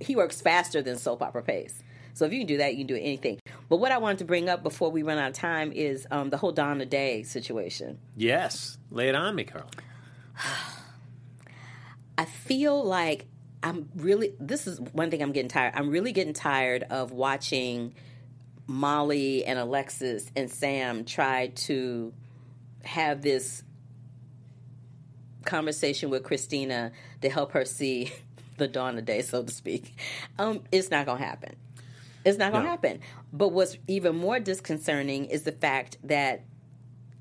he 0.00 0.16
works 0.16 0.40
faster 0.40 0.82
than 0.82 0.96
soap 0.96 1.22
opera 1.22 1.42
pace. 1.42 1.82
So 2.14 2.24
if 2.24 2.32
you 2.32 2.40
can 2.40 2.48
do 2.48 2.56
that, 2.56 2.72
you 2.72 2.78
can 2.78 2.88
do 2.88 2.96
anything. 2.96 3.38
But 3.68 3.76
what 3.76 3.92
I 3.92 3.98
wanted 3.98 4.18
to 4.18 4.24
bring 4.24 4.48
up 4.48 4.64
before 4.64 4.90
we 4.90 5.04
run 5.04 5.18
out 5.18 5.28
of 5.28 5.34
time 5.36 5.70
is 5.70 6.04
um, 6.10 6.30
the 6.30 6.36
whole 6.36 6.50
Dawn 6.50 6.80
of 6.80 6.90
Day 6.90 7.22
situation. 7.22 8.00
Yes, 8.16 8.76
lay 8.90 9.08
it 9.08 9.14
on 9.14 9.36
me, 9.36 9.44
Carl. 9.44 9.70
I 12.18 12.24
feel 12.24 12.82
like 12.82 13.26
I'm 13.62 13.88
really 13.96 14.34
this 14.38 14.66
is 14.66 14.80
one 14.80 15.10
thing 15.10 15.22
I'm 15.22 15.32
getting 15.32 15.48
tired. 15.48 15.72
I'm 15.74 15.90
really 15.90 16.12
getting 16.12 16.34
tired 16.34 16.84
of 16.84 17.12
watching 17.12 17.94
Molly 18.66 19.44
and 19.44 19.58
Alexis 19.58 20.30
and 20.36 20.50
Sam 20.50 21.04
try 21.04 21.48
to 21.48 22.12
have 22.84 23.22
this 23.22 23.64
conversation 25.44 26.10
with 26.10 26.22
Christina 26.22 26.92
to 27.22 27.30
help 27.30 27.52
her 27.52 27.64
see 27.64 28.12
the 28.58 28.68
dawn 28.68 28.98
of 28.98 29.04
day, 29.04 29.22
so 29.22 29.42
to 29.42 29.52
speak. 29.52 29.94
Um, 30.38 30.62
it's 30.70 30.90
not 30.90 31.06
going 31.06 31.18
to 31.18 31.24
happen. 31.24 31.56
It's 32.24 32.38
not 32.38 32.52
going 32.52 32.64
to 32.64 32.66
no. 32.66 32.70
happen. 32.70 33.00
But 33.32 33.48
what's 33.48 33.78
even 33.86 34.16
more 34.16 34.38
disconcerting 34.38 35.26
is 35.26 35.44
the 35.44 35.52
fact 35.52 35.96
that 36.04 36.44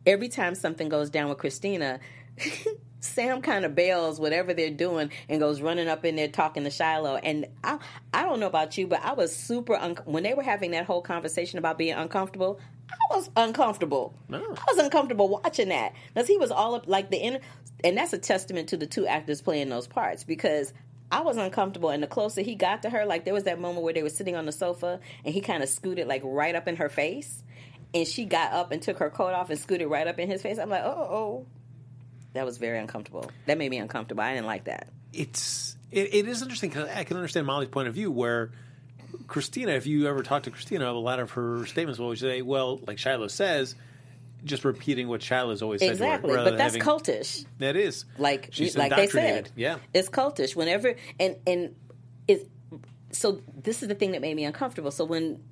every 0.05 0.27
time 0.27 0.55
something 0.55 0.89
goes 0.89 1.09
down 1.09 1.29
with 1.29 1.37
Christina, 1.37 1.99
Sam 2.99 3.41
kind 3.41 3.65
of 3.65 3.75
bails 3.75 4.19
whatever 4.19 4.53
they're 4.53 4.69
doing 4.71 5.11
and 5.29 5.39
goes 5.39 5.61
running 5.61 5.87
up 5.87 6.03
in 6.03 6.15
there 6.15 6.27
talking 6.27 6.63
to 6.63 6.69
Shiloh. 6.69 7.17
And 7.17 7.45
I, 7.63 7.77
I 8.13 8.23
don't 8.23 8.39
know 8.39 8.47
about 8.47 8.77
you, 8.77 8.87
but 8.87 9.03
I 9.03 9.13
was 9.13 9.35
super 9.35 9.75
un- 9.75 9.99
when 10.05 10.23
they 10.23 10.33
were 10.33 10.43
having 10.43 10.71
that 10.71 10.85
whole 10.85 11.01
conversation 11.01 11.59
about 11.59 11.77
being 11.77 11.93
uncomfortable. 11.93 12.59
I 12.89 13.15
was 13.15 13.29
uncomfortable. 13.35 14.13
No. 14.29 14.37
I 14.39 14.65
was 14.73 14.77
uncomfortable 14.77 15.29
watching 15.29 15.69
that 15.69 15.93
because 16.13 16.27
he 16.27 16.37
was 16.37 16.51
all 16.51 16.75
up 16.75 16.87
like 16.87 17.11
the 17.11 17.17
inner, 17.17 17.39
and 17.83 17.97
that's 17.97 18.13
a 18.13 18.17
testament 18.17 18.69
to 18.69 18.77
the 18.77 18.87
two 18.87 19.05
actors 19.05 19.41
playing 19.41 19.69
those 19.69 19.87
parts 19.87 20.23
because 20.23 20.73
I 21.11 21.21
was 21.21 21.37
uncomfortable. 21.37 21.89
And 21.89 22.01
the 22.01 22.07
closer 22.07 22.41
he 22.41 22.55
got 22.55 22.81
to 22.83 22.89
her, 22.89 23.05
like 23.05 23.25
there 23.25 23.33
was 23.33 23.43
that 23.43 23.59
moment 23.59 23.83
where 23.83 23.93
they 23.93 24.03
were 24.03 24.09
sitting 24.09 24.35
on 24.35 24.45
the 24.45 24.51
sofa 24.51 24.99
and 25.23 25.33
he 25.33 25.41
kind 25.41 25.63
of 25.63 25.69
scooted 25.69 26.07
like 26.07 26.21
right 26.23 26.55
up 26.55 26.67
in 26.67 26.77
her 26.77 26.89
face. 26.89 27.43
And 27.93 28.05
she 28.05 28.25
got 28.25 28.51
up 28.51 28.71
and 28.71 28.81
took 28.81 28.97
her 28.99 29.09
coat 29.09 29.33
off 29.33 29.49
and 29.49 29.57
scooted 29.57 29.87
right 29.89 30.07
up 30.07 30.19
in 30.19 30.29
his 30.29 30.41
face. 30.41 30.57
I'm 30.57 30.69
like, 30.69 30.83
oh, 30.83 31.45
that 32.37 32.45
was 32.45 32.59
very 32.59 32.77
uncomfortable. 32.77 33.31
That 33.47 33.57
made 33.57 33.71
me 33.71 33.79
uncomfortable. 33.79 34.21
I 34.21 34.35
didn't 34.35 34.45
like 34.45 34.65
that. 34.65 34.89
It's 35.11 35.75
it, 35.91 36.13
it 36.13 36.27
is 36.27 36.43
interesting 36.43 36.69
because 36.69 36.87
I 36.87 37.03
can 37.03 37.17
understand 37.17 37.47
Molly's 37.47 37.69
point 37.69 37.87
of 37.87 37.95
view 37.95 38.11
where 38.11 38.51
Christina, 39.25 39.71
if 39.71 39.87
you 39.87 40.07
ever 40.07 40.21
talk 40.21 40.43
to 40.43 40.51
Christina, 40.51 40.91
a 40.91 40.93
lot 40.93 41.19
of 41.19 41.31
her 41.31 41.65
statements 41.65 41.97
will 41.97 42.05
always 42.05 42.19
say, 42.19 42.41
"Well, 42.41 42.79
like 42.87 42.97
Shiloh 42.99 43.27
says." 43.27 43.75
Just 44.43 44.63
repeating 44.63 45.07
what 45.07 45.23
Shiloh's 45.23 45.63
always 45.63 45.81
said. 45.81 45.89
Exactly, 45.89 46.29
her, 46.29 46.43
but 46.43 46.57
that's 46.57 46.75
having, 46.75 46.81
cultish. 46.87 47.43
That 47.57 47.75
is 47.75 48.05
like 48.19 48.49
She's 48.51 48.77
like 48.77 48.95
they 48.95 49.07
said. 49.07 49.49
Yeah, 49.55 49.77
it's 49.95 50.09
cultish. 50.09 50.55
Whenever 50.55 50.93
and 51.19 51.37
and 51.47 51.75
it. 52.27 52.47
So 53.11 53.41
this 53.55 53.81
is 53.81 53.87
the 53.87 53.95
thing 53.95 54.11
that 54.11 54.21
made 54.21 54.35
me 54.35 54.45
uncomfortable. 54.45 54.91
So 54.91 55.05
when 55.05 55.43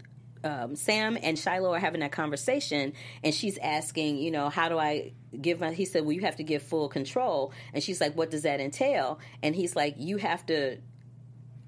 um, 0.45 0.75
Sam 0.75 1.17
and 1.21 1.37
Shiloh 1.37 1.73
are 1.73 1.79
having 1.79 2.01
that 2.01 2.11
conversation, 2.11 2.93
and 3.23 3.33
she's 3.33 3.57
asking, 3.57 4.17
you 4.17 4.31
know, 4.31 4.49
how 4.49 4.69
do 4.69 4.77
I 4.77 5.13
give 5.41 5.59
my? 5.59 5.71
He 5.71 5.85
said, 5.85 6.03
well, 6.03 6.11
you 6.11 6.21
have 6.21 6.35
to 6.37 6.43
give 6.43 6.61
full 6.61 6.87
control, 6.87 7.51
and 7.73 7.83
she's 7.83 7.99
like, 7.99 8.15
what 8.15 8.31
does 8.31 8.43
that 8.43 8.59
entail? 8.61 9.19
And 9.43 9.55
he's 9.55 9.75
like, 9.75 9.95
you 9.97 10.17
have 10.17 10.45
to. 10.45 10.77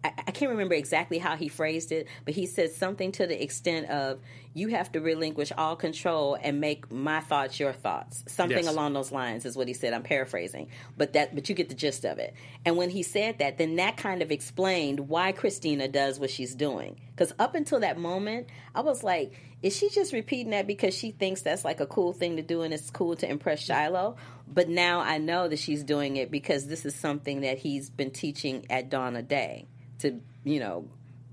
I, 0.08 0.24
I 0.28 0.32
can't 0.32 0.52
remember 0.52 0.76
exactly 0.76 1.18
how 1.18 1.36
he 1.36 1.48
phrased 1.48 1.92
it, 1.92 2.08
but 2.26 2.34
he 2.34 2.46
said 2.46 2.72
something 2.72 3.12
to 3.14 3.28
the 3.28 3.42
extent 3.42 3.90
of, 3.90 4.20
you 4.54 4.70
have 4.70 4.92
to 4.94 5.02
relinquish 5.02 5.52
all 5.56 5.76
control 5.76 6.36
and 6.42 6.60
make 6.60 6.92
my 6.92 7.20
thoughts 7.20 7.60
your 7.60 7.74
thoughts. 7.74 8.24
Something 8.28 8.64
yes. 8.64 8.68
along 8.68 8.94
those 8.94 9.12
lines 9.12 9.46
is 9.46 9.56
what 9.56 9.68
he 9.68 9.74
said. 9.76 9.94
I'm 9.94 10.02
paraphrasing, 10.02 10.70
but 10.98 11.14
that 11.14 11.36
but 11.36 11.48
you 11.48 11.54
get 11.54 11.70
the 11.70 11.76
gist 11.76 12.06
of 12.06 12.18
it. 12.18 12.34
And 12.66 12.76
when 12.76 12.90
he 12.90 13.04
said 13.04 13.38
that, 13.38 13.60
then 13.60 13.76
that 13.76 13.98
kind 13.98 14.24
of 14.24 14.32
explained 14.32 15.02
why 15.10 15.32
Christina 15.32 15.88
does 15.88 16.20
what 16.20 16.32
she's 16.32 16.56
doing. 16.56 17.00
Because 17.12 17.34
up 17.38 17.54
until 17.54 17.82
that 17.82 18.00
moment, 18.00 18.48
I 18.74 18.82
was 18.82 19.04
like, 19.04 19.34
is 19.62 19.76
she 19.76 19.90
just 19.90 20.12
repeating 20.12 20.52
that 20.52 20.66
because 20.66 20.96
she 20.96 21.12
thinks 21.12 21.44
that's 21.44 21.64
like 21.64 21.80
a 21.80 21.88
cool 21.88 22.14
thing 22.14 22.38
to 22.38 22.42
do 22.42 22.64
and 22.64 22.74
it's 22.74 22.90
cool 22.90 23.16
to 23.18 23.30
impress 23.30 23.60
Shiloh? 23.60 24.16
But 24.48 24.70
now 24.70 25.02
I 25.02 25.20
know 25.20 25.48
that 25.48 25.60
she's 25.60 25.84
doing 25.84 26.16
it 26.16 26.32
because 26.32 26.66
this 26.66 26.84
is 26.84 26.96
something 26.96 27.42
that 27.42 27.60
he's 27.60 27.92
been 27.92 28.12
teaching 28.12 28.66
at 28.72 28.90
Dawn 28.90 29.16
of 29.16 29.28
Day 29.28 29.68
to, 30.00 30.20
you 30.44 30.60
know, 30.60 30.88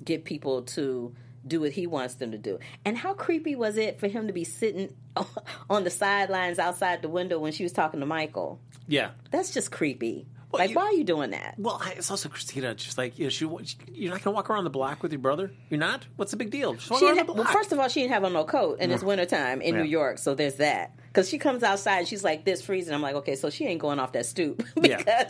get 0.04 0.24
people 0.24 0.62
to 0.62 1.14
do 1.46 1.60
what 1.60 1.72
he 1.72 1.86
wants 1.86 2.14
them 2.14 2.32
to 2.32 2.38
do. 2.38 2.58
And 2.84 2.96
how 2.96 3.14
creepy 3.14 3.54
was 3.54 3.76
it 3.76 4.00
for 4.00 4.08
him 4.08 4.26
to 4.26 4.32
be 4.32 4.44
sitting 4.44 4.94
on 5.70 5.84
the 5.84 5.90
sidelines 5.90 6.58
outside 6.58 7.02
the 7.02 7.08
window 7.08 7.38
when 7.38 7.52
she 7.52 7.62
was 7.62 7.72
talking 7.72 8.00
to 8.00 8.06
Michael? 8.06 8.60
Yeah. 8.86 9.10
That's 9.30 9.52
just 9.52 9.70
creepy. 9.70 10.26
Well, 10.50 10.60
like, 10.60 10.70
you, 10.70 10.76
why 10.76 10.82
are 10.84 10.92
you 10.92 11.02
doing 11.02 11.30
that? 11.30 11.56
Well, 11.58 11.82
it's 11.96 12.12
also 12.12 12.28
Christina. 12.28 12.76
Just 12.76 12.96
like 12.96 13.18
you 13.18 13.24
know, 13.24 13.28
she, 13.28 13.44
you're 13.92 14.12
not 14.12 14.22
gonna 14.22 14.36
walk 14.36 14.50
around 14.50 14.62
the 14.62 14.70
block 14.70 15.02
with 15.02 15.10
your 15.10 15.20
brother. 15.20 15.50
You're 15.68 15.80
not. 15.80 16.06
What's 16.14 16.30
the 16.30 16.36
big 16.36 16.50
deal? 16.50 16.78
She 16.78 17.06
have, 17.06 17.28
well, 17.28 17.44
first 17.44 17.72
of 17.72 17.80
all, 17.80 17.88
she 17.88 18.02
didn't 18.02 18.12
have 18.12 18.22
on 18.22 18.34
no 18.34 18.44
coat, 18.44 18.76
and 18.78 18.92
it's 18.92 19.02
wintertime 19.02 19.60
in 19.60 19.74
yeah. 19.74 19.82
New 19.82 19.88
York, 19.88 20.18
so 20.18 20.36
there's 20.36 20.54
that. 20.56 20.94
Because 21.14 21.28
she 21.28 21.38
comes 21.38 21.62
outside, 21.62 22.08
she's 22.08 22.24
like 22.24 22.44
this 22.44 22.60
freezing. 22.60 22.92
I'm 22.92 23.00
like, 23.00 23.14
okay, 23.14 23.36
so 23.36 23.48
she 23.48 23.66
ain't 23.66 23.80
going 23.80 24.00
off 24.00 24.10
that 24.12 24.26
stoop 24.26 24.64
because 24.74 25.04
yeah. 25.06 25.24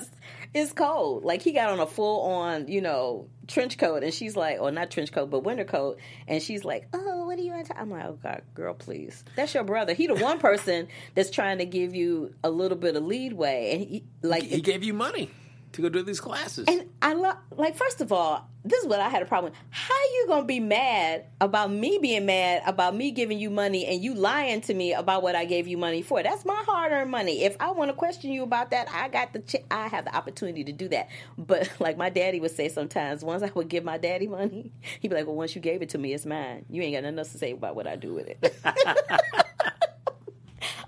it's 0.54 0.72
cold. 0.72 1.24
Like 1.24 1.42
he 1.42 1.52
got 1.52 1.68
on 1.68 1.78
a 1.78 1.86
full 1.86 2.22
on, 2.22 2.68
you 2.68 2.80
know, 2.80 3.28
trench 3.48 3.76
coat, 3.76 4.02
and 4.02 4.14
she's 4.14 4.34
like, 4.34 4.58
or 4.60 4.70
not 4.70 4.90
trench 4.90 5.12
coat, 5.12 5.28
but 5.28 5.40
winter 5.40 5.64
coat, 5.64 5.98
and 6.26 6.42
she's 6.42 6.64
like, 6.64 6.88
oh, 6.94 7.26
what 7.26 7.38
are 7.38 7.42
you? 7.42 7.52
Into? 7.52 7.78
I'm 7.78 7.90
like, 7.90 8.06
oh 8.06 8.18
God, 8.22 8.40
girl, 8.54 8.72
please. 8.72 9.24
That's 9.36 9.52
your 9.52 9.64
brother. 9.64 9.92
He 9.92 10.06
the 10.06 10.14
one 10.14 10.38
person 10.38 10.88
that's 11.14 11.28
trying 11.28 11.58
to 11.58 11.66
give 11.66 11.94
you 11.94 12.34
a 12.42 12.48
little 12.48 12.78
bit 12.78 12.96
of 12.96 13.04
leadway, 13.04 13.72
and 13.72 13.80
he, 13.82 14.04
like 14.22 14.44
he 14.44 14.62
gave 14.62 14.84
you 14.84 14.94
money 14.94 15.28
to 15.74 15.82
go 15.82 15.88
do 15.88 16.02
these 16.02 16.20
classes. 16.20 16.66
And 16.68 16.88
I 17.02 17.14
love, 17.14 17.36
like, 17.50 17.76
first 17.76 18.00
of 18.00 18.12
all, 18.12 18.48
this 18.64 18.80
is 18.82 18.88
what 18.88 18.98
I 18.98 19.08
had 19.08 19.20
a 19.20 19.26
problem 19.26 19.52
with. 19.52 19.60
How 19.70 19.94
you 19.94 20.24
gonna 20.26 20.46
be 20.46 20.58
mad 20.58 21.26
about 21.40 21.70
me 21.70 21.98
being 22.00 22.24
mad 22.24 22.62
about 22.64 22.96
me 22.96 23.10
giving 23.10 23.38
you 23.38 23.50
money 23.50 23.84
and 23.84 24.02
you 24.02 24.14
lying 24.14 24.62
to 24.62 24.72
me 24.72 24.94
about 24.94 25.22
what 25.22 25.34
I 25.34 25.44
gave 25.44 25.68
you 25.68 25.76
money 25.76 26.00
for? 26.00 26.22
That's 26.22 26.46
my 26.46 26.62
hard-earned 26.66 27.10
money. 27.10 27.44
If 27.44 27.56
I 27.60 27.72
want 27.72 27.90
to 27.90 27.92
question 27.94 28.32
you 28.32 28.42
about 28.42 28.70
that, 28.70 28.88
I 28.90 29.08
got 29.08 29.34
the, 29.34 29.40
ch- 29.40 29.64
I 29.70 29.88
have 29.88 30.06
the 30.06 30.16
opportunity 30.16 30.64
to 30.64 30.72
do 30.72 30.88
that. 30.88 31.08
But 31.36 31.70
like 31.80 31.98
my 31.98 32.08
daddy 32.08 32.40
would 32.40 32.52
say 32.52 32.68
sometimes, 32.70 33.22
once 33.22 33.42
I 33.42 33.50
would 33.54 33.68
give 33.68 33.84
my 33.84 33.98
daddy 33.98 34.28
money, 34.28 34.72
he'd 35.00 35.08
be 35.08 35.14
like, 35.14 35.26
"Well, 35.26 35.36
once 35.36 35.54
you 35.54 35.60
gave 35.60 35.82
it 35.82 35.90
to 35.90 35.98
me, 35.98 36.14
it's 36.14 36.24
mine. 36.24 36.64
You 36.70 36.80
ain't 36.82 36.94
got 36.94 37.02
nothing 37.02 37.18
else 37.18 37.32
to 37.32 37.38
say 37.38 37.52
about 37.52 37.76
what 37.76 37.86
I 37.86 37.96
do 37.96 38.14
with 38.14 38.28
it." 38.28 38.56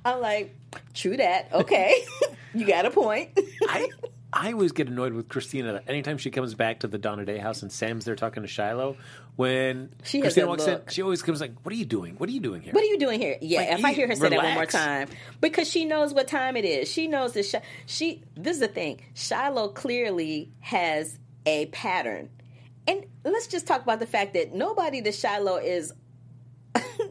I'm 0.05 0.21
like, 0.21 0.55
true 0.95 1.17
that. 1.17 1.53
Okay, 1.53 2.07
you 2.55 2.65
got 2.65 2.87
a 2.87 2.91
point. 2.91 3.39
I 3.69 3.91
I 4.39 4.53
always 4.53 4.73
get 4.73 4.89
annoyed 4.89 5.15
with 5.15 5.29
Christina 5.31 5.83
anytime 5.89 6.19
she 6.19 6.31
comes 6.31 6.55
back 6.55 6.81
to 6.81 6.89
the 6.89 6.99
Dawn 6.99 7.19
of 7.21 7.27
Day 7.27 7.39
house 7.39 7.63
and 7.63 7.73
Sam's 7.73 8.05
there 8.05 8.15
talking 8.15 8.43
to 8.43 8.49
Shiloh. 8.49 8.97
When 9.37 9.91
she 10.03 10.21
Christina 10.21 10.47
walks 10.47 10.67
look. 10.67 10.83
in, 10.83 10.89
she 10.93 11.03
always 11.03 11.23
comes 11.23 11.41
like, 11.41 11.53
"What 11.63 11.73
are 11.73 11.77
you 11.77 11.87
doing? 11.87 12.17
What 12.17 12.29
are 12.29 12.33
you 12.33 12.41
doing 12.41 12.61
here? 12.61 12.73
What 12.75 12.83
are 12.83 12.87
you 12.87 12.99
doing 12.99 13.19
here?" 13.19 13.39
Yeah, 13.41 13.61
like, 13.61 13.79
if 13.79 13.85
I 13.85 13.93
hear 13.93 14.07
her 14.09 14.15
say 14.15 14.29
relax. 14.29 14.43
that 14.43 14.47
one 14.47 14.55
more 14.55 14.67
time, 14.67 15.09
because 15.41 15.69
she 15.71 15.85
knows 15.87 16.13
what 16.13 16.29
time 16.29 16.57
it 16.57 16.65
is. 16.67 16.89
She 16.89 17.07
knows 17.07 17.33
that 17.33 17.47
she, 17.47 17.59
she. 17.87 18.23
This 18.35 18.57
is 18.57 18.61
the 18.61 18.69
thing. 18.69 19.01
Shiloh 19.15 19.69
clearly 19.69 20.51
has 20.61 21.19
a 21.47 21.67
pattern, 21.67 22.29
and 22.87 23.07
let's 23.25 23.47
just 23.47 23.67
talk 23.67 23.83
about 23.83 24.01
the 24.01 24.07
fact 24.07 24.35
that 24.35 24.55
nobody 24.55 25.01
that 25.01 25.15
Shiloh 25.15 25.57
is 25.57 25.93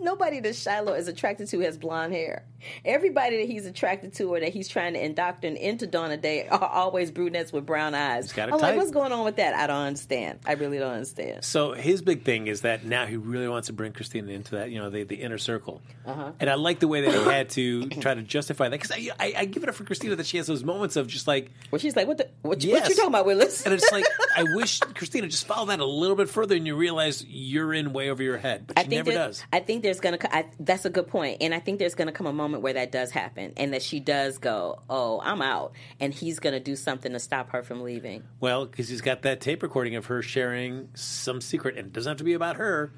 nobody 0.01 0.39
that 0.41 0.55
Shiloh 0.55 0.93
is 0.93 1.07
attracted 1.07 1.47
to 1.49 1.59
has 1.61 1.77
blonde 1.77 2.13
hair. 2.13 2.43
Everybody 2.83 3.37
that 3.41 3.47
he's 3.47 3.65
attracted 3.65 4.13
to 4.15 4.33
or 4.33 4.39
that 4.39 4.51
he's 4.51 4.67
trying 4.67 4.93
to 4.93 5.03
indoctrinate 5.03 5.61
into 5.61 5.85
Dawn 5.87 6.11
of 6.11 6.21
Day 6.21 6.47
are 6.47 6.65
always 6.65 7.11
brunettes 7.11 7.53
with 7.53 7.65
brown 7.65 7.93
eyes. 7.93 8.35
I'm 8.37 8.49
like, 8.49 8.75
what's 8.75 8.91
going 8.91 9.11
on 9.11 9.23
with 9.23 9.35
that? 9.35 9.53
I 9.55 9.67
don't 9.67 9.75
understand. 9.85 10.39
I 10.45 10.53
really 10.53 10.79
don't 10.79 10.93
understand. 10.93 11.43
So 11.43 11.73
his 11.73 12.01
big 12.01 12.23
thing 12.23 12.47
is 12.47 12.61
that 12.61 12.83
now 12.83 13.05
he 13.05 13.17
really 13.17 13.47
wants 13.47 13.67
to 13.67 13.73
bring 13.73 13.91
Christina 13.93 14.31
into 14.31 14.55
that, 14.55 14.71
you 14.71 14.79
know, 14.79 14.89
the, 14.89 15.03
the 15.03 15.15
inner 15.15 15.37
circle. 15.37 15.81
Uh-huh. 16.05 16.31
And 16.39 16.49
I 16.49 16.55
like 16.55 16.79
the 16.79 16.87
way 16.87 17.01
that 17.01 17.13
he 17.13 17.23
had 17.23 17.49
to 17.51 17.87
try 18.01 18.13
to 18.15 18.21
justify 18.23 18.69
that 18.69 18.79
because 18.81 18.91
I, 18.91 19.09
I, 19.19 19.33
I 19.39 19.45
give 19.45 19.61
it 19.63 19.69
up 19.69 19.75
for 19.75 19.83
Christina 19.83 20.15
that 20.15 20.25
she 20.25 20.37
has 20.37 20.47
those 20.47 20.63
moments 20.63 20.95
of 20.95 21.07
just 21.07 21.27
like, 21.27 21.51
Well, 21.71 21.79
she's 21.79 21.95
like, 21.95 22.07
what 22.07 22.17
the, 22.17 22.29
what, 22.41 22.63
you- 22.63 22.71
Yes. 22.71 22.81
what 22.81 22.89
you 22.89 22.95
talking 22.95 23.09
about, 23.09 23.25
Willis? 23.27 23.63
and 23.65 23.73
it's 23.75 23.91
like 23.91 24.05
I 24.35 24.43
wish 24.55 24.79
Christina 24.79 25.27
just 25.27 25.45
followed 25.47 25.67
that 25.67 25.79
a 25.79 25.85
little 25.85 26.15
bit 26.15 26.29
further, 26.29 26.55
and 26.55 26.65
you 26.65 26.75
realize 26.75 27.23
you're 27.27 27.73
in 27.73 27.93
way 27.93 28.09
over 28.09 28.23
your 28.23 28.37
head, 28.37 28.65
but 28.67 28.79
I 28.79 28.83
she 28.83 28.89
never 28.89 29.11
there- 29.11 29.27
does. 29.27 29.43
I 29.53 29.59
think 29.59 29.83
there's 29.85 29.99
gonna. 29.99 30.17
I, 30.23 30.45
that's 30.59 30.85
a 30.85 30.89
good 30.89 31.07
point, 31.07 31.37
and 31.41 31.53
I 31.53 31.59
think 31.59 31.79
there's 31.79 31.95
gonna 31.95 32.11
come 32.11 32.25
a 32.27 32.33
moment 32.33 32.63
where 32.63 32.73
that 32.73 32.91
does 32.91 33.11
happen, 33.11 33.53
and 33.57 33.73
that 33.73 33.81
she 33.81 33.99
does 33.99 34.37
go, 34.39 34.81
"Oh, 34.89 35.21
I'm 35.23 35.41
out," 35.41 35.73
and 35.99 36.13
he's 36.13 36.39
gonna 36.39 36.59
do 36.59 36.75
something 36.75 37.13
to 37.13 37.19
stop 37.19 37.51
her 37.51 37.63
from 37.63 37.81
leaving. 37.83 38.23
Well, 38.39 38.65
because 38.65 38.89
he's 38.89 39.01
got 39.01 39.21
that 39.21 39.41
tape 39.41 39.63
recording 39.63 39.95
of 39.95 40.07
her 40.07 40.21
sharing 40.21 40.89
some 40.95 41.39
secret, 41.41 41.77
and 41.77 41.87
it 41.87 41.93
doesn't 41.93 42.09
have 42.09 42.17
to 42.17 42.23
be 42.23 42.33
about 42.33 42.57
her. 42.57 42.91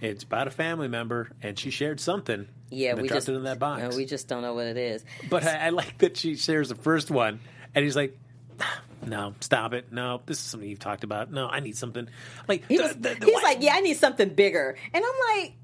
It's 0.00 0.24
about 0.24 0.48
a 0.48 0.50
family 0.50 0.88
member, 0.88 1.30
and 1.42 1.56
she 1.58 1.70
shared 1.70 2.00
something. 2.00 2.48
Yeah, 2.70 2.94
we 2.94 3.02
dropped 3.06 3.12
just 3.18 3.28
it 3.28 3.34
in 3.34 3.44
that 3.44 3.60
box. 3.60 3.96
we 3.96 4.04
just 4.04 4.26
don't 4.26 4.42
know 4.42 4.54
what 4.54 4.66
it 4.66 4.76
is. 4.76 5.04
But 5.30 5.44
I, 5.44 5.66
I 5.66 5.68
like 5.70 5.98
that 5.98 6.16
she 6.16 6.34
shares 6.34 6.68
the 6.70 6.74
first 6.74 7.10
one, 7.10 7.38
and 7.74 7.84
he's 7.84 7.94
like, 7.94 8.18
ah, 8.60 8.80
"No, 9.06 9.34
stop 9.38 9.74
it. 9.74 9.92
No, 9.92 10.20
this 10.26 10.38
is 10.38 10.44
something 10.44 10.68
you've 10.68 10.80
talked 10.80 11.04
about. 11.04 11.30
No, 11.30 11.46
I 11.46 11.60
need 11.60 11.76
something." 11.76 12.08
Like 12.48 12.66
He 12.66 12.78
was, 12.78 12.92
the- 12.96 13.14
the 13.14 13.26
he's 13.26 13.34
why- 13.34 13.42
like, 13.44 13.58
"Yeah, 13.62 13.74
I 13.76 13.80
need 13.80 13.96
something 13.96 14.30
bigger," 14.30 14.76
and 14.92 15.04
I'm 15.04 15.36
like. 15.38 15.54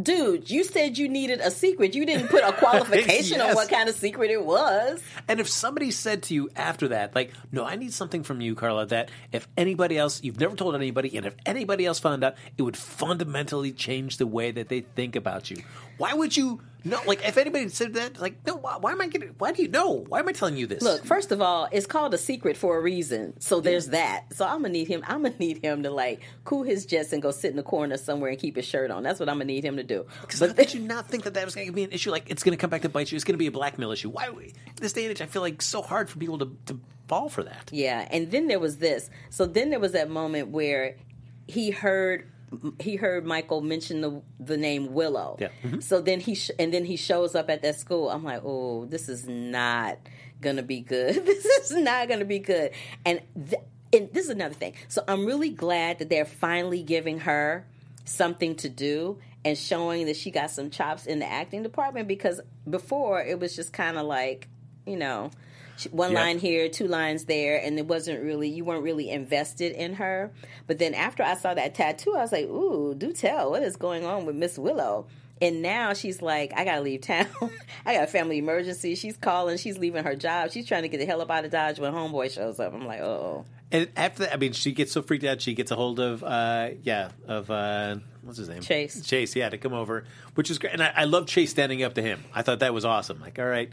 Dude, 0.00 0.48
you 0.50 0.64
said 0.64 0.96
you 0.98 1.08
needed 1.08 1.40
a 1.40 1.50
secret. 1.50 1.94
You 1.94 2.06
didn't 2.06 2.28
put 2.28 2.44
a 2.44 2.52
qualification 2.58 3.40
on 3.40 3.54
what 3.54 3.68
kind 3.68 3.88
of 3.88 3.94
secret 3.94 4.30
it 4.30 4.44
was. 4.44 5.02
And 5.28 5.40
if 5.40 5.48
somebody 5.48 5.90
said 5.90 6.22
to 6.24 6.34
you 6.34 6.48
after 6.56 6.88
that, 6.88 7.14
like, 7.14 7.32
"No, 7.50 7.64
I 7.64 7.76
need 7.76 7.92
something 7.92 8.22
from 8.22 8.40
you, 8.40 8.54
Carla," 8.54 8.86
that 8.86 9.10
if 9.32 9.48
anybody 9.56 9.98
else, 9.98 10.22
you've 10.22 10.40
never 10.40 10.56
told 10.56 10.74
anybody, 10.74 11.16
and 11.16 11.26
if 11.26 11.34
anybody 11.44 11.86
else 11.86 11.98
found 11.98 12.22
out, 12.24 12.34
it 12.56 12.62
would 12.62 12.76
fundamentally 12.76 13.72
change 13.72 14.16
the 14.16 14.26
way 14.26 14.50
that 14.52 14.68
they 14.68 14.80
think 14.80 15.16
about 15.16 15.50
you. 15.50 15.62
Why 15.98 16.14
would 16.14 16.36
you? 16.36 16.60
No, 16.84 17.00
like 17.06 17.26
if 17.26 17.36
anybody 17.36 17.68
said 17.68 17.94
that, 17.94 18.20
like, 18.20 18.46
no, 18.46 18.56
why, 18.56 18.76
why 18.78 18.92
am 18.92 19.00
I 19.00 19.08
getting? 19.08 19.34
Why 19.38 19.52
do 19.52 19.62
you 19.62 19.68
know? 19.68 20.04
Why 20.08 20.20
am 20.20 20.28
I 20.28 20.32
telling 20.32 20.56
you 20.56 20.66
this? 20.66 20.82
Look, 20.82 21.04
first 21.04 21.32
of 21.32 21.40
all, 21.40 21.68
it's 21.72 21.86
called 21.86 22.14
a 22.14 22.18
secret 22.18 22.56
for 22.56 22.76
a 22.76 22.80
reason. 22.80 23.38
So 23.40 23.60
there's 23.60 23.88
that. 23.88 24.32
So 24.34 24.46
I'm 24.46 24.62
gonna 24.62 24.70
need 24.70 24.88
him. 24.88 25.02
I'm 25.06 25.22
gonna 25.22 25.34
need 25.38 25.62
him 25.62 25.82
to 25.82 25.90
like 25.90 26.20
cool 26.44 26.62
his 26.62 26.86
jets 26.86 27.12
and 27.12 27.22
go 27.22 27.30
sit 27.30 27.50
in 27.50 27.56
the 27.56 27.62
corner 27.62 27.96
somewhere 27.96 28.30
and 28.30 28.38
keep 28.38 28.56
his 28.56 28.64
shirt 28.64 28.90
on. 28.90 29.02
That's 29.02 29.20
what 29.20 29.28
I'm 29.28 29.36
gonna 29.36 29.46
need 29.46 29.64
him 29.64 29.76
to 29.76 29.84
do. 29.84 30.06
Because 30.20 30.52
did 30.54 30.74
you 30.74 30.80
not 30.80 31.08
think 31.08 31.24
that 31.24 31.34
that 31.34 31.44
was 31.44 31.54
going 31.54 31.66
to 31.66 31.72
be 31.72 31.84
an 31.84 31.92
issue? 31.92 32.10
Like 32.10 32.30
it's 32.30 32.42
going 32.42 32.56
to 32.56 32.60
come 32.60 32.70
back 32.70 32.82
to 32.82 32.88
bite 32.88 33.10
you. 33.10 33.16
It's 33.16 33.24
going 33.24 33.34
to 33.34 33.38
be 33.38 33.46
a 33.46 33.52
blackmail 33.52 33.92
issue. 33.92 34.10
Why? 34.10 34.30
This 34.76 34.92
day 34.92 35.04
and 35.04 35.10
age, 35.10 35.20
I 35.20 35.26
feel 35.26 35.42
like 35.42 35.62
so 35.62 35.82
hard 35.82 36.08
for 36.08 36.18
people 36.18 36.38
to, 36.38 36.56
to 36.66 36.80
fall 37.08 37.28
for 37.28 37.42
that. 37.42 37.70
Yeah, 37.72 38.06
and 38.10 38.30
then 38.30 38.48
there 38.48 38.60
was 38.60 38.78
this. 38.78 39.10
So 39.30 39.46
then 39.46 39.70
there 39.70 39.80
was 39.80 39.92
that 39.92 40.10
moment 40.10 40.48
where 40.48 40.96
he 41.46 41.70
heard 41.70 42.30
he 42.80 42.96
heard 42.96 43.24
Michael 43.24 43.60
mention 43.60 44.00
the 44.00 44.22
the 44.38 44.56
name 44.56 44.92
Willow. 44.92 45.36
Yeah. 45.40 45.48
Mhm. 45.62 45.82
So 45.82 46.00
then 46.00 46.20
he 46.20 46.34
sh- 46.34 46.50
and 46.58 46.72
then 46.74 46.84
he 46.84 46.96
shows 46.96 47.34
up 47.34 47.48
at 47.50 47.62
that 47.62 47.76
school. 47.76 48.10
I'm 48.10 48.24
like, 48.24 48.42
oh, 48.44 48.86
this 48.86 49.08
is 49.08 49.26
not 49.28 49.98
gonna 50.40 50.62
be 50.62 50.80
good. 50.80 51.14
this 51.26 51.44
is 51.44 51.70
not 51.72 52.08
gonna 52.08 52.24
be 52.24 52.38
good. 52.40 52.72
And 53.04 53.20
th- 53.34 53.62
and 53.92 54.08
this 54.12 54.24
is 54.24 54.30
another 54.30 54.54
thing. 54.54 54.74
So 54.88 55.02
I'm 55.08 55.26
really 55.26 55.50
glad 55.50 55.98
that 55.98 56.08
they're 56.08 56.24
finally 56.24 56.82
giving 56.82 57.20
her 57.20 57.66
something 58.04 58.54
to 58.56 58.68
do 58.68 59.18
and 59.44 59.56
showing 59.56 60.06
that 60.06 60.16
she 60.16 60.30
got 60.30 60.50
some 60.50 60.70
chops 60.70 61.06
in 61.06 61.18
the 61.18 61.26
acting 61.30 61.62
department 61.62 62.06
because 62.08 62.40
before 62.68 63.22
it 63.22 63.38
was 63.40 63.54
just 63.56 63.72
kind 63.72 63.96
of 63.96 64.06
like, 64.06 64.48
you 64.86 64.96
know, 64.96 65.30
one 65.90 66.12
Yep. 66.12 66.20
line 66.20 66.38
here, 66.38 66.68
two 66.68 66.86
lines 66.88 67.24
there, 67.24 67.60
and 67.62 67.78
it 67.78 67.86
wasn't 67.86 68.22
really 68.22 68.48
you 68.48 68.64
weren't 68.64 68.82
really 68.82 69.10
invested 69.10 69.72
in 69.72 69.94
her. 69.94 70.30
But 70.66 70.78
then 70.78 70.94
after 70.94 71.22
I 71.22 71.34
saw 71.34 71.54
that 71.54 71.74
tattoo, 71.74 72.14
I 72.16 72.20
was 72.22 72.32
like, 72.32 72.46
"Ooh, 72.46 72.94
do 72.96 73.12
tell, 73.12 73.50
what 73.50 73.62
is 73.62 73.76
going 73.76 74.04
on 74.04 74.26
with 74.26 74.36
Miss 74.36 74.58
Willow?" 74.58 75.06
And 75.42 75.62
now 75.62 75.94
she's 75.94 76.20
like, 76.20 76.52
"I 76.54 76.64
gotta 76.64 76.82
leave 76.82 77.00
town. 77.00 77.26
I 77.86 77.94
got 77.94 78.04
a 78.04 78.06
family 78.06 78.38
emergency." 78.38 78.94
She's 78.94 79.16
calling. 79.16 79.56
She's 79.56 79.78
leaving 79.78 80.04
her 80.04 80.14
job. 80.14 80.50
She's 80.50 80.66
trying 80.66 80.82
to 80.82 80.88
get 80.88 80.98
the 80.98 81.06
hell 81.06 81.22
up 81.22 81.30
out 81.30 81.44
of 81.44 81.50
Dodge 81.50 81.78
when 81.78 81.92
Homeboy 81.92 82.30
shows 82.30 82.60
up. 82.60 82.74
I'm 82.74 82.86
like, 82.86 83.00
"Oh, 83.00 83.46
And 83.72 83.88
after 83.96 84.24
that, 84.24 84.34
I 84.34 84.36
mean, 84.36 84.52
she 84.52 84.72
gets 84.72 84.92
so 84.92 85.00
freaked 85.00 85.24
out. 85.24 85.40
She 85.40 85.54
gets 85.54 85.70
a 85.70 85.76
hold 85.76 85.98
of, 86.00 86.22
uh, 86.24 86.70
yeah, 86.82 87.10
of 87.28 87.50
uh, 87.50 87.96
what's 88.22 88.36
his 88.38 88.48
name? 88.48 88.60
Chase. 88.60 89.00
Chase, 89.06 89.34
yeah, 89.36 89.48
to 89.48 89.56
come 89.58 89.72
over, 89.72 90.04
which 90.34 90.50
is 90.50 90.58
great. 90.58 90.72
And 90.74 90.82
I, 90.82 90.92
I 90.94 91.04
love 91.04 91.26
Chase 91.26 91.50
standing 91.50 91.82
up 91.84 91.94
to 91.94 92.02
him. 92.02 92.24
I 92.34 92.42
thought 92.42 92.58
that 92.58 92.74
was 92.74 92.84
awesome. 92.84 93.20
Like, 93.20 93.38
all 93.38 93.46
right, 93.46 93.70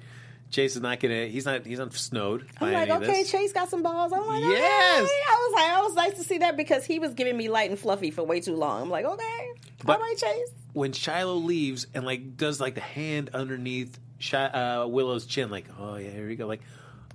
Chase 0.50 0.76
is 0.78 0.82
not 0.82 1.00
gonna. 1.00 1.26
He's 1.26 1.46
not. 1.46 1.66
He's 1.66 1.80
not 1.80 1.94
snowed. 1.94 2.48
I'm 2.62 2.72
like, 2.72 2.90
okay. 2.90 3.24
Chase 3.26 3.52
got 3.52 3.70
some 3.70 3.84
balls. 3.84 4.14
I'm 4.14 4.26
like, 4.26 4.42
Yes. 4.42 5.02
okay. 5.04 5.12
I 5.30 5.36
was 5.42 5.54
like, 5.54 5.70
I 5.72 5.82
was 5.82 5.94
nice 5.96 6.14
to 6.14 6.24
see 6.24 6.38
that 6.40 6.56
because 6.56 6.86
he 6.86 7.00
was 7.00 7.14
giving 7.14 7.36
me 7.36 7.50
light 7.50 7.70
and 7.70 7.78
fluffy 7.78 8.12
for 8.12 8.24
way 8.24 8.40
too 8.40 8.56
long. 8.56 8.84
I'm 8.84 8.90
like, 8.90 9.06
okay, 9.06 9.48
But- 9.84 9.98
all 9.98 10.02
right, 10.02 10.18
Chase. 10.18 10.50
when 10.74 10.94
Shiloh 10.94 11.36
leaves 11.36 11.88
and 11.94 12.06
like 12.06 12.38
does 12.38 12.62
like 12.62 12.76
the 12.76 12.82
hand 12.82 13.32
underneath 13.34 14.00
Shi- 14.20 14.38
uh, 14.38 14.88
Willow's 14.88 15.26
chin, 15.26 15.52
like, 15.52 15.66
oh 15.80 15.98
yeah, 15.98 16.10
here 16.12 16.28
we 16.28 16.36
go. 16.38 16.48
Like, 16.48 16.62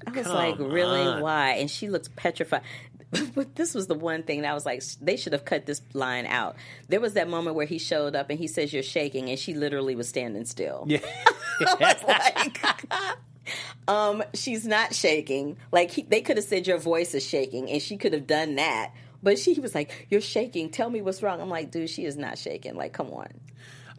I 0.07 0.11
was 0.11 0.27
like, 0.29 0.59
really? 0.59 1.01
on. 1.01 1.21
Why? 1.23 1.53
And 1.53 1.71
she 1.71 1.88
looks 1.88 2.09
petrified. 2.14 2.62
But 3.35 3.57
this 3.57 3.75
was 3.75 3.87
the 3.87 3.94
one 3.94 4.22
thing 4.22 4.42
that 4.42 4.51
I 4.51 4.55
was 4.55 4.66
like, 4.66 4.83
they 5.01 5.16
should 5.16 5.33
have 5.33 5.44
cut 5.44 5.66
this 5.66 5.83
line 5.92 6.27
out. 6.27 6.57
There 6.88 7.01
was 7.01 7.14
that 7.14 7.29
moment 7.29 7.57
where 7.57 7.66
he 7.66 7.79
showed 7.79 8.14
up 8.14 8.31
and 8.31 8.38
he 8.38 8.46
says, 8.46 8.72
You're 8.72 8.83
shaking, 8.83 9.29
and 9.29 9.38
she 9.38 9.55
literally 9.55 9.94
was 9.94 10.09
standing 10.09 10.44
still. 10.44 10.85
Yeah. 10.87 11.01
like, 11.81 12.64
um, 13.88 14.22
she's 14.35 14.66
not 14.66 14.94
shaking. 14.94 15.57
Like 15.70 15.90
he, 15.90 16.03
they 16.03 16.20
could 16.20 16.37
have 16.37 16.46
said 16.46 16.66
your 16.66 16.79
voice 16.79 17.14
is 17.14 17.27
shaking, 17.27 17.70
and 17.70 17.83
she 17.83 17.96
could 17.96 18.12
have 18.12 18.27
done 18.27 18.57
that. 18.57 18.92
But 19.22 19.38
she 19.38 19.59
was 19.61 19.75
like, 19.75 20.07
"You're 20.11 20.20
shaking. 20.20 20.70
Tell 20.70 20.90
me 20.90 21.03
what's 21.03 21.22
wrong." 21.22 21.40
I'm 21.40 21.48
like, 21.48 21.70
"Dude, 21.70 21.90
she 21.90 22.05
is 22.05 22.16
not 22.16 22.38
shaking. 22.38 22.75
Like, 22.75 22.92
come 22.92 23.11
on." 23.12 23.29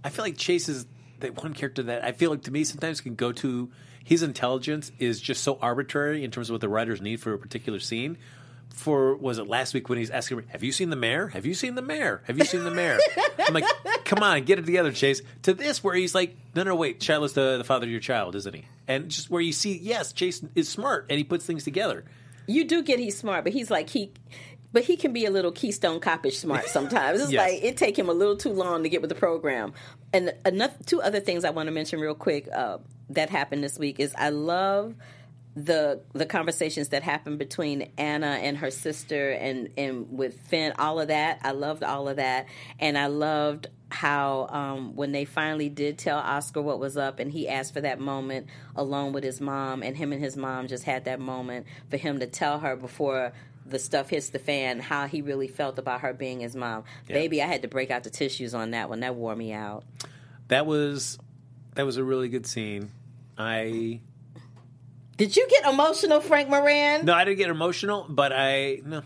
I 0.04 0.10
feel 0.10 0.26
like 0.26 0.38
Chase 0.38 0.68
is 0.68 0.86
the 1.20 1.30
one 1.30 1.54
character 1.54 1.84
that 1.84 2.04
I 2.04 2.12
feel 2.12 2.30
like 2.30 2.44
to 2.44 2.52
me 2.52 2.64
sometimes 2.64 3.02
can 3.02 3.16
go 3.16 3.32
to. 3.34 3.72
His 4.06 4.22
intelligence 4.22 4.92
is 5.00 5.22
just 5.22 5.44
so 5.44 5.58
arbitrary 5.62 6.26
in 6.26 6.32
terms 6.32 6.50
of 6.50 6.56
what 6.56 6.62
the 6.62 6.68
writers 6.68 7.02
need 7.02 7.22
for 7.22 7.34
a 7.34 7.40
particular 7.40 7.80
scene. 7.80 8.18
For 8.74 9.16
was 9.16 9.38
it 9.38 9.48
last 9.48 9.74
week 9.74 9.88
when 9.88 9.98
he's 10.00 10.10
asking, 10.10 10.38
me, 10.40 10.44
"Have 10.50 10.64
you 10.64 10.72
seen 10.72 10.90
the 10.90 10.96
mayor? 10.96 11.28
Have 11.28 11.46
you 11.46 11.54
seen 11.54 11.76
the 11.76 11.82
mayor? 11.82 12.22
Have 12.26 12.38
you 12.38 12.44
seen 12.46 12.64
the 12.64 12.72
mayor?" 12.72 13.00
I'm 13.40 13.54
like, 13.54 13.66
"Come 14.04 14.24
on, 14.24 14.44
get 14.44 14.58
it 14.60 14.66
together, 14.66 14.92
Chase." 14.92 15.22
To 15.44 15.54
this, 15.54 15.84
where 15.84 15.94
he's 15.96 16.14
like, 16.16 16.36
"No, 16.56 16.64
no, 16.64 16.76
wait, 16.76 17.02
Shiloh's 17.02 17.34
the 17.34 17.58
the 17.58 17.64
father 17.64 17.86
of 17.86 17.92
your 17.92 18.00
child, 18.02 18.36
isn't 18.36 18.54
he?" 18.54 18.66
And 18.88 19.10
just 19.10 19.30
where 19.30 19.42
you 19.42 19.54
see, 19.54 19.78
yes, 19.78 20.12
Chase 20.12 20.44
is 20.56 20.68
smart 20.68 21.06
and 21.10 21.18
he 21.18 21.24
puts 21.24 21.46
things 21.46 21.64
together. 21.64 22.04
You 22.48 22.66
do 22.66 22.82
get 22.84 23.00
he's 23.00 23.18
smart, 23.18 23.44
but 23.46 23.54
he's 23.54 23.70
like 23.72 23.90
he, 23.90 24.12
but 24.74 24.84
he 24.84 24.98
can 24.98 25.14
be 25.14 25.26
a 25.26 25.32
little 25.32 25.52
Keystone 25.52 26.00
Copish 26.02 26.34
smart 26.34 26.66
sometimes. 26.68 27.22
It's 27.22 27.32
Yes. 27.32 27.40
like 27.52 27.64
it 27.64 27.78
take 27.78 27.98
him 27.98 28.10
a 28.10 28.14
little 28.14 28.36
too 28.36 28.50
long 28.52 28.84
to 28.84 28.90
get 28.90 29.02
with 29.02 29.10
the 29.10 29.16
program. 29.16 29.74
And 30.12 30.34
another 30.46 30.74
two 30.86 31.02
other 31.02 31.20
things 31.20 31.46
I 31.46 31.52
want 31.52 31.68
to 31.68 31.72
mention 31.72 32.00
real 32.00 32.16
quick 32.16 32.50
uh, 32.54 32.80
that 33.12 33.30
happened 33.30 33.64
this 33.64 33.78
week 33.80 34.00
is 34.00 34.14
I 34.18 34.30
love 34.30 34.96
the 35.56 36.02
the 36.14 36.26
conversations 36.26 36.90
that 36.90 37.04
happened 37.04 37.38
between 37.38 37.92
Anna 37.98 38.40
and 38.42 38.58
her 38.58 38.72
sister 38.72 39.32
and 39.32 39.70
and 39.78 40.18
with 40.18 40.40
Finn. 40.42 40.74
All 40.80 41.00
of 41.00 41.10
that, 41.10 41.40
I 41.44 41.52
loved 41.52 41.84
all 41.84 42.08
of 42.08 42.18
that, 42.18 42.48
and 42.80 42.98
I 42.98 43.08
loved 43.08 43.68
how 43.90 44.48
um, 44.50 44.96
when 44.96 45.12
they 45.12 45.26
finally 45.26 45.70
did 45.70 46.00
tell 46.00 46.18
Oscar 46.18 46.62
what 46.62 46.80
was 46.80 46.98
up, 46.98 47.20
and 47.20 47.32
he 47.32 47.48
asked 47.48 47.74
for 47.74 47.82
that 47.82 48.00
moment 48.00 48.48
alone 48.76 49.14
with 49.14 49.24
his 49.24 49.40
mom, 49.40 49.84
and 49.84 49.96
him 49.96 50.12
and 50.12 50.22
his 50.24 50.36
mom 50.36 50.68
just 50.68 50.84
had 50.84 51.06
that 51.06 51.20
moment 51.20 51.68
for 51.90 51.98
him 51.98 52.20
to 52.20 52.26
tell 52.26 52.60
her 52.60 52.76
before 52.76 53.34
the 53.66 53.80
stuff 53.80 54.10
hits 54.10 54.30
the 54.30 54.40
fan 54.40 54.80
how 54.80 55.08
he 55.08 55.22
really 55.22 55.48
felt 55.48 55.78
about 55.78 56.02
her 56.02 56.14
being 56.14 56.40
his 56.40 56.56
mom. 56.56 56.84
Baby, 57.08 57.42
I 57.42 57.48
had 57.48 57.62
to 57.62 57.68
break 57.68 57.92
out 57.92 58.04
the 58.04 58.10
tissues 58.10 58.54
on 58.54 58.72
that 58.72 58.90
one. 58.90 59.02
That 59.02 59.16
wore 59.16 59.36
me 59.36 59.54
out. 59.54 59.84
That 60.48 60.66
was 60.66 61.20
that 61.76 61.86
was 61.86 61.98
a 61.98 62.04
really 62.04 62.30
good 62.30 62.48
scene. 62.48 62.92
I 63.38 64.02
Did 65.24 65.38
you 65.38 65.48
get 65.48 65.64
emotional, 65.72 66.20
Frank 66.20 66.50
Moran? 66.50 67.06
no, 67.06 67.14
I 67.14 67.24
didn't 67.24 67.38
get 67.38 67.50
emotional, 67.50 68.06
but 68.10 68.34
I 68.36 68.82
no, 68.86 69.04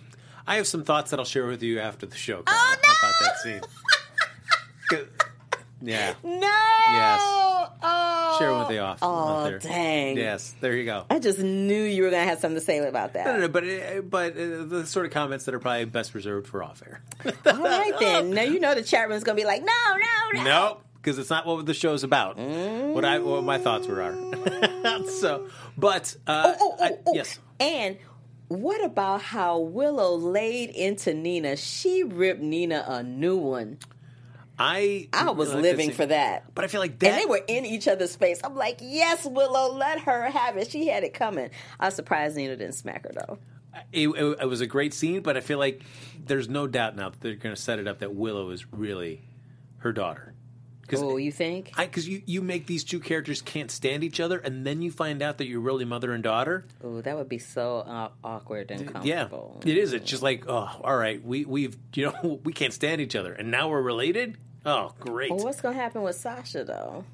I 0.47 0.55
have 0.55 0.65
some 0.65 0.83
thoughts 0.83 1.11
that 1.11 1.19
I'll 1.19 1.25
share 1.25 1.45
with 1.45 1.61
you 1.61 1.79
after 1.79 2.07
the 2.07 2.15
show 2.15 2.41
Carla, 2.41 2.59
Oh, 2.59 2.75
no! 2.83 2.93
about 3.09 3.13
that 3.21 3.37
scene. 3.39 3.61
Yeah, 5.79 6.15
No. 6.23 6.39
Yes. 6.39 7.19
Oh. 7.21 8.35
share 8.39 8.57
with 8.57 8.67
the 8.69 8.79
off. 8.79 8.97
Oh, 9.03 9.55
dang. 9.59 10.17
Yes, 10.17 10.55
there 10.59 10.75
you 10.75 10.85
go. 10.85 11.05
I 11.11 11.19
just 11.19 11.37
knew 11.37 11.83
you 11.83 12.01
were 12.01 12.09
going 12.09 12.23
to 12.23 12.29
have 12.29 12.39
something 12.39 12.59
to 12.59 12.65
say 12.65 12.79
about 12.79 13.13
that. 13.13 13.27
No, 13.27 13.33
no, 13.33 13.39
no, 13.41 13.47
but 13.47 13.63
uh, 13.63 14.01
but 14.01 14.31
uh, 14.33 14.63
the 14.63 14.85
sort 14.87 15.05
of 15.05 15.11
comments 15.11 15.45
that 15.45 15.53
are 15.53 15.59
probably 15.59 15.85
best 15.85 16.15
reserved 16.15 16.47
for 16.47 16.63
off 16.63 16.81
air. 16.83 17.01
All 17.45 17.61
right, 17.61 17.93
then. 17.99 18.31
Now 18.31 18.41
you 18.41 18.59
know 18.59 18.73
the 18.73 18.81
chat 18.81 19.07
room's 19.07 19.23
going 19.23 19.37
to 19.37 19.41
be 19.41 19.45
like, 19.45 19.61
no, 19.63 19.71
no, 20.33 20.41
no. 20.41 20.43
nope, 20.43 20.83
because 20.95 21.19
it's 21.19 21.29
not 21.29 21.45
what 21.45 21.67
the 21.67 21.75
show's 21.75 22.03
about. 22.03 22.37
What 22.39 23.05
I 23.05 23.19
what 23.19 23.43
my 23.43 23.59
thoughts 23.59 23.85
were 23.87 24.01
are. 24.01 24.15
so, 25.19 25.47
but 25.77 26.15
uh, 26.27 26.55
Oh, 26.59 26.75
oh, 26.79 26.83
I- 26.83 26.97
oh. 27.05 27.13
yes, 27.15 27.39
And 27.59 27.97
what 28.47 28.83
about 28.83 29.21
how 29.21 29.59
Willow 29.59 30.15
laid 30.15 30.69
into 30.69 31.13
Nina? 31.13 31.57
She 31.57 32.03
ripped 32.03 32.41
Nina 32.41 32.83
a 32.87 33.03
new 33.03 33.35
one. 33.37 33.77
I 34.59 35.07
I 35.13 35.29
was 35.31 35.53
like 35.53 35.61
living 35.61 35.91
for 35.91 36.05
that. 36.07 36.53
But 36.55 36.65
I 36.65 36.67
feel 36.67 36.79
like 36.81 36.97
that. 36.99 37.11
And 37.11 37.21
they 37.21 37.25
were 37.25 37.41
in 37.47 37.65
each 37.65 37.87
other's 37.87 38.15
face. 38.15 38.39
I'm 38.43 38.55
like, 38.55 38.79
yes, 38.81 39.25
Willow, 39.25 39.73
let 39.75 39.99
her 40.01 40.29
have 40.31 40.57
it. 40.57 40.71
She 40.71 40.87
had 40.87 41.03
it 41.03 41.13
coming. 41.13 41.49
I 41.79 41.85
was 41.87 41.95
surprised 41.95 42.35
Nina 42.37 42.55
didn't 42.55 42.73
smack 42.73 43.03
her 43.03 43.11
though. 43.13 43.37
it, 43.91 44.07
it, 44.07 44.37
it 44.41 44.45
was 44.47 44.61
a 44.61 44.65
great 44.67 44.93
scene, 44.95 45.21
but 45.21 45.37
I 45.37 45.41
feel 45.41 45.59
like 45.59 45.83
there's 46.25 46.49
no 46.49 46.65
doubt 46.65 46.95
now 46.95 47.09
that 47.09 47.21
they're 47.21 47.35
going 47.35 47.53
to 47.55 47.61
set 47.61 47.77
it 47.77 47.87
up 47.87 47.99
that 47.99 48.15
Willow 48.15 48.49
is 48.49 48.65
really 48.73 49.21
her 49.79 49.91
daughter. 49.93 50.33
Oh, 50.95 51.17
you 51.17 51.31
think? 51.31 51.71
because 51.75 52.07
you, 52.07 52.21
you 52.25 52.41
make 52.41 52.65
these 52.65 52.83
two 52.83 52.99
characters 52.99 53.41
can't 53.41 53.69
stand 53.69 54.03
each 54.03 54.19
other, 54.19 54.37
and 54.37 54.65
then 54.65 54.81
you 54.81 54.91
find 54.91 55.21
out 55.21 55.37
that 55.39 55.47
you're 55.47 55.59
really 55.59 55.85
mother 55.85 56.13
and 56.13 56.23
daughter. 56.23 56.65
Oh, 56.83 57.01
that 57.01 57.17
would 57.17 57.29
be 57.29 57.39
so 57.39 57.79
uh, 57.79 58.09
awkward 58.23 58.71
and 58.71 59.03
Yeah, 59.03 59.27
it 59.65 59.77
is. 59.77 59.93
It's 59.93 60.09
just 60.09 60.23
like, 60.23 60.45
oh, 60.47 60.69
all 60.83 60.97
right, 60.97 61.23
we 61.23 61.45
we've 61.45 61.77
you 61.93 62.05
know 62.05 62.39
we 62.43 62.53
can't 62.53 62.73
stand 62.73 63.01
each 63.01 63.15
other, 63.15 63.33
and 63.33 63.51
now 63.51 63.69
we're 63.69 63.81
related. 63.81 64.37
Oh, 64.65 64.93
great! 64.99 65.31
Well, 65.31 65.43
what's 65.43 65.61
gonna 65.61 65.75
happen 65.75 66.01
with 66.01 66.15
Sasha 66.15 66.63
though? 66.63 67.05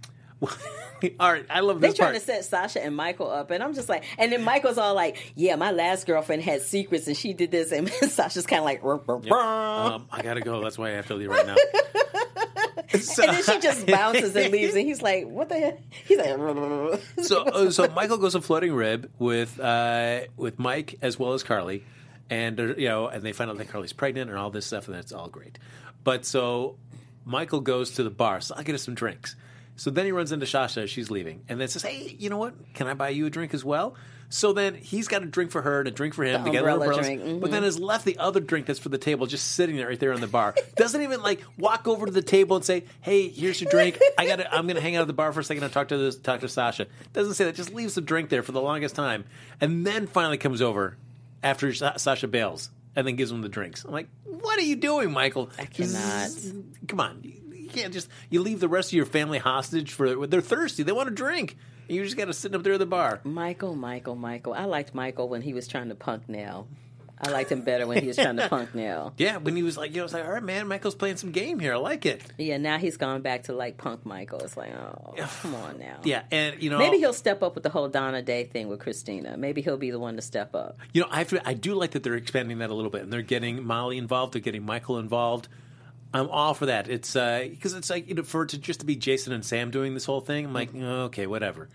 all 1.20 1.32
right, 1.32 1.46
I 1.50 1.62
love 1.62 1.80
They're 1.80 1.94
trying 1.94 2.12
part. 2.12 2.16
to 2.16 2.22
set 2.22 2.46
Sasha 2.46 2.84
and 2.84 2.96
Michael 2.96 3.30
up, 3.30 3.52
and 3.52 3.64
I'm 3.64 3.74
just 3.74 3.88
like, 3.88 4.04
and 4.18 4.32
then 4.32 4.44
Michael's 4.44 4.78
all 4.78 4.94
like, 4.94 5.34
"Yeah, 5.36 5.56
my 5.56 5.72
last 5.72 6.06
girlfriend 6.06 6.44
had 6.44 6.62
secrets, 6.62 7.08
and 7.08 7.16
she 7.16 7.34
did 7.34 7.52
this," 7.52 7.72
and 7.74 7.90
Sasha's 7.90 8.46
kind 8.46 8.60
of 8.60 8.66
like, 8.66 8.84
"Ruh, 8.84 9.00
ruh, 9.08 9.22
ruh." 9.30 9.96
um, 9.96 10.08
I 10.12 10.22
gotta 10.22 10.42
go. 10.42 10.62
That's 10.62 10.78
why 10.78 10.90
I 10.90 10.94
have 10.94 11.08
to 11.08 11.16
leave 11.16 11.30
right 11.30 11.48
now. 11.48 11.56
So- 13.00 13.24
and 13.24 13.34
then 13.34 13.44
she 13.44 13.60
just 13.60 13.86
bounces 13.88 14.36
and 14.36 14.52
leaves, 14.52 14.76
and 14.76 14.86
he's 14.86 15.02
like, 15.02 15.28
"What 15.28 15.50
the 15.50 15.60
hell?" 15.60 15.78
He's 16.06 16.18
like, 16.18 16.28
so 17.26 17.44
uh, 17.44 17.72
so 17.72 17.88
Michael 17.90 18.18
goes 18.18 18.34
to 18.34 18.42
floating 18.42 18.74
rib 18.74 19.10
with 19.20 19.60
uh, 19.60 20.22
with 20.38 20.60
Mike 20.60 20.96
as 21.02 21.18
well 21.18 21.34
as 21.34 21.44
Carly, 21.44 21.84
and 22.30 22.60
uh, 22.60 22.64
you 22.76 22.88
know, 22.88 23.08
and 23.08 23.24
they 23.24 23.34
find 23.34 23.50
out 23.50 23.58
that 23.58 23.70
Carly's 23.70 23.94
pregnant 23.94 24.30
and 24.30 24.38
all 24.40 24.50
this 24.50 24.66
stuff, 24.66 24.88
and 24.88 24.96
that's 24.96 25.12
all 25.12 25.28
great. 25.30 25.58
But 26.04 26.26
so 26.26 26.78
Michael 27.26 27.62
goes 27.62 27.92
to 27.92 28.04
the 28.04 28.10
bar, 28.10 28.42
so 28.42 28.56
I'll 28.56 28.64
get 28.64 28.76
us 28.76 28.84
some 28.84 28.96
drinks. 28.96 29.36
So 29.76 29.90
then 29.90 30.06
he 30.06 30.12
runs 30.12 30.32
into 30.32 30.46
Sasha 30.46 30.82
as 30.82 30.90
she's 30.90 31.10
leaving, 31.10 31.42
and 31.50 31.60
then 31.60 31.68
says, 31.68 31.82
"Hey, 31.82 32.16
you 32.20 32.30
know 32.30 32.38
what? 32.38 32.54
Can 32.74 32.88
I 32.88 32.94
buy 32.94 33.10
you 33.10 33.26
a 33.26 33.30
drink 33.30 33.54
as 33.54 33.66
well?" 33.66 33.96
So 34.30 34.52
then 34.52 34.74
he's 34.74 35.08
got 35.08 35.22
a 35.22 35.28
drink 35.28 35.52
for 35.52 35.62
her 35.62 35.80
and 35.80 35.88
a 35.88 35.92
drink 35.92 36.16
for 36.16 36.24
him. 36.24 36.44
The 36.44 36.50
get 36.50 36.60
umbrella 36.60 36.82
umbrellas, 36.86 37.06
drink, 37.06 37.22
mhm. 37.22 37.40
But 37.40 37.52
then 37.52 37.62
has 37.62 37.80
left 37.80 38.04
the 38.04 38.18
other 38.18 38.40
drink 38.40 38.66
that's 38.66 38.80
for 38.80 38.90
the 38.90 38.98
table 38.98 39.28
just 39.28 39.52
sitting 39.52 39.76
there 39.76 39.88
right 39.88 40.00
there 40.00 40.12
on 40.12 40.22
the 40.22 40.28
bar. 40.28 40.56
Doesn't 40.76 41.02
even 41.02 41.22
like 41.22 41.44
walk 41.58 41.88
over 41.88 42.06
to 42.08 42.12
the 42.12 42.22
table 42.24 42.56
and 42.56 42.66
say, 42.66 42.86
"Hey, 43.02 43.28
here's 43.30 43.62
your 43.62 43.70
drink. 43.70 44.00
I 44.18 44.26
got. 44.26 44.38
to 44.38 44.52
I'm 44.54 44.66
going 44.66 44.76
to 44.76 44.82
hang 44.82 44.96
out 44.96 45.02
at 45.02 45.08
the 45.08 45.14
bar 45.14 45.32
for 45.34 45.40
a 45.42 45.44
second 45.44 45.64
and 45.64 45.72
talk 45.72 45.90
to 45.90 45.98
this, 45.98 46.18
talk 46.18 46.40
to 46.42 46.50
Sasha." 46.50 46.88
Doesn't 47.14 47.36
say 47.36 47.46
that. 47.46 47.56
Just 47.56 47.74
leaves 47.74 47.94
the 47.96 48.02
drink 48.02 48.30
there 48.30 48.42
for 48.44 48.52
the 48.54 48.62
longest 48.62 48.96
time, 48.96 49.26
and 49.62 49.86
then 49.86 50.08
finally 50.08 50.38
comes 50.38 50.62
over 50.62 50.98
after 51.44 51.72
Sa- 51.74 51.98
Sasha 51.98 52.28
bails 52.28 52.70
and 52.96 53.06
then 53.08 53.16
gives 53.16 53.32
him 53.32 53.42
the 53.42 53.50
drinks. 53.50 53.86
I'm 53.86 53.92
like, 53.92 54.08
"What 54.24 54.58
are 54.58 54.64
you 54.64 54.76
doing, 54.78 55.12
Michael? 55.12 55.50
I 55.60 55.66
cannot. 55.66 56.30
Come 56.88 57.00
on." 57.00 57.34
You 57.76 57.82
can't 57.82 57.94
just 57.94 58.10
you 58.30 58.42
leave 58.42 58.60
the 58.60 58.68
rest 58.68 58.90
of 58.90 58.94
your 58.94 59.06
family 59.06 59.40
hostage 59.40 59.92
for 59.92 60.28
they're 60.28 60.42
thirsty. 60.42 60.84
They 60.84 60.92
want 60.92 61.10
to 61.10 61.16
drink. 61.16 61.58
And 61.88 61.98
you 61.98 62.04
just 62.06 62.16
got 62.16 62.26
to 62.26 62.34
sit 62.34 62.56
up 62.56 62.64
there 62.64 62.74
at 62.74 62.80
the 62.80 62.86
bar. 62.86 63.20
Michael, 63.24 63.76
Michael, 63.76 64.16
Michael. 64.16 64.54
I 64.54 64.66
liked 64.66 64.96
Michael 64.96 65.28
when 65.28 65.42
he 65.42 65.54
was 65.54 65.68
trying 65.68 65.90
to 65.90 65.96
punk 65.96 66.30
Nelle. 66.30 66.68
I 67.26 67.30
liked 67.30 67.52
him 67.52 67.62
better 67.62 67.88
when 67.88 68.02
he 68.02 68.08
was 68.08 68.18
trying 68.18 68.36
to 68.38 68.50
punk 68.50 68.74
Nelle. 68.76 69.14
Yeah, 69.18 69.38
when 69.38 69.56
he 69.56 69.64
was 69.64 69.78
like, 69.78 69.92
you 69.92 69.98
know, 69.98 70.04
it's 70.04 70.14
like, 70.14 70.26
all 70.26 70.32
right, 70.32 70.44
man, 70.44 70.68
Michael's 70.68 70.96
playing 70.96 71.18
some 71.18 71.32
game 71.32 71.58
here. 71.60 71.74
I 71.74 71.78
like 71.78 72.06
it. 72.06 72.22
Yeah, 72.38 72.58
now 72.58 72.78
he's 72.78 72.98
gone 72.98 73.22
back 73.22 73.44
to 73.44 73.54
like 73.54 73.78
punk 73.78 74.06
Michael. 74.06 74.40
It's 74.40 74.58
like, 74.58 74.74
oh, 74.74 75.14
come 75.42 75.56
on 75.56 75.80
now. 75.80 76.00
Yeah, 76.04 76.24
and 76.32 76.62
you 76.62 76.70
know, 76.70 76.80
Maybe 76.80 76.98
he'll 76.98 77.14
step 77.14 77.42
up 77.44 77.54
with 77.56 77.64
the 77.64 77.70
whole 77.70 77.88
Dawn 77.88 78.16
of 78.16 78.26
Day 78.26 78.44
thing 78.46 78.68
with 78.68 78.80
Christina. 78.80 79.38
Maybe 79.38 79.62
he'll 79.62 79.78
be 79.78 79.92
the 79.92 80.00
one 80.00 80.16
to 80.18 80.22
step 80.22 80.54
up. 80.56 80.78
you 80.92 81.02
know, 81.02 81.08
I 81.10 81.20
have 81.20 81.30
to, 81.30 81.48
I 81.48 81.54
do 81.54 81.76
like 81.76 81.92
that 81.92 82.04
they're 82.04 82.16
expanding 82.16 82.58
that 82.60 82.70
a 82.70 82.74
little 82.74 82.92
bit, 82.92 83.04
and 83.04 83.14
they're 83.14 83.22
getting 83.22 83.64
Molly 83.64 83.98
involved. 83.98 84.34
They're 84.34 84.42
getting 84.42 84.66
Michael 84.66 84.98
involved. 85.00 85.48
I'm 86.14 86.30
all 86.30 86.54
for 86.54 86.68
that. 86.68 86.88
It's 86.90 87.16
uh, 87.16 87.48
because 87.50 87.74
it's 87.74 87.90
like 87.90 88.08
you 88.08 88.16
know, 88.16 88.24
for 88.24 88.44
it 88.44 88.50
to 88.50 88.58
just 88.58 88.82
to 88.82 88.86
be 88.86 88.96
Jason 88.96 89.34
and 89.34 89.44
Sam 89.44 89.72
doing 89.72 89.94
this 89.94 90.06
whole 90.06 90.22
thing. 90.22 90.46
I'm 90.46 90.54
like, 90.54 90.70
mm-hmm. 90.70 90.84
oh, 90.84 91.04
okay, 91.06 91.26
whatever. 91.28 91.70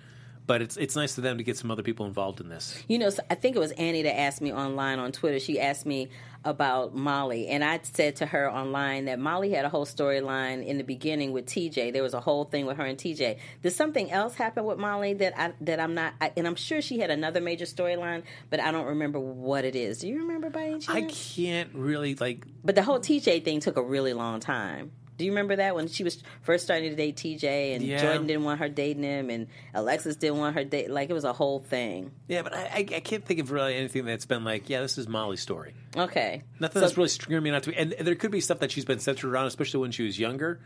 But 0.46 0.62
it's 0.62 0.76
it's 0.76 0.96
nice 0.96 1.14
for 1.14 1.20
them 1.20 1.38
to 1.38 1.44
get 1.44 1.56
some 1.56 1.70
other 1.70 1.82
people 1.82 2.06
involved 2.06 2.40
in 2.40 2.48
this. 2.48 2.82
You 2.88 2.98
know, 2.98 3.10
so 3.10 3.22
I 3.30 3.34
think 3.34 3.56
it 3.56 3.58
was 3.58 3.72
Annie 3.72 4.02
that 4.02 4.18
asked 4.18 4.40
me 4.40 4.52
online 4.52 4.98
on 4.98 5.12
Twitter. 5.12 5.40
She 5.40 5.60
asked 5.60 5.84
me 5.84 6.08
about 6.44 6.94
Molly, 6.94 7.48
and 7.48 7.64
I 7.64 7.80
said 7.82 8.16
to 8.16 8.26
her 8.26 8.50
online 8.50 9.06
that 9.06 9.18
Molly 9.18 9.50
had 9.50 9.64
a 9.64 9.68
whole 9.68 9.86
storyline 9.86 10.64
in 10.64 10.78
the 10.78 10.84
beginning 10.84 11.32
with 11.32 11.46
TJ. 11.46 11.92
There 11.92 12.02
was 12.02 12.14
a 12.14 12.20
whole 12.20 12.44
thing 12.44 12.66
with 12.66 12.76
her 12.76 12.84
and 12.84 12.98
TJ. 12.98 13.38
Did 13.62 13.72
something 13.72 14.10
else 14.10 14.34
happen 14.34 14.64
with 14.64 14.78
Molly 14.78 15.14
that 15.14 15.38
I 15.38 15.52
that 15.62 15.80
I'm 15.80 15.94
not? 15.94 16.14
I, 16.20 16.32
and 16.36 16.46
I'm 16.46 16.54
sure 16.54 16.80
she 16.80 16.98
had 16.98 17.10
another 17.10 17.40
major 17.40 17.64
storyline, 17.64 18.22
but 18.50 18.60
I 18.60 18.70
don't 18.70 18.86
remember 18.86 19.18
what 19.18 19.64
it 19.64 19.76
is. 19.76 19.98
Do 19.98 20.08
you 20.08 20.18
remember 20.18 20.50
by 20.50 20.64
any 20.64 20.78
chance? 20.78 20.88
I 20.88 21.02
can't 21.02 21.70
really 21.74 22.14
like. 22.14 22.46
But 22.64 22.74
the 22.74 22.82
whole 22.82 23.00
TJ 23.00 23.44
thing 23.44 23.60
took 23.60 23.76
a 23.76 23.82
really 23.82 24.12
long 24.12 24.40
time. 24.40 24.92
Do 25.18 25.24
you 25.24 25.32
remember 25.32 25.56
that 25.56 25.74
when 25.74 25.88
she 25.88 26.04
was 26.04 26.22
first 26.42 26.64
starting 26.64 26.90
to 26.90 26.96
date 26.96 27.16
TJ 27.16 27.74
and 27.74 27.84
Yeah. 27.84 28.00
Jordan 28.00 28.26
didn't 28.26 28.44
want 28.44 28.60
her 28.60 28.68
dating 28.68 29.02
him 29.02 29.28
and 29.30 29.48
Alexis 29.74 30.16
didn't 30.16 30.38
want 30.38 30.54
her 30.54 30.64
date? 30.64 30.90
Like 30.90 31.10
it 31.10 31.12
was 31.12 31.24
a 31.24 31.32
whole 31.32 31.58
thing. 31.58 32.12
Yeah, 32.28 32.42
but 32.42 32.54
I, 32.54 32.60
I, 32.62 32.78
I 32.96 33.00
can't 33.00 33.24
think 33.24 33.40
of 33.40 33.50
really 33.50 33.74
anything 33.74 34.04
that's 34.04 34.26
been 34.26 34.44
like, 34.44 34.70
yeah, 34.70 34.80
this 34.80 34.96
is 34.96 35.08
Molly's 35.08 35.40
story. 35.42 35.74
Okay. 35.96 36.44
Nothing 36.60 36.74
So- 36.74 36.80
that's 36.80 36.96
really 36.96 37.08
screaming 37.08 37.54
out 37.54 37.64
to 37.64 37.70
me. 37.70 37.76
And 37.76 37.92
there 38.00 38.14
could 38.14 38.30
be 38.30 38.40
stuff 38.40 38.60
that 38.60 38.70
she's 38.70 38.84
been 38.84 39.00
centered 39.00 39.28
around, 39.28 39.46
especially 39.46 39.80
when 39.80 39.90
she 39.90 40.04
was 40.04 40.18
younger. 40.18 40.60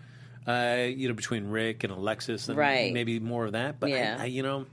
Uh, 0.47 0.87
you 0.89 1.07
know, 1.09 1.15
between 1.15 1.47
Ric 1.47 1.85
and 1.85 1.93
Alexis, 1.93 2.49
and 2.49 2.59
Right. 2.59 2.93
maybe 2.93 3.21
more 3.21 3.45
of 3.47 3.53
that. 3.53 3.79
But 3.79 3.91
Yeah. 3.91 4.17
I, 4.21 4.25
you 4.27 4.43
know, 4.43 4.67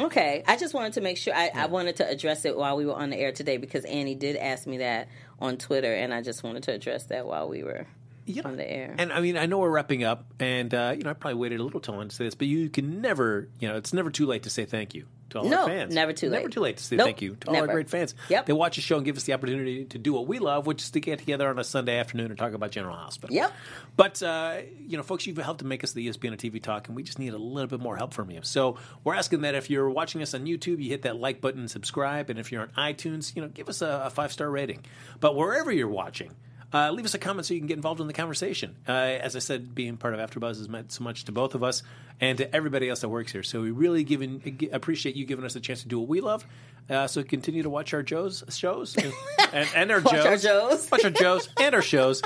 Okay, 0.00 0.44
I 0.46 0.56
just 0.56 0.74
wanted 0.74 0.92
to 0.92 1.00
make 1.00 1.16
sure 1.16 1.34
I, 1.34 1.50
I 1.52 1.66
wanted 1.66 1.96
to 1.96 2.08
address 2.08 2.44
it 2.44 2.56
while 2.56 2.76
we 2.76 2.86
were 2.86 2.94
on 2.94 3.10
the 3.10 3.16
air 3.16 3.32
today 3.32 3.56
because 3.56 3.84
Annie 3.84 4.14
did 4.14 4.36
ask 4.36 4.64
me 4.64 4.78
that 4.78 5.08
on 5.40 5.56
Twitter, 5.56 5.92
and 5.92 6.14
I 6.14 6.22
just 6.22 6.44
wanted 6.44 6.62
to 6.64 6.72
address 6.72 7.06
that 7.06 7.26
while 7.26 7.48
we 7.48 7.64
were 7.64 7.84
you 8.28 8.42
know, 8.42 8.50
on 8.50 8.56
the 8.56 8.70
air. 8.70 8.94
And 8.98 9.12
I 9.12 9.20
mean, 9.20 9.36
I 9.36 9.46
know 9.46 9.58
we're 9.58 9.70
wrapping 9.70 10.04
up, 10.04 10.26
and 10.38 10.72
uh, 10.72 10.94
you 10.96 11.02
know, 11.04 11.10
I 11.10 11.12
probably 11.14 11.38
waited 11.38 11.60
a 11.60 11.62
little 11.64 11.80
too 11.80 11.92
long 11.92 12.08
to 12.08 12.14
say 12.14 12.24
this, 12.24 12.34
but 12.34 12.46
you 12.46 12.68
can 12.68 13.00
never, 13.00 13.48
you 13.60 13.68
know, 13.68 13.76
it's 13.76 13.92
never 13.92 14.10
too 14.10 14.26
late 14.26 14.44
to 14.44 14.50
say 14.50 14.64
thank 14.64 14.94
you 14.94 15.06
to 15.30 15.40
all 15.40 15.44
No, 15.44 15.62
our 15.62 15.66
fans. 15.66 15.94
never 15.94 16.12
too 16.14 16.30
late. 16.30 16.38
Never 16.38 16.48
too 16.48 16.60
late 16.60 16.78
to 16.78 16.84
say 16.84 16.96
Nope, 16.96 17.06
thank 17.06 17.20
you 17.22 17.36
to 17.36 17.48
all 17.48 17.56
our 17.56 17.66
great 17.66 17.90
fans. 17.90 18.14
Yep. 18.30 18.46
They 18.46 18.52
watch 18.54 18.76
the 18.76 18.80
show 18.82 18.96
and 18.96 19.04
give 19.04 19.16
us 19.18 19.24
the 19.24 19.34
opportunity 19.34 19.84
to 19.86 19.98
do 19.98 20.14
what 20.14 20.26
we 20.26 20.38
love, 20.38 20.66
which 20.66 20.82
is 20.82 20.90
to 20.92 21.00
get 21.00 21.18
together 21.18 21.48
on 21.48 21.58
a 21.58 21.64
Sunday 21.64 21.98
afternoon 21.98 22.30
and 22.30 22.38
talk 22.38 22.54
about 22.54 22.70
General 22.70 22.96
Hospital. 22.96 23.34
Yep. 23.36 23.52
But 23.96 24.22
uh, 24.22 24.58
you 24.80 24.96
know, 24.96 25.02
folks, 25.02 25.26
you've 25.26 25.36
helped 25.36 25.60
to 25.60 25.66
make 25.66 25.84
us 25.84 25.92
the 25.92 26.06
ESPN 26.08 26.28
and 26.28 26.38
TV 26.38 26.62
talk, 26.62 26.88
and 26.88 26.96
we 26.96 27.02
just 27.02 27.18
need 27.18 27.34
a 27.34 27.38
little 27.38 27.68
bit 27.68 27.80
more 27.80 27.96
help 27.96 28.14
from 28.14 28.30
you. 28.30 28.40
So 28.42 28.76
we're 29.04 29.14
asking 29.14 29.42
that 29.42 29.54
if 29.54 29.68
you're 29.70 29.90
watching 29.90 30.22
us 30.22 30.32
on 30.34 30.44
YouTube, 30.46 30.82
you 30.82 30.88
hit 30.88 31.02
that 31.02 31.16
like 31.16 31.40
button, 31.40 31.60
and 31.60 31.70
subscribe, 31.70 32.30
and 32.30 32.38
if 32.38 32.50
you're 32.50 32.62
on 32.62 32.68
iTunes, 32.78 33.34
you 33.36 33.42
know, 33.42 33.48
give 33.48 33.68
us 33.68 33.82
a, 33.82 34.04
a 34.06 34.10
five 34.10 34.32
star 34.32 34.50
rating. 34.50 34.84
But 35.20 35.36
wherever 35.36 35.70
you're 35.72 35.88
watching. 35.88 36.32
Uh, 36.72 36.90
leave 36.90 37.06
us 37.06 37.14
a 37.14 37.18
comment 37.18 37.46
so 37.46 37.54
you 37.54 37.60
can 37.60 37.66
get 37.66 37.76
involved 37.76 38.00
in 38.00 38.06
the 38.06 38.12
conversation. 38.12 38.76
Uh, 38.86 38.92
as 38.92 39.34
I 39.34 39.38
said, 39.38 39.74
being 39.74 39.96
part 39.96 40.14
of 40.14 40.20
AfterBuzz 40.20 40.58
has 40.58 40.68
meant 40.68 40.92
so 40.92 41.02
much 41.02 41.24
to 41.24 41.32
both 41.32 41.54
of 41.54 41.62
us 41.64 41.82
and 42.20 42.36
to 42.38 42.54
everybody 42.54 42.88
else 42.90 43.00
that 43.00 43.08
works 43.08 43.32
here. 43.32 43.42
So 43.42 43.62
we 43.62 43.70
really 43.70 44.04
given, 44.04 44.68
appreciate 44.70 45.16
you 45.16 45.24
giving 45.24 45.46
us 45.46 45.56
a 45.56 45.60
chance 45.60 45.82
to 45.82 45.88
do 45.88 45.98
what 45.98 46.08
we 46.08 46.20
love. 46.20 46.46
Uh, 46.90 47.06
so 47.06 47.22
continue 47.22 47.62
to 47.62 47.70
watch 47.70 47.94
our 47.94 48.02
Joe's 48.02 48.44
shows 48.50 48.96
and, 48.96 49.12
and, 49.52 49.68
and 49.74 49.90
our 49.90 50.00
Watch 50.00 50.14
Joes, 50.14 50.26
our 50.26 50.36
Joes. 50.36 50.90
watch 50.90 51.04
our 51.04 51.10
Joes 51.10 51.48
and 51.60 51.74
our 51.74 51.82
shows. 51.82 52.22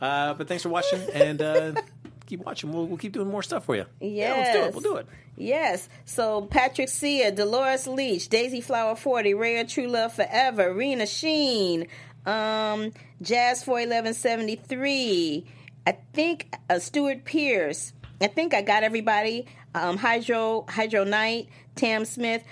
Uh, 0.00 0.34
but 0.34 0.48
thanks 0.48 0.62
for 0.62 0.68
watching 0.68 1.00
and 1.12 1.42
uh, 1.42 1.72
keep 2.26 2.44
watching. 2.44 2.72
We'll, 2.72 2.86
we'll 2.86 2.98
keep 2.98 3.12
doing 3.12 3.28
more 3.28 3.42
stuff 3.42 3.64
for 3.66 3.76
you. 3.76 3.86
Yeah, 4.00 4.32
let's 4.32 4.52
do 4.52 4.58
it. 4.58 4.62
Yes. 4.62 4.74
We'll 4.74 4.82
do 4.82 4.96
it. 4.96 5.06
Yes. 5.36 5.88
So 6.06 6.42
Patrick 6.42 6.88
Sia, 6.88 7.30
Dolores 7.30 7.86
Leach, 7.86 8.28
Daisy 8.28 8.60
Flower 8.60 8.96
40, 8.96 9.34
Rare 9.34 9.64
True 9.64 9.86
Love 9.88 10.12
Forever, 10.12 10.72
Rena 10.72 11.06
Sheen, 11.06 11.88
um, 12.26 12.92
Jazz 13.22 13.62
for 13.62 13.80
eleven 13.80 14.14
seventy 14.14 14.56
three. 14.56 15.46
I 15.86 15.96
think 16.12 16.54
uh, 16.68 16.78
Stuart 16.78 17.24
Pierce. 17.24 17.92
I 18.20 18.26
think 18.26 18.54
I 18.54 18.62
got 18.62 18.82
everybody. 18.82 19.46
Um, 19.74 19.96
Hydro, 19.98 20.64
Hydro 20.68 21.04
Knight, 21.04 21.48
Tam 21.74 22.04
Smith. 22.04 22.42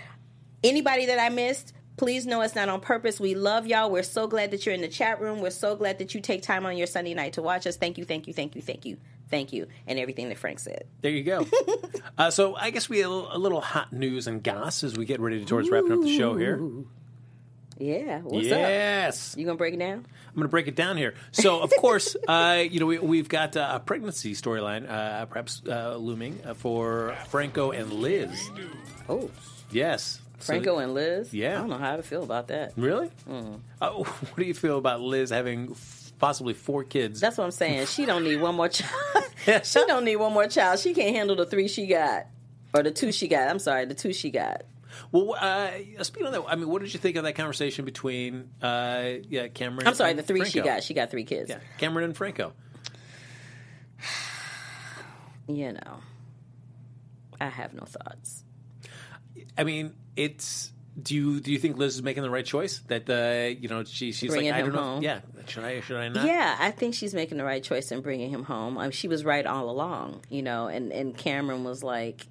Anybody 0.62 1.06
that 1.06 1.18
I 1.18 1.30
missed, 1.30 1.72
please 1.96 2.26
know 2.26 2.42
it's 2.42 2.54
not 2.54 2.68
on 2.68 2.80
purpose. 2.80 3.18
We 3.18 3.34
love 3.34 3.66
y'all. 3.66 3.90
We're 3.90 4.02
so 4.02 4.26
glad 4.26 4.50
that 4.50 4.64
you're 4.64 4.74
in 4.74 4.82
the 4.82 4.88
chat 4.88 5.20
room. 5.20 5.40
We're 5.40 5.50
so 5.50 5.74
glad 5.74 5.98
that 5.98 6.14
you 6.14 6.20
take 6.20 6.42
time 6.42 6.66
on 6.66 6.76
your 6.76 6.86
Sunday 6.86 7.14
night 7.14 7.34
to 7.34 7.42
watch 7.42 7.66
us. 7.66 7.76
Thank 7.76 7.98
you, 7.98 8.04
thank 8.04 8.26
you, 8.26 8.32
thank 8.32 8.54
you, 8.54 8.62
thank 8.62 8.84
you, 8.84 8.98
thank 9.30 9.52
you, 9.52 9.66
and 9.86 9.98
everything 9.98 10.28
that 10.28 10.38
Frank 10.38 10.58
said. 10.58 10.84
There 11.00 11.10
you 11.10 11.22
go. 11.22 11.46
uh, 12.18 12.30
so 12.30 12.54
I 12.54 12.70
guess 12.70 12.88
we 12.88 12.98
have 13.00 13.10
a 13.10 13.38
little, 13.38 13.60
hot 13.60 13.92
news 13.92 14.26
and 14.26 14.42
goss 14.42 14.84
as 14.84 14.96
we 14.96 15.06
get 15.06 15.20
ready 15.20 15.44
towards 15.44 15.70
wrapping 15.70 15.92
up 15.92 16.02
the 16.02 16.16
show 16.16 16.36
here. 16.36 16.60
Yeah. 17.78 18.20
What's 18.20 18.46
up? 18.46 18.58
yes. 18.58 19.34
You 19.36 19.44
gonna 19.46 19.56
break 19.58 19.74
it 19.74 19.78
down? 19.78 20.06
I'm 20.28 20.34
going 20.40 20.48
to 20.48 20.50
break 20.50 20.66
it 20.66 20.74
down 20.74 20.96
here. 20.96 21.14
So, 21.30 21.60
of 21.60 21.70
course, 21.78 22.16
uh, 22.26 22.64
you 22.68 22.80
know 22.80 22.86
we, 22.86 22.98
we've 22.98 23.28
got 23.28 23.56
uh, 23.56 23.70
a 23.74 23.78
pregnancy 23.78 24.32
storyline, 24.34 24.90
uh, 24.90 25.26
perhaps 25.26 25.62
uh, 25.68 25.94
looming 25.96 26.40
uh, 26.44 26.54
for 26.54 27.14
Franco 27.28 27.70
and 27.70 27.92
Liz. 27.92 28.30
Oh, 29.08 29.30
Yes, 29.70 30.20
So- 30.40 30.46
Franco 30.46 30.78
and 30.78 30.92
Liz. 30.94 31.32
Yeah. 31.32 31.54
I 31.54 31.60
don't 31.60 31.68
know 31.70 31.78
how 31.78 31.94
to 31.96 32.02
feel 32.02 32.24
about 32.24 32.48
that. 32.48 32.72
really. 32.76 33.10
Mm. 33.30 33.60
Uh, 33.80 33.90
what 33.92 34.36
do 34.36 34.42
you 34.44 34.54
feel 34.54 34.76
about 34.78 35.00
Liz 35.00 35.30
having 35.30 35.76
possibly 36.18 36.54
four 36.54 36.82
kids? 36.82 37.20
That's 37.20 37.38
what 37.38 37.44
I'm 37.44 37.50
saying. 37.52 37.86
She 37.86 38.04
don't 38.04 38.24
need 38.24 38.40
one 38.40 38.56
more 38.56 38.68
child. 38.68 38.92
she 39.64 39.84
don't 39.86 40.04
need 40.04 40.16
one 40.16 40.32
more 40.32 40.48
child. 40.48 40.80
She 40.80 40.94
can't 40.94 41.14
handle 41.14 41.36
the 41.36 41.46
three 41.46 41.68
she 41.68 41.86
got, 41.86 42.26
or 42.74 42.82
the 42.82 42.90
two 42.90 43.12
she 43.12 43.28
got. 43.28 43.48
I'm 43.48 43.60
sorry, 43.60 43.84
the 43.86 43.94
two 43.94 44.12
she 44.12 44.30
got. 44.30 44.62
Well, 45.12 45.36
uh, 45.38 45.70
speaking 46.02 46.26
of 46.26 46.32
that, 46.32 46.44
I 46.48 46.56
mean, 46.56 46.68
what 46.68 46.82
did 46.82 46.92
you 46.92 47.00
think 47.00 47.16
of 47.16 47.24
that 47.24 47.34
conversation 47.34 47.84
between 47.84 48.50
uh, 48.62 49.14
yeah 49.28 49.48
Cameron? 49.48 49.86
I'm 49.86 49.94
sorry, 49.94 50.10
and 50.10 50.18
the 50.18 50.22
three 50.22 50.44
she 50.44 50.60
got. 50.60 50.82
She 50.82 50.94
got 50.94 51.10
three 51.10 51.24
kids. 51.24 51.50
Yeah, 51.50 51.58
Cameron 51.78 52.04
and 52.04 52.16
Franco. 52.16 52.52
you 55.48 55.72
know, 55.72 56.00
I 57.40 57.48
have 57.48 57.74
no 57.74 57.84
thoughts. 57.84 58.44
I 59.56 59.64
mean, 59.64 59.94
it's. 60.16 60.70
Do 61.00 61.16
you 61.16 61.40
do 61.40 61.50
you 61.50 61.58
think 61.58 61.76
Liz 61.76 61.96
is 61.96 62.02
making 62.04 62.22
the 62.22 62.30
right 62.30 62.46
choice? 62.46 62.78
That 62.86 63.10
uh, 63.10 63.48
you 63.60 63.68
know 63.68 63.82
she 63.82 64.12
she's 64.12 64.30
Bringing 64.30 64.52
like 64.52 64.60
I 64.60 64.62
don't 64.62 64.74
know. 64.74 64.82
home. 64.82 65.02
Yeah, 65.02 65.22
should 65.48 65.64
I 65.64 65.80
should 65.80 65.96
I 65.96 66.08
not? 66.08 66.24
Yeah, 66.24 66.56
I 66.56 66.70
think 66.70 66.94
she's 66.94 67.12
making 67.12 67.36
the 67.36 67.44
right 67.44 67.64
choice 67.64 67.90
in 67.90 68.00
bringing 68.00 68.30
him 68.30 68.44
home. 68.44 68.78
I 68.78 68.82
mean, 68.82 68.90
she 68.92 69.08
was 69.08 69.24
right 69.24 69.44
all 69.44 69.70
along, 69.70 70.20
you 70.28 70.42
know. 70.42 70.68
And 70.68 70.92
and 70.92 71.16
Cameron 71.16 71.64
was 71.64 71.82
like, 71.82 72.24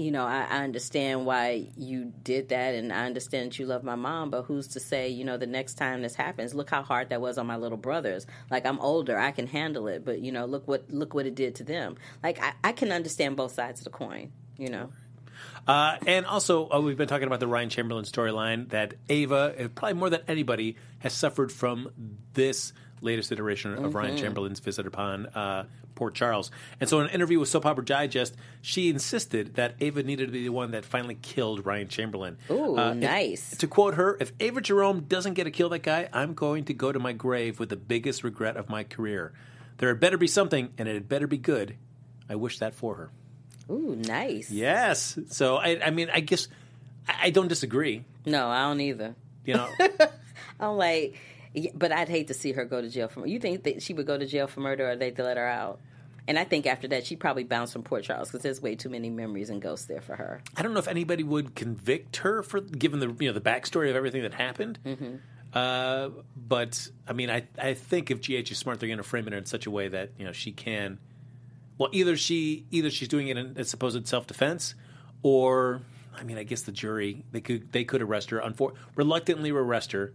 you 0.00 0.10
know, 0.10 0.24
I, 0.24 0.46
I 0.48 0.64
understand 0.64 1.26
why 1.26 1.68
you 1.76 2.12
did 2.22 2.48
that, 2.48 2.74
and 2.74 2.92
I 2.92 3.06
understand 3.06 3.52
that 3.52 3.58
you 3.58 3.66
love 3.66 3.84
my 3.84 3.94
mom, 3.94 4.30
but 4.30 4.42
who's 4.42 4.68
to 4.68 4.80
say, 4.80 5.08
you 5.08 5.24
know, 5.24 5.36
the 5.36 5.46
next 5.46 5.74
time 5.74 6.02
this 6.02 6.14
happens, 6.14 6.54
look 6.54 6.70
how 6.70 6.82
hard 6.82 7.10
that 7.10 7.20
was 7.20 7.38
on 7.38 7.46
my 7.46 7.56
little 7.56 7.78
brothers. 7.78 8.26
Like 8.50 8.66
I'm 8.66 8.80
older, 8.80 9.18
I 9.18 9.30
can 9.30 9.46
handle 9.46 9.88
it, 9.88 10.04
but 10.04 10.20
you 10.20 10.32
know, 10.32 10.46
look 10.46 10.66
what 10.66 10.90
look 10.90 11.14
what 11.14 11.26
it 11.26 11.34
did 11.34 11.54
to 11.56 11.64
them. 11.64 11.96
Like 12.22 12.42
I, 12.42 12.52
I 12.64 12.72
can 12.72 12.92
understand 12.92 13.36
both 13.36 13.52
sides 13.52 13.80
of 13.80 13.84
the 13.84 13.90
coin, 13.90 14.32
you 14.56 14.70
know. 14.70 14.90
Uh, 15.66 15.96
and 16.06 16.26
also, 16.26 16.68
uh, 16.70 16.80
we've 16.80 16.96
been 16.96 17.08
talking 17.08 17.26
about 17.26 17.40
the 17.40 17.46
Ryan 17.46 17.68
Chamberlain 17.68 18.04
storyline 18.04 18.70
that 18.70 18.94
Ava, 19.08 19.54
uh, 19.58 19.68
probably 19.68 19.94
more 19.94 20.10
than 20.10 20.22
anybody, 20.26 20.76
has 20.98 21.12
suffered 21.12 21.52
from 21.52 21.90
this 22.34 22.72
latest 23.02 23.32
iteration 23.32 23.74
of 23.74 23.94
Ryan 23.94 24.16
Chamberlain's 24.16 24.60
visit 24.60 24.86
upon 24.86 25.26
uh, 25.26 25.64
Port 25.94 26.14
Charles. 26.14 26.50
And 26.80 26.88
so, 26.88 27.00
in 27.00 27.06
an 27.06 27.12
interview 27.12 27.38
with 27.40 27.48
Soap 27.48 27.66
Opera 27.66 27.84
Digest, 27.84 28.34
she 28.62 28.88
insisted 28.88 29.54
that 29.54 29.74
Ava 29.80 30.02
needed 30.02 30.26
to 30.26 30.32
be 30.32 30.42
the 30.44 30.48
one 30.50 30.70
that 30.72 30.84
finally 30.84 31.16
killed 31.20 31.64
Ryan 31.66 31.88
Chamberlain. 31.88 32.38
Ooh, 32.50 32.78
Uh, 32.78 32.90
if- 32.92 32.96
nice. 32.98 33.56
to 33.58 33.66
quote 33.66 33.94
her, 33.94 34.16
if 34.20 34.32
Ava 34.40 34.60
Jerome 34.60 35.00
doesn't 35.08 35.34
get 35.34 35.44
to 35.44 35.50
kill 35.50 35.68
that 35.70 35.82
guy, 35.82 36.08
I'm 36.12 36.34
going 36.34 36.64
to 36.66 36.74
go 36.74 36.92
to 36.92 36.98
my 36.98 37.12
grave 37.12 37.58
with 37.60 37.68
the 37.68 37.76
biggest 37.76 38.24
regret 38.24 38.56
of 38.56 38.68
my 38.68 38.84
career. 38.84 39.32
There 39.78 39.88
had 39.88 40.00
better 40.00 40.18
be 40.18 40.26
something, 40.26 40.72
and 40.78 40.88
it 40.88 40.94
had 40.94 41.08
better 41.08 41.26
be 41.26 41.38
good. 41.38 41.76
I 42.28 42.34
wish 42.36 42.58
that 42.58 42.74
for 42.74 42.94
her. 42.96 43.10
Ooh, 43.70 43.96
nice. 43.96 44.50
Yes. 44.50 45.18
So 45.30 45.56
I, 45.56 45.80
I 45.84 45.90
mean, 45.90 46.10
I 46.12 46.20
guess 46.20 46.48
I, 47.08 47.14
I 47.26 47.30
don't 47.30 47.48
disagree. 47.48 48.04
No, 48.26 48.48
I 48.48 48.62
don't 48.62 48.80
either. 48.80 49.14
You 49.44 49.54
know, 49.54 49.68
I'm 50.60 50.76
like, 50.76 51.16
yeah, 51.54 51.70
but 51.74 51.92
I'd 51.92 52.08
hate 52.08 52.28
to 52.28 52.34
see 52.34 52.52
her 52.52 52.64
go 52.64 52.80
to 52.80 52.88
jail 52.88 53.08
for. 53.08 53.26
You 53.26 53.38
think 53.38 53.64
that 53.64 53.82
she 53.82 53.92
would 53.92 54.06
go 54.06 54.16
to 54.18 54.26
jail 54.26 54.46
for 54.46 54.60
murder, 54.60 54.90
or 54.90 54.96
they'd 54.96 55.18
let 55.18 55.36
her 55.36 55.46
out? 55.46 55.80
And 56.28 56.38
I 56.38 56.44
think 56.44 56.66
after 56.66 56.86
that, 56.88 57.06
she 57.06 57.16
probably 57.16 57.44
bounced 57.44 57.72
from 57.72 57.82
Port 57.82 58.04
Charles 58.04 58.28
because 58.28 58.42
there's 58.42 58.62
way 58.62 58.76
too 58.76 58.88
many 58.88 59.10
memories 59.10 59.50
and 59.50 59.60
ghosts 59.60 59.86
there 59.86 60.00
for 60.00 60.14
her. 60.14 60.42
I 60.56 60.62
don't 60.62 60.72
know 60.74 60.78
if 60.78 60.86
anybody 60.86 61.24
would 61.24 61.54
convict 61.54 62.18
her 62.18 62.42
for 62.42 62.60
given 62.60 63.00
the 63.00 63.16
you 63.18 63.28
know 63.28 63.32
the 63.32 63.40
backstory 63.40 63.90
of 63.90 63.96
everything 63.96 64.22
that 64.22 64.34
happened. 64.34 64.78
Uh, 65.52 66.10
but 66.36 66.88
I 67.08 67.12
mean, 67.12 67.30
I 67.30 67.48
I 67.58 67.74
think 67.74 68.10
if 68.10 68.20
GH 68.20 68.52
is 68.52 68.58
smart, 68.58 68.78
they're 68.78 68.88
going 68.88 68.98
to 68.98 69.02
frame 69.02 69.26
it 69.26 69.32
in 69.32 69.44
such 69.46 69.66
a 69.66 69.70
way 69.70 69.88
that 69.88 70.10
you 70.18 70.24
know 70.24 70.32
she 70.32 70.52
can. 70.52 70.98
Well, 71.78 71.88
either 71.92 72.16
she 72.16 72.66
either 72.70 72.90
she's 72.90 73.08
doing 73.08 73.28
it 73.28 73.36
in 73.36 73.54
a 73.56 73.64
supposed 73.64 74.06
self 74.06 74.26
defense, 74.26 74.74
or 75.22 75.82
I 76.16 76.22
mean, 76.22 76.38
I 76.38 76.44
guess 76.44 76.62
the 76.62 76.72
jury 76.72 77.24
they 77.32 77.40
could 77.40 77.72
they 77.72 77.82
could 77.84 78.02
arrest 78.02 78.30
her, 78.30 78.38
unfor- 78.40 78.74
reluctantly 78.94 79.50
arrest 79.50 79.92
her, 79.92 80.12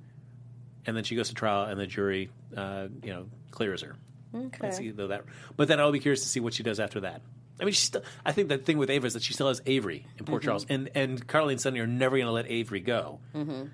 and 0.85 0.95
then 0.95 1.03
she 1.03 1.15
goes 1.15 1.29
to 1.29 1.35
trial, 1.35 1.63
and 1.63 1.79
the 1.79 1.87
jury 1.87 2.29
uh, 2.55 2.87
you 3.03 3.13
know 3.13 3.27
clears 3.51 3.81
her. 3.81 3.95
Okay. 4.35 4.71
See 4.71 4.91
though 4.91 5.07
that, 5.07 5.23
but 5.55 5.67
then 5.67 5.79
I'll 5.79 5.91
be 5.91 5.99
curious 5.99 6.21
to 6.23 6.27
see 6.27 6.39
what 6.39 6.53
she 6.53 6.63
does 6.63 6.79
after 6.79 7.01
that. 7.01 7.21
I 7.59 7.63
mean, 7.63 7.73
she 7.73 7.85
still. 7.85 8.03
I 8.25 8.33
think 8.33 8.49
the 8.49 8.57
thing 8.57 8.77
with 8.77 8.89
Ava 8.89 9.07
is 9.07 9.13
that 9.13 9.23
she 9.23 9.33
still 9.33 9.47
has 9.47 9.61
Avery 9.65 10.05
in 10.19 10.25
Port 10.25 10.43
Charles, 10.43 10.65
and 10.67 10.89
and 10.93 11.25
Carly 11.25 11.53
and 11.53 11.61
Sonny 11.61 11.79
are 11.79 11.87
never 11.87 12.17
going 12.17 12.25
to 12.27 12.33
let 12.33 12.47
Avery 12.47 12.81
go. 12.81 13.19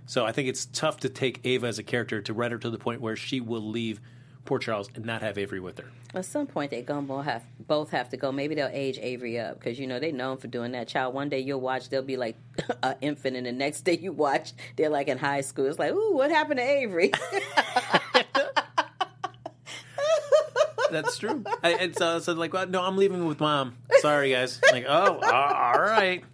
So 0.05 0.23
I 0.23 0.31
think 0.33 0.49
it's 0.49 0.67
tough 0.67 0.99
to 0.99 1.09
take 1.09 1.39
Ava 1.45 1.65
as 1.65 1.79
a 1.79 1.83
character 1.83 2.21
to 2.21 2.33
write 2.33 2.51
her 2.51 2.59
to 2.59 2.69
the 2.69 2.77
point 2.77 3.01
where 3.01 3.15
she 3.15 3.41
will 3.41 3.67
leave 3.67 3.99
Port 4.45 4.63
Charles 4.63 4.89
and 4.95 5.05
not 5.05 5.21
have 5.21 5.37
Avery 5.37 5.59
with 5.59 5.77
her. 5.77 5.85
At 6.13 6.25
some 6.25 6.45
point, 6.47 6.71
they 6.71 6.81
gonna 6.81 7.03
both 7.03 7.25
have 7.25 7.43
both 7.67 7.91
have 7.91 8.09
to 8.09 8.17
go. 8.17 8.31
Maybe 8.31 8.55
they'll 8.55 8.69
age 8.71 8.97
Avery 9.01 9.39
up 9.39 9.59
because 9.59 9.79
you 9.79 9.87
know 9.87 9.99
they 9.99 10.11
known 10.11 10.37
for 10.37 10.47
doing 10.47 10.71
that. 10.73 10.87
Child, 10.87 11.13
one 11.13 11.29
day 11.29 11.39
you'll 11.39 11.61
watch, 11.61 11.89
they'll 11.89 12.01
be 12.01 12.17
like 12.17 12.35
an 12.83 12.95
infant, 13.01 13.37
and 13.37 13.45
the 13.45 13.51
next 13.51 13.81
day 13.83 13.97
you 13.97 14.11
watch, 14.11 14.53
they're 14.75 14.89
like 14.89 15.07
in 15.07 15.17
high 15.17 15.41
school. 15.41 15.67
It's 15.67 15.79
like, 15.79 15.93
ooh, 15.93 16.13
what 16.13 16.29
happened 16.31 16.59
to 16.59 16.63
Avery? 16.65 17.11
That's 20.91 21.17
true. 21.17 21.43
I, 21.63 21.73
it's 21.75 22.01
uh, 22.01 22.19
so 22.19 22.33
like, 22.33 22.51
well, 22.51 22.67
no, 22.67 22.83
I'm 22.83 22.97
leaving 22.97 23.25
with 23.25 23.39
mom. 23.39 23.75
Sorry, 23.99 24.31
guys. 24.31 24.59
Like, 24.73 24.85
oh, 24.87 25.19
all 25.19 25.81
right. 25.81 26.23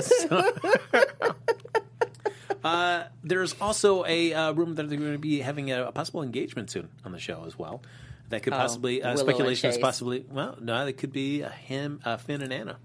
So- 0.00 0.52
uh, 2.64 3.04
there's 3.22 3.54
also 3.60 4.04
a 4.06 4.32
uh, 4.32 4.52
rumor 4.52 4.74
that 4.74 4.88
they're 4.88 4.98
going 4.98 5.12
to 5.12 5.18
be 5.18 5.40
having 5.40 5.70
a, 5.70 5.84
a 5.86 5.92
possible 5.92 6.22
engagement 6.22 6.70
soon 6.70 6.88
on 7.04 7.12
the 7.12 7.18
show 7.18 7.44
as 7.46 7.58
well. 7.58 7.82
That 8.30 8.42
could 8.42 8.54
possibly 8.54 9.02
uh, 9.02 9.16
speculation 9.16 9.70
is 9.70 9.78
possibly 9.78 10.24
well, 10.30 10.56
no, 10.60 10.86
it 10.86 10.96
could 10.96 11.12
be 11.12 11.42
uh, 11.42 11.50
him, 11.50 12.00
uh, 12.04 12.16
Finn, 12.16 12.40
and 12.40 12.52
Anna, 12.52 12.78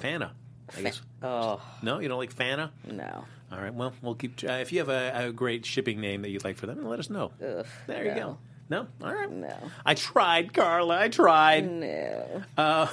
Fana. 0.00 0.30
I 0.76 0.82
guess. 0.82 1.00
oh 1.22 1.60
No, 1.82 1.98
you 2.00 2.08
don't 2.08 2.18
like 2.18 2.34
Fana. 2.34 2.70
no, 2.90 3.24
All 3.50 3.58
right. 3.58 3.72
Well, 3.72 3.94
we'll 4.02 4.16
keep. 4.16 4.44
Uh, 4.44 4.52
if 4.54 4.72
you 4.72 4.80
have 4.80 4.88
a, 4.88 5.28
a 5.28 5.32
great 5.32 5.64
shipping 5.64 6.00
name 6.00 6.22
that 6.22 6.28
you'd 6.28 6.44
like 6.44 6.56
for 6.56 6.66
them, 6.66 6.84
let 6.84 6.98
us 6.98 7.08
know. 7.08 7.32
Ugh, 7.42 7.66
there 7.86 8.04
you 8.04 8.10
no. 8.10 8.16
go. 8.16 8.38
No, 8.68 8.88
all 9.00 9.14
right. 9.14 9.30
No. 9.30 9.56
I 9.84 9.94
tried, 9.94 10.52
Carla. 10.52 11.00
I 11.00 11.08
tried. 11.08 11.70
no. 11.70 12.42
Uh, 12.58 12.88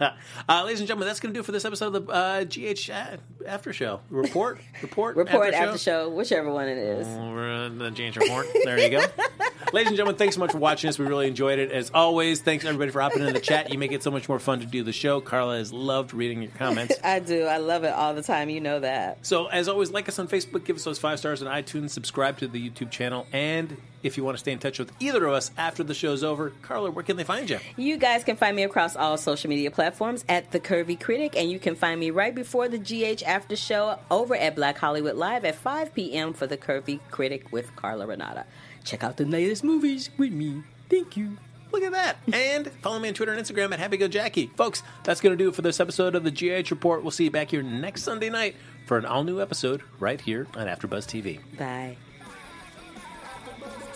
uh, 0.48 0.64
ladies 0.64 0.80
and 0.80 0.88
gentlemen, 0.88 1.06
that's 1.06 1.20
going 1.20 1.34
to 1.34 1.36
do 1.36 1.40
it 1.40 1.44
for 1.44 1.52
this 1.52 1.66
episode 1.66 1.94
of 1.94 2.06
the 2.06 2.12
uh, 2.12 2.44
GH 2.44 2.90
uh, 2.90 3.18
After 3.46 3.72
Show 3.74 4.00
report. 4.08 4.60
Report. 4.82 5.16
Report 5.16 5.52
after 5.54 5.76
show, 5.76 6.08
whichever 6.08 6.52
one 6.52 6.68
it 6.68 6.78
is. 6.78 7.06
We're 7.08 7.68
the 7.68 7.90
GH 7.90 8.16
report. 8.16 8.46
There 8.64 8.78
you 8.78 8.90
go. 8.90 9.04
ladies 9.72 9.88
and 9.88 9.96
gentlemen, 9.96 10.16
thanks 10.16 10.36
so 10.36 10.40
much 10.40 10.52
for 10.52 10.58
watching 10.58 10.88
us. 10.88 10.98
We 10.98 11.06
really 11.06 11.26
enjoyed 11.26 11.58
it. 11.58 11.72
As 11.72 11.90
always, 11.92 12.40
thanks 12.40 12.64
everybody 12.64 12.90
for 12.92 13.00
hopping 13.00 13.26
in 13.26 13.34
the 13.34 13.40
chat. 13.40 13.72
You 13.72 13.78
make 13.78 13.90
it 13.92 14.02
so 14.02 14.10
much 14.10 14.28
more 14.28 14.38
fun 14.38 14.60
to 14.60 14.66
do 14.66 14.84
the 14.84 14.92
show. 14.92 15.20
Carla 15.20 15.58
has 15.58 15.72
loved 15.72 16.14
reading 16.14 16.42
your 16.42 16.52
comments. 16.52 16.94
I 17.02 17.18
do. 17.18 17.44
I 17.44 17.58
love 17.58 17.84
it 17.84 17.92
all 17.92 18.14
the 18.14 18.22
time. 18.22 18.50
You 18.50 18.60
know 18.60 18.80
that. 18.80 19.26
So, 19.26 19.46
as 19.46 19.68
always, 19.68 19.90
like 19.90 20.08
us 20.08 20.18
on 20.18 20.28
Facebook, 20.28 20.64
give 20.64 20.76
us 20.76 20.84
those 20.84 20.98
five 20.98 21.18
stars 21.18 21.42
on 21.42 21.52
iTunes, 21.52 21.90
subscribe 21.90 22.38
to 22.38 22.48
the 22.48 22.70
YouTube 22.70 22.90
channel, 22.90 23.26
and 23.32 23.76
if 24.02 24.16
you 24.16 24.24
want 24.24 24.36
to 24.36 24.38
stay 24.38 24.52
in 24.52 24.58
touch 24.58 24.78
with 24.78 24.92
either 25.00 25.26
of 25.26 25.32
us 25.32 25.50
after 25.56 25.82
the 25.82 25.94
show's 25.94 26.22
over, 26.22 26.50
Carla, 26.62 26.90
where 26.90 27.04
can 27.04 27.16
they 27.16 27.24
find 27.24 27.48
you? 27.50 27.58
You 27.76 27.96
guys 27.96 28.24
can 28.24 28.36
find 28.36 28.54
me 28.54 28.62
across 28.62 28.96
all 28.96 29.16
social 29.16 29.50
media 29.50 29.70
platforms 29.70 30.24
at 30.28 30.50
The 30.50 30.60
Curvy 30.60 30.98
Critic, 31.00 31.36
and 31.36 31.50
you 31.50 31.58
can 31.58 31.74
find 31.74 31.98
me 31.98 32.10
right 32.10 32.34
before 32.34 32.68
the 32.68 32.78
GH 32.78 33.22
After 33.24 33.56
Show 33.56 33.98
over 34.10 34.34
at 34.36 34.54
Black 34.54 34.78
Hollywood 34.78 35.16
Live 35.16 35.44
at 35.44 35.56
5 35.56 35.94
p.m. 35.94 36.32
for 36.32 36.46
The 36.46 36.56
Curvy 36.56 37.00
Critic 37.10 37.50
with 37.52 37.74
Carla 37.76 38.06
Renata. 38.06 38.44
Check 38.84 39.02
out 39.02 39.16
the 39.16 39.24
latest 39.24 39.64
movies 39.64 40.10
with 40.16 40.32
me. 40.32 40.62
Thank 40.88 41.16
you. 41.16 41.36
Look 41.72 41.82
at 41.82 41.92
that. 41.92 42.16
And 42.32 42.70
follow 42.82 42.98
me 42.98 43.08
on 43.08 43.14
Twitter 43.14 43.32
and 43.32 43.44
Instagram 43.44 43.72
at 43.76 43.90
HappyGoJackie. 43.90 44.56
Folks, 44.56 44.82
that's 45.04 45.20
going 45.20 45.36
to 45.36 45.42
do 45.42 45.48
it 45.50 45.54
for 45.54 45.62
this 45.62 45.80
episode 45.80 46.14
of 46.14 46.24
the 46.24 46.30
GH 46.30 46.70
Report. 46.70 47.02
We'll 47.02 47.10
see 47.10 47.24
you 47.24 47.30
back 47.30 47.50
here 47.50 47.62
next 47.62 48.02
Sunday 48.02 48.30
night 48.30 48.56
for 48.86 48.96
an 48.96 49.04
all 49.04 49.24
new 49.24 49.40
episode 49.40 49.82
right 49.98 50.20
here 50.20 50.46
on 50.54 50.66
AfterBuzz 50.66 51.06
TV. 51.06 51.40
Bye. 51.58 51.96